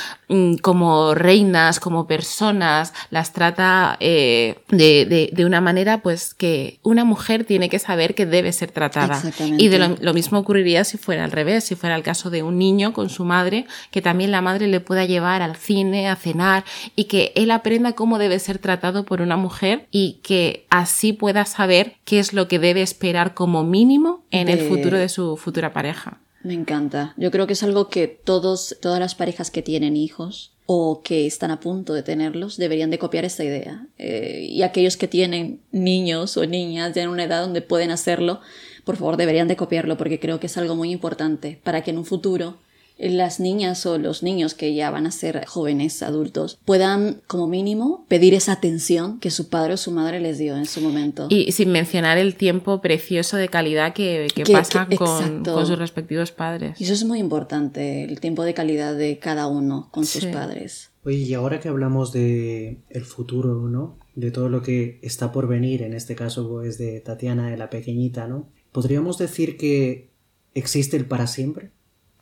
como 0.62 1.14
reinas, 1.14 1.80
como 1.80 2.06
personas, 2.06 2.92
las 3.10 3.32
trata 3.32 3.96
eh, 4.00 4.56
de, 4.68 5.30
de, 5.32 5.44
una 5.44 5.60
manera 5.60 5.98
pues 6.02 6.34
que 6.34 6.78
una 6.82 7.04
mujer 7.04 7.44
tiene 7.44 7.68
que 7.68 7.78
saber 7.78 8.14
que 8.14 8.26
debe 8.26 8.52
ser 8.52 8.70
tratada. 8.70 9.20
Y 9.58 9.68
de 9.68 9.78
lo, 9.78 9.96
lo, 10.00 10.14
mismo 10.14 10.38
ocurriría 10.38 10.84
si 10.84 10.98
fuera 10.98 11.24
al 11.24 11.32
revés, 11.32 11.64
si 11.64 11.74
fuera 11.74 11.96
el 11.96 12.02
caso 12.02 12.30
de 12.30 12.42
un 12.42 12.58
niño 12.58 12.92
con 12.92 13.10
su 13.10 13.24
madre, 13.24 13.66
que 13.90 14.02
también 14.02 14.30
la 14.30 14.40
madre 14.40 14.68
le 14.68 14.80
pueda 14.80 15.04
llevar 15.04 15.42
al 15.42 15.56
cine, 15.56 16.08
a 16.08 16.16
cenar 16.16 16.64
y 16.96 17.04
que 17.04 17.32
él 17.34 17.50
aprenda 17.50 17.92
cómo 17.92 18.18
debe 18.18 18.38
ser 18.38 18.58
tratado 18.58 19.04
por 19.04 19.20
una 19.22 19.36
mujer 19.36 19.86
y 19.90 20.20
que 20.22 20.66
así 20.70 21.12
pueda 21.12 21.44
saber 21.44 21.96
qué 22.04 22.18
es 22.18 22.32
lo 22.32 22.48
que 22.48 22.58
debe 22.58 22.82
esperar 22.82 23.34
como 23.34 23.64
mínimo 23.64 24.24
en 24.30 24.48
el 24.48 24.68
futuro 24.68 24.98
de 24.98 25.08
su 25.08 25.36
futura 25.36 25.72
pareja. 25.72 26.18
Me 26.44 26.54
encanta. 26.54 27.14
Yo 27.16 27.30
creo 27.30 27.46
que 27.46 27.54
es 27.54 27.62
algo 27.62 27.88
que 27.88 28.06
todos, 28.06 28.76
todas 28.80 29.00
las 29.00 29.14
parejas 29.14 29.50
que 29.50 29.62
tienen 29.62 29.96
hijos 29.96 30.52
o 30.66 31.02
que 31.02 31.26
están 31.26 31.50
a 31.50 31.58
punto 31.58 31.94
de 31.94 32.02
tenerlos 32.02 32.58
deberían 32.58 32.90
de 32.90 32.98
copiar 32.98 33.24
esta 33.24 33.44
idea. 33.44 33.86
Eh, 33.98 34.46
y 34.50 34.62
aquellos 34.62 34.96
que 34.98 35.08
tienen 35.08 35.60
niños 35.72 36.36
o 36.36 36.46
niñas 36.46 36.94
ya 36.94 37.02
en 37.02 37.08
una 37.08 37.24
edad 37.24 37.40
donde 37.40 37.62
pueden 37.62 37.90
hacerlo, 37.90 38.40
por 38.84 38.96
favor 38.96 39.16
deberían 39.16 39.48
de 39.48 39.56
copiarlo 39.56 39.96
porque 39.96 40.20
creo 40.20 40.38
que 40.38 40.46
es 40.46 40.56
algo 40.58 40.76
muy 40.76 40.90
importante 40.90 41.58
para 41.64 41.82
que 41.82 41.90
en 41.90 41.98
un 41.98 42.04
futuro 42.04 42.58
las 42.96 43.40
niñas 43.40 43.86
o 43.86 43.98
los 43.98 44.22
niños 44.22 44.54
que 44.54 44.74
ya 44.74 44.90
van 44.90 45.06
a 45.06 45.10
ser 45.10 45.44
jóvenes, 45.46 46.02
adultos, 46.02 46.58
puedan 46.64 47.22
como 47.26 47.46
mínimo 47.46 48.04
pedir 48.08 48.34
esa 48.34 48.52
atención 48.52 49.18
que 49.18 49.30
su 49.30 49.48
padre 49.48 49.74
o 49.74 49.76
su 49.76 49.90
madre 49.90 50.20
les 50.20 50.38
dio 50.38 50.56
en 50.56 50.66
su 50.66 50.80
momento. 50.80 51.26
Y 51.30 51.50
sin 51.52 51.70
mencionar 51.70 52.18
el 52.18 52.36
tiempo 52.36 52.80
precioso 52.80 53.36
de 53.36 53.48
calidad 53.48 53.94
que, 53.94 54.28
que, 54.34 54.44
pasan 54.44 54.88
con, 54.96 55.44
sus 55.44 55.78
respectivos 55.78 56.32
padres. 56.32 56.80
Y 56.80 56.84
eso 56.84 56.92
es 56.92 57.04
muy 57.04 57.18
importante, 57.18 58.04
el 58.04 58.20
tiempo 58.20 58.44
de 58.44 58.54
calidad 58.54 58.94
de 58.94 59.18
cada 59.18 59.46
uno 59.46 59.88
con 59.90 60.06
sus 60.06 60.26
padres. 60.26 60.90
Oye, 61.04 61.18
y 61.18 61.34
ahora 61.34 61.60
que 61.60 61.68
hablamos 61.68 62.12
de 62.12 62.78
el 62.88 63.04
futuro, 63.04 63.68
¿no? 63.68 63.98
De 64.14 64.30
todo 64.30 64.48
lo 64.48 64.62
que 64.62 65.00
está 65.02 65.32
por 65.32 65.48
venir, 65.48 65.82
en 65.82 65.92
este 65.92 66.14
caso 66.14 66.48
pues 66.48 66.78
de 66.78 67.00
Tatiana, 67.00 67.50
de 67.50 67.56
la 67.56 67.68
pequeñita, 67.68 68.26
¿no? 68.26 68.48
¿Podríamos 68.72 69.18
decir 69.18 69.58
que 69.58 70.10
existe 70.54 70.96
el 70.96 71.06
para 71.06 71.26
siempre? 71.26 71.72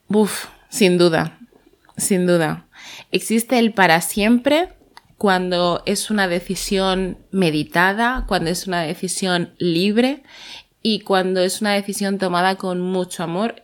Uf, 0.08 0.46
sin 0.72 0.96
duda, 0.96 1.38
sin 1.98 2.26
duda. 2.26 2.66
Existe 3.12 3.58
el 3.58 3.72
para 3.72 4.00
siempre 4.00 4.70
cuando 5.18 5.82
es 5.85 6.11
una 6.11 6.26
decisión 6.28 7.18
meditada, 7.30 8.24
cuando 8.26 8.50
es 8.50 8.66
una 8.66 8.80
decisión 8.80 9.50
libre 9.58 10.22
y 10.82 11.00
cuando 11.00 11.40
es 11.40 11.61
una 11.61 11.74
decisión 11.74 12.18
tomada 12.18 12.56
con 12.56 12.80
mucho 12.80 13.22
amor, 13.22 13.62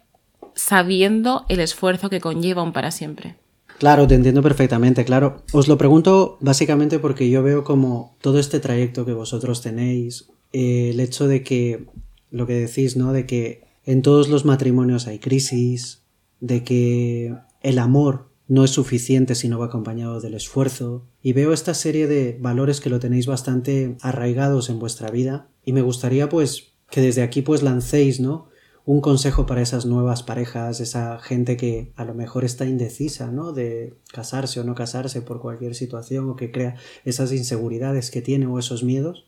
sabiendo 0.55 1.47
el 1.49 1.61
esfuerzo 1.61 2.11
que 2.11 2.21
conlleva 2.21 2.63
un 2.63 2.75
para 2.75 2.91
siempre. 2.91 3.37
Claro, 3.79 4.07
te 4.07 4.15
entiendo 4.15 4.43
perfectamente, 4.43 5.05
claro. 5.05 5.45
Os 5.53 5.67
lo 5.67 5.79
pregunto 5.79 6.37
básicamente 6.41 6.99
porque 6.99 7.31
yo 7.31 7.43
veo 7.43 7.65
como 7.65 8.17
todo 8.21 8.39
este 8.39 8.61
trayecto 8.61 9.07
que 9.07 9.13
vosotros 9.13 9.63
tenéis, 9.63 10.29
eh, 10.53 10.91
el 10.91 11.01
hecho 11.01 11.27
de 11.27 11.43
que, 11.43 11.87
lo 12.31 12.47
que 12.47 12.55
decís, 12.55 12.97
¿no? 12.97 13.13
De 13.13 13.25
que 13.25 13.65
en 13.87 14.03
todos 14.03 14.29
los 14.29 14.45
matrimonios 14.45 15.07
hay 15.07 15.19
crisis, 15.19 15.98
de 16.41 16.65
que 16.65 17.35
el 17.61 17.79
amor 17.79 18.29
no 18.47 18.65
es 18.65 18.71
suficiente 18.71 19.35
si 19.35 19.49
no 19.49 19.59
va 19.59 19.67
acompañado 19.67 20.21
del 20.21 20.35
esfuerzo, 20.35 21.07
y 21.23 21.33
veo 21.33 21.53
esta 21.53 21.75
serie 21.75 22.07
de 22.07 22.39
valores 22.41 22.81
que 22.81 22.91
lo 22.91 22.99
tenéis 22.99 23.27
bastante 23.27 23.97
arraigados 24.01 24.71
en 24.71 24.79
vuestra 24.79 25.11
vida, 25.11 25.49
y 25.65 25.73
me 25.73 25.83
gustaría 25.83 26.29
pues 26.29 26.73
que 26.91 27.01
desde 27.01 27.23
aquí 27.23 27.43
pues 27.43 27.63
lancéis, 27.63 28.21
¿no? 28.21 28.49
un 28.89 29.03
consejo 29.03 29.45
para 29.45 29.61
esas 29.61 29.85
nuevas 29.85 30.23
parejas, 30.23 30.81
esa 30.81 31.19
gente 31.19 31.59
que 31.59 31.93
a 31.95 32.07
lo 32.07 32.15
mejor 32.15 32.47
está 32.47 32.65
indecisa, 32.65 33.31
¿no? 33.31 33.53
De 33.53 33.99
casarse 34.11 34.61
o 34.61 34.65
no 34.65 34.75
casarse 34.75 35.21
por 35.21 35.43
cualquier 35.43 35.75
situación 35.75 36.31
o 36.31 36.37
que 36.37 36.51
crea 36.51 36.77
esas 37.05 37.31
inseguridades 37.33 38.11
que 38.11 38.23
tiene 38.23 38.47
o 38.47 38.59
esos 38.59 38.85
miedos. 38.85 39.27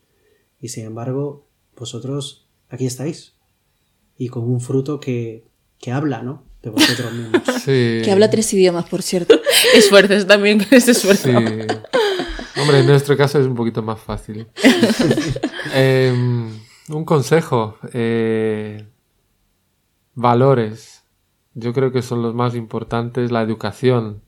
Y 0.62 0.68
sin 0.68 0.86
embargo, 0.86 1.46
vosotros 1.76 2.48
aquí 2.70 2.86
estáis. 2.86 3.34
Y 4.16 4.28
con 4.28 4.44
un 4.44 4.62
fruto 4.62 4.98
que, 4.98 5.44
que 5.76 5.92
habla, 5.92 6.22
¿no? 6.22 6.42
De 6.62 6.70
vosotros 6.70 7.12
mismos. 7.12 7.42
Que 7.64 8.10
habla 8.10 8.30
tres 8.30 8.52
idiomas, 8.52 8.88
por 8.88 9.02
cierto. 9.02 9.40
Esfuerzos 9.74 10.26
también 10.26 10.58
con 10.58 10.68
ese 10.70 10.92
esfuerzo. 10.92 11.28
Sí. 11.28 11.34
Hombre, 12.60 12.80
en 12.80 12.86
nuestro 12.86 13.16
caso 13.16 13.38
es 13.38 13.46
un 13.46 13.54
poquito 13.54 13.82
más 13.82 14.00
fácil. 14.00 14.46
Em, 15.72 16.50
un 16.88 17.04
consejo. 17.04 17.78
Eh, 17.92 18.86
valores. 20.14 21.04
Yo 21.54 21.72
creo 21.72 21.92
que 21.92 22.02
son 22.02 22.22
los 22.22 22.34
más 22.34 22.54
importantes. 22.54 23.30
La 23.30 23.42
educación. 23.42 24.22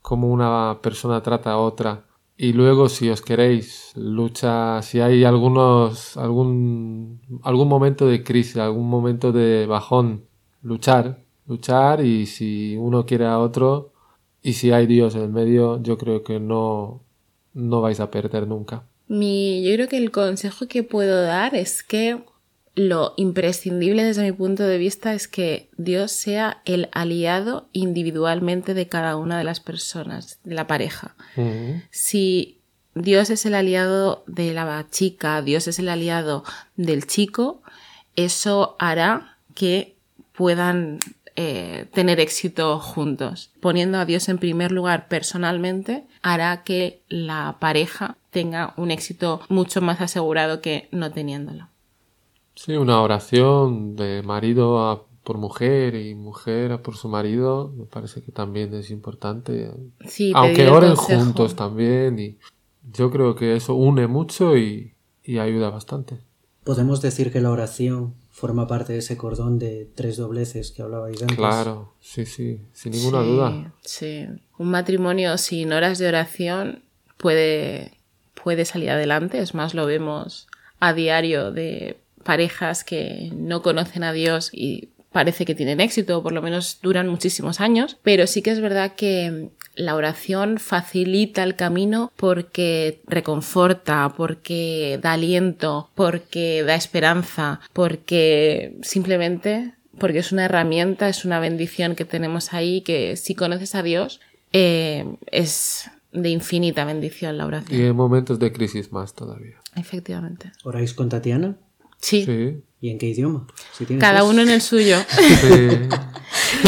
Cómo 0.00 0.28
una 0.28 0.78
persona 0.82 1.22
trata 1.22 1.52
a 1.52 1.58
otra. 1.58 2.06
Y 2.36 2.52
luego, 2.52 2.88
si 2.88 3.10
os 3.10 3.22
queréis, 3.22 3.92
lucha, 3.94 4.82
si 4.82 5.00
hay 5.00 5.24
algunos, 5.24 6.16
algún, 6.16 7.20
algún 7.42 7.68
momento 7.68 8.06
de 8.06 8.24
crisis, 8.24 8.56
algún 8.56 8.88
momento 8.88 9.30
de 9.30 9.66
bajón, 9.66 10.26
luchar, 10.60 11.23
luchar 11.46 12.04
y 12.04 12.26
si 12.26 12.76
uno 12.76 13.06
quiere 13.06 13.26
a 13.26 13.38
otro 13.38 13.92
y 14.42 14.54
si 14.54 14.72
hay 14.72 14.86
Dios 14.86 15.14
en 15.14 15.22
el 15.22 15.30
medio, 15.30 15.82
yo 15.82 15.96
creo 15.98 16.22
que 16.22 16.38
no, 16.40 17.02
no 17.54 17.80
vais 17.80 18.00
a 18.00 18.10
perder 18.10 18.46
nunca. 18.46 18.84
Mi, 19.08 19.62
yo 19.62 19.74
creo 19.74 19.88
que 19.88 19.98
el 19.98 20.10
consejo 20.10 20.66
que 20.68 20.82
puedo 20.82 21.22
dar 21.22 21.54
es 21.54 21.82
que 21.82 22.22
lo 22.74 23.14
imprescindible 23.16 24.02
desde 24.02 24.24
mi 24.24 24.32
punto 24.32 24.64
de 24.64 24.78
vista 24.78 25.14
es 25.14 25.28
que 25.28 25.68
Dios 25.76 26.10
sea 26.10 26.60
el 26.64 26.88
aliado 26.92 27.68
individualmente 27.72 28.74
de 28.74 28.88
cada 28.88 29.16
una 29.16 29.38
de 29.38 29.44
las 29.44 29.60
personas, 29.60 30.40
de 30.42 30.54
la 30.54 30.66
pareja. 30.66 31.14
Si 31.90 32.58
Dios 32.94 33.30
es 33.30 33.46
el 33.46 33.54
aliado 33.54 34.24
de 34.26 34.52
la 34.54 34.86
chica, 34.90 35.40
Dios 35.42 35.68
es 35.68 35.78
el 35.78 35.88
aliado 35.88 36.42
del 36.76 37.06
chico, 37.06 37.62
eso 38.16 38.74
hará 38.78 39.38
que 39.54 39.94
puedan 40.32 40.98
eh, 41.36 41.86
tener 41.92 42.20
éxito 42.20 42.78
juntos. 42.78 43.50
Poniendo 43.60 43.98
a 43.98 44.04
Dios 44.04 44.28
en 44.28 44.38
primer 44.38 44.70
lugar 44.70 45.08
personalmente 45.08 46.06
hará 46.22 46.62
que 46.62 47.02
la 47.08 47.56
pareja 47.60 48.16
tenga 48.30 48.72
un 48.76 48.90
éxito 48.90 49.40
mucho 49.48 49.80
más 49.80 50.00
asegurado 50.00 50.60
que 50.60 50.88
no 50.92 51.10
teniéndolo. 51.10 51.68
Sí, 52.54 52.76
una 52.76 53.00
oración 53.00 53.96
de 53.96 54.22
marido 54.22 54.88
a 54.88 55.02
por 55.24 55.38
mujer 55.38 55.96
y 55.96 56.14
mujer 56.14 56.70
a 56.70 56.82
por 56.82 56.96
su 56.96 57.08
marido 57.08 57.72
me 57.76 57.86
parece 57.86 58.22
que 58.22 58.30
también 58.30 58.72
es 58.74 58.90
importante. 58.90 59.72
Sí, 60.06 60.30
Aunque 60.34 60.68
oren 60.68 60.94
juntos 60.94 61.56
también 61.56 62.18
y 62.18 62.38
yo 62.92 63.10
creo 63.10 63.34
que 63.34 63.56
eso 63.56 63.74
une 63.74 64.06
mucho 64.06 64.56
y 64.56 64.94
ayuda 65.26 65.70
bastante. 65.70 66.18
Podemos 66.62 67.02
decir 67.02 67.32
que 67.32 67.40
la 67.40 67.50
oración 67.50 68.14
forma 68.34 68.66
parte 68.66 68.92
de 68.92 68.98
ese 68.98 69.16
cordón 69.16 69.60
de 69.60 69.88
tres 69.94 70.16
dobleces 70.16 70.72
que 70.72 70.82
hablabais 70.82 71.22
antes. 71.22 71.36
Claro, 71.36 71.94
sí, 72.00 72.26
sí, 72.26 72.60
sin 72.72 72.90
ninguna 72.90 73.20
duda. 73.20 73.72
Sí, 73.82 74.26
un 74.58 74.70
matrimonio 74.72 75.38
sin 75.38 75.72
horas 75.72 75.98
de 75.98 76.08
oración 76.08 76.82
puede, 77.16 77.92
puede 78.42 78.64
salir 78.64 78.90
adelante, 78.90 79.38
es 79.38 79.54
más, 79.54 79.72
lo 79.72 79.86
vemos 79.86 80.48
a 80.80 80.92
diario 80.92 81.52
de 81.52 81.96
parejas 82.24 82.82
que 82.82 83.30
no 83.32 83.62
conocen 83.62 84.02
a 84.02 84.12
Dios 84.12 84.50
y 84.52 84.88
parece 85.12 85.44
que 85.44 85.54
tienen 85.54 85.80
éxito, 85.80 86.18
o 86.18 86.22
por 86.24 86.32
lo 86.32 86.42
menos 86.42 86.80
duran 86.82 87.06
muchísimos 87.06 87.60
años, 87.60 87.98
pero 88.02 88.26
sí 88.26 88.42
que 88.42 88.50
es 88.50 88.60
verdad 88.60 88.96
que 88.96 89.50
la 89.76 89.96
oración 89.96 90.58
facilita 90.58 91.42
el 91.42 91.56
camino 91.56 92.12
porque 92.16 93.00
reconforta, 93.06 94.12
porque 94.16 94.98
da 95.02 95.12
aliento, 95.12 95.90
porque 95.94 96.62
da 96.62 96.74
esperanza, 96.74 97.60
porque 97.72 98.76
simplemente 98.82 99.74
porque 99.98 100.18
es 100.18 100.32
una 100.32 100.46
herramienta, 100.46 101.08
es 101.08 101.24
una 101.24 101.38
bendición 101.38 101.94
que 101.94 102.04
tenemos 102.04 102.52
ahí 102.52 102.80
que 102.80 103.16
si 103.16 103.34
conoces 103.34 103.74
a 103.74 103.82
Dios 103.82 104.20
eh, 104.52 105.04
es 105.30 105.90
de 106.12 106.30
infinita 106.30 106.84
bendición 106.84 107.36
la 107.38 107.46
oración. 107.46 107.80
Y 107.80 107.84
en 107.84 107.96
momentos 107.96 108.38
de 108.38 108.52
crisis 108.52 108.92
más 108.92 109.14
todavía. 109.14 109.56
Efectivamente. 109.76 110.52
¿Oráis 110.62 110.94
con 110.94 111.08
Tatiana? 111.08 111.56
Sí. 112.00 112.62
¿Y 112.80 112.90
en 112.90 112.98
qué 112.98 113.06
idioma? 113.06 113.46
Cada 113.98 114.24
uno 114.24 114.42
en 114.42 114.50
el 114.50 114.60
suyo. 114.60 114.98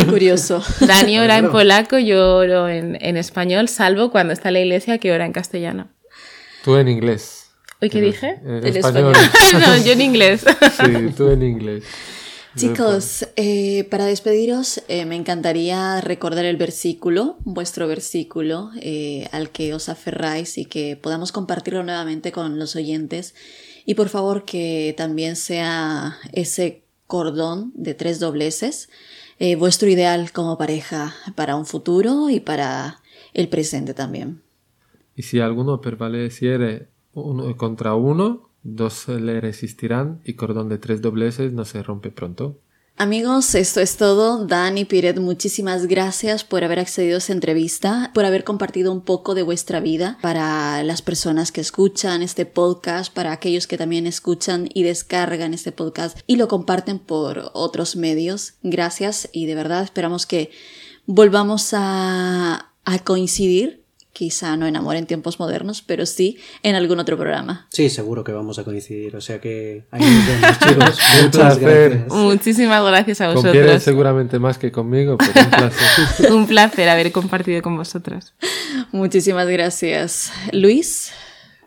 Curioso. 0.09 0.62
Dani 0.80 1.18
ora 1.18 1.39
en 1.39 1.51
polaco, 1.51 1.99
yo 1.99 2.37
oro 2.37 2.68
en, 2.68 3.16
español, 3.16 3.68
salvo 3.68 4.11
cuando 4.11 4.32
está 4.32 4.49
en 4.49 4.55
la 4.55 4.61
iglesia 4.61 4.99
que 4.99 5.12
ora 5.12 5.26
en 5.26 5.32
castellano. 5.32 5.89
Tú 6.64 6.76
en 6.76 6.89
inglés. 6.89 7.51
¿Hoy 7.80 7.91
qué 7.91 8.01
dije? 8.01 8.41
En 8.45 8.64
español. 8.66 9.14
no, 9.53 9.76
yo 9.84 9.93
en 9.93 10.01
inglés. 10.01 10.45
sí, 10.76 11.12
tú 11.16 11.30
en 11.30 11.43
inglés. 11.43 11.84
Chicos, 12.57 13.28
eh, 13.37 13.84
para 13.91 14.07
despediros, 14.07 14.82
eh, 14.89 15.05
me 15.05 15.14
encantaría 15.14 16.01
recordar 16.01 16.47
el 16.47 16.57
versículo, 16.57 17.37
vuestro 17.45 17.87
versículo, 17.87 18.70
eh, 18.80 19.28
al 19.30 19.51
que 19.51 19.74
os 19.74 19.91
aferráis 19.91 20.57
y 20.57 20.64
que 20.64 20.97
podamos 20.97 21.32
compartirlo 21.32 21.82
nuevamente 21.82 22.32
con 22.32 22.59
los 22.59 22.74
oyentes. 22.74 23.34
Y 23.84 23.95
por 23.95 24.09
favor, 24.09 24.47
que 24.47 24.95
también 24.97 25.37
sea 25.37 26.16
ese 26.32 26.84
cordón 27.07 27.72
de 27.74 27.93
tres 27.93 28.20
dobleces, 28.20 28.89
vuestro 29.59 29.89
ideal 29.89 30.32
como 30.32 30.59
pareja 30.59 31.14
para 31.34 31.57
un 31.57 31.66
futuro 31.66 32.30
y 32.30 32.41
para 32.41 33.01
el 33.34 33.49
presente 33.49 33.95
también. 33.95 34.43
Y 35.14 35.22
si 35.22 35.41
alguno 35.41 35.80
prevaleciere 35.80 36.89
uno 37.12 37.57
contra 37.57 37.95
uno, 37.95 38.51
dos 38.62 39.09
le 39.09 39.41
resistirán 39.41 40.20
y 40.24 40.34
cordón 40.34 40.68
de 40.68 40.78
tres 40.78 41.01
dobleces 41.01 41.53
no 41.53 41.64
se 41.64 41.82
rompe 41.82 42.11
pronto. 42.11 42.61
Amigos, 42.99 43.55
esto 43.55 43.80
es 43.80 43.99
todo. 43.99 44.47
Dan 44.47 44.78
y 44.78 44.86
Piret, 44.86 45.18
muchísimas 45.18 45.84
gracias 45.84 46.44
por 46.44 46.64
haber 46.64 46.78
accedido 46.78 47.16
a 47.16 47.18
esta 47.18 47.34
entrevista, 47.34 48.11
por 48.14 48.24
haber 48.24 48.42
compartido 48.42 48.90
un 48.90 49.03
poco 49.03 49.34
de 49.34 49.42
vuestra 49.42 49.80
vida 49.80 50.16
para 50.22 50.82
las 50.82 51.03
personas 51.03 51.53
que 51.53 51.61
escuchan 51.61 52.22
este 52.22 52.47
podcast, 52.47 53.12
para 53.12 53.32
aquellos 53.32 53.66
que 53.66 53.76
también 53.76 54.07
escuchan 54.07 54.70
y 54.72 54.82
descargan 54.82 55.53
este 55.53 55.72
podcast 55.72 56.20
y 56.26 56.36
lo 56.36 56.49
comparten 56.49 56.99
por 56.99 57.51
otros 57.53 57.97
medios. 57.97 58.55
Gracias 58.62 59.28
y 59.30 59.44
de 59.44 59.57
verdad 59.57 59.82
esperamos 59.82 60.24
que 60.24 60.51
volvamos 61.05 61.74
a, 61.74 62.72
a 62.86 62.99
coincidir 63.01 63.86
quizá 64.16 64.56
no 64.56 64.66
en 64.66 64.76
Amor 64.76 64.96
en 64.96 65.04
tiempos 65.04 65.38
modernos, 65.38 65.82
pero 65.82 66.06
sí 66.06 66.38
en 66.62 66.74
algún 66.74 66.98
otro 66.98 67.18
programa. 67.18 67.66
Sí, 67.68 67.90
seguro 67.90 68.24
que 68.24 68.32
vamos 68.32 68.58
a 68.58 68.64
coincidir, 68.64 69.14
o 69.14 69.20
sea 69.20 69.42
que 69.42 69.84
ahí 69.90 70.00
nos 70.00 70.26
vemos, 70.26 70.58
chicos. 70.58 70.98
Muchas 71.22 71.58
gracias. 71.58 72.08
Muchísimas 72.08 72.82
gracias 72.86 73.20
a 73.20 73.34
vosotros. 73.34 73.70
Con 73.70 73.80
seguramente 73.80 74.38
más 74.38 74.56
que 74.56 74.72
conmigo, 74.72 75.18
pero 75.18 75.32
un 75.44 75.50
placer. 75.50 76.32
un 76.32 76.46
placer 76.46 76.88
haber 76.88 77.12
compartido 77.12 77.60
con 77.60 77.76
vosotros. 77.76 78.32
Muchísimas 78.90 79.46
gracias. 79.48 80.32
Luis. 80.50 81.12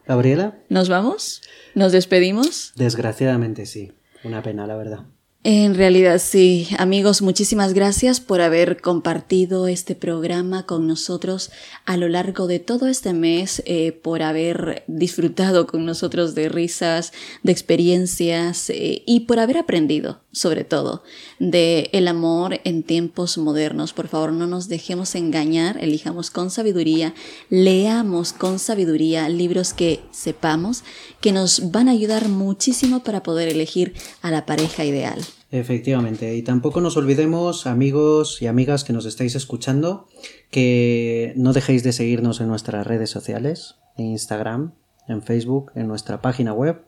Gabriela. 0.07 0.57
¿Nos 0.69 0.89
vamos? 0.89 1.43
¿Nos 1.75 1.91
despedimos? 1.91 2.73
Desgraciadamente 2.75 3.67
sí. 3.67 3.91
Una 4.23 4.41
pena, 4.41 4.65
la 4.65 4.75
verdad. 4.75 5.05
En 5.45 5.75
realidad 5.75 6.19
sí, 6.19 6.67
amigos, 6.77 7.21
muchísimas 7.21 7.73
gracias 7.73 8.19
por 8.19 8.41
haber 8.41 8.81
compartido 8.81 9.67
este 9.67 9.95
programa 9.95 10.65
con 10.65 10.85
nosotros 10.85 11.49
a 11.85 11.95
lo 11.95 12.09
largo 12.09 12.45
de 12.45 12.59
todo 12.59 12.87
este 12.87 13.13
mes, 13.13 13.63
eh, 13.65 13.93
por 13.93 14.21
haber 14.21 14.83
disfrutado 14.87 15.65
con 15.65 15.85
nosotros 15.85 16.35
de 16.35 16.49
risas, 16.49 17.13
de 17.41 17.53
experiencias 17.53 18.69
eh, 18.69 19.01
y 19.05 19.21
por 19.21 19.39
haber 19.39 19.59
aprendido, 19.59 20.19
sobre 20.31 20.63
todo, 20.63 21.03
de 21.39 21.89
el 21.91 22.07
amor 22.07 22.59
en 22.63 22.83
tiempos 22.83 23.37
modernos. 23.37 23.93
Por 23.93 24.07
favor, 24.07 24.31
no 24.31 24.47
nos 24.47 24.67
dejemos 24.67 25.15
engañar, 25.15 25.77
elijamos 25.83 26.29
con 26.29 26.51
sabiduría, 26.51 27.13
leamos 27.49 28.33
con 28.33 28.59
sabiduría 28.59 29.27
libros 29.29 29.73
que 29.73 30.01
sepamos 30.11 30.83
que 31.21 31.31
nos 31.31 31.71
van 31.71 31.87
a 31.87 31.91
ayudar 31.91 32.29
muchísimo 32.29 33.03
para 33.03 33.23
poder 33.23 33.49
elegir 33.49 33.93
a 34.21 34.31
la 34.31 34.45
pareja 34.45 34.85
ideal. 34.85 35.19
Efectivamente, 35.51 36.35
y 36.35 36.43
tampoco 36.43 36.79
nos 36.79 36.95
olvidemos, 36.95 37.65
amigos 37.65 38.39
y 38.41 38.45
amigas 38.45 38.83
que 38.83 38.93
nos 38.93 39.05
estáis 39.05 39.33
escuchando, 39.33 40.07
que 40.51 41.33
no 41.35 41.53
dejéis 41.53 41.83
de 41.83 41.91
seguirnos 41.91 42.39
en 42.39 42.47
nuestras 42.47 42.85
redes 42.85 43.09
sociales, 43.09 43.77
en 43.97 44.05
Instagram, 44.05 44.73
en 45.07 45.23
Facebook, 45.23 45.71
en 45.73 45.87
nuestra 45.87 46.21
página 46.21 46.53
web. 46.53 46.83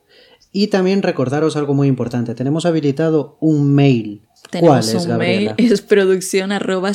Y 0.51 0.67
también 0.67 1.01
recordaros 1.01 1.55
algo 1.55 1.73
muy 1.73 1.87
importante, 1.87 2.35
tenemos 2.35 2.65
habilitado 2.65 3.37
un 3.39 3.73
mail 3.73 4.21
tenemos 4.51 4.85
¿Cuál 4.85 4.97
es, 4.97 5.05
un 5.05 5.17
mail, 5.17 5.53
es 5.57 5.81
producción 5.81 6.51
arroba 6.51 6.91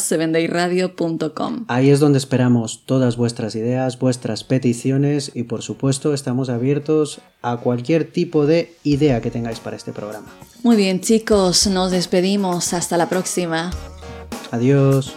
Ahí 1.68 1.90
es 1.90 2.00
donde 2.00 2.18
esperamos 2.18 2.82
todas 2.84 3.16
vuestras 3.16 3.54
ideas, 3.54 3.98
vuestras 3.98 4.44
peticiones 4.44 5.32
y 5.34 5.44
por 5.44 5.62
supuesto 5.62 6.12
estamos 6.12 6.50
abiertos 6.50 7.20
a 7.40 7.56
cualquier 7.56 8.12
tipo 8.12 8.46
de 8.46 8.74
idea 8.84 9.22
que 9.22 9.30
tengáis 9.30 9.60
para 9.60 9.76
este 9.76 9.92
programa. 9.92 10.26
Muy 10.62 10.76
bien 10.76 11.00
chicos, 11.00 11.66
nos 11.66 11.92
despedimos, 11.92 12.74
hasta 12.74 12.98
la 12.98 13.08
próxima. 13.08 13.70
Adiós. 14.50 15.14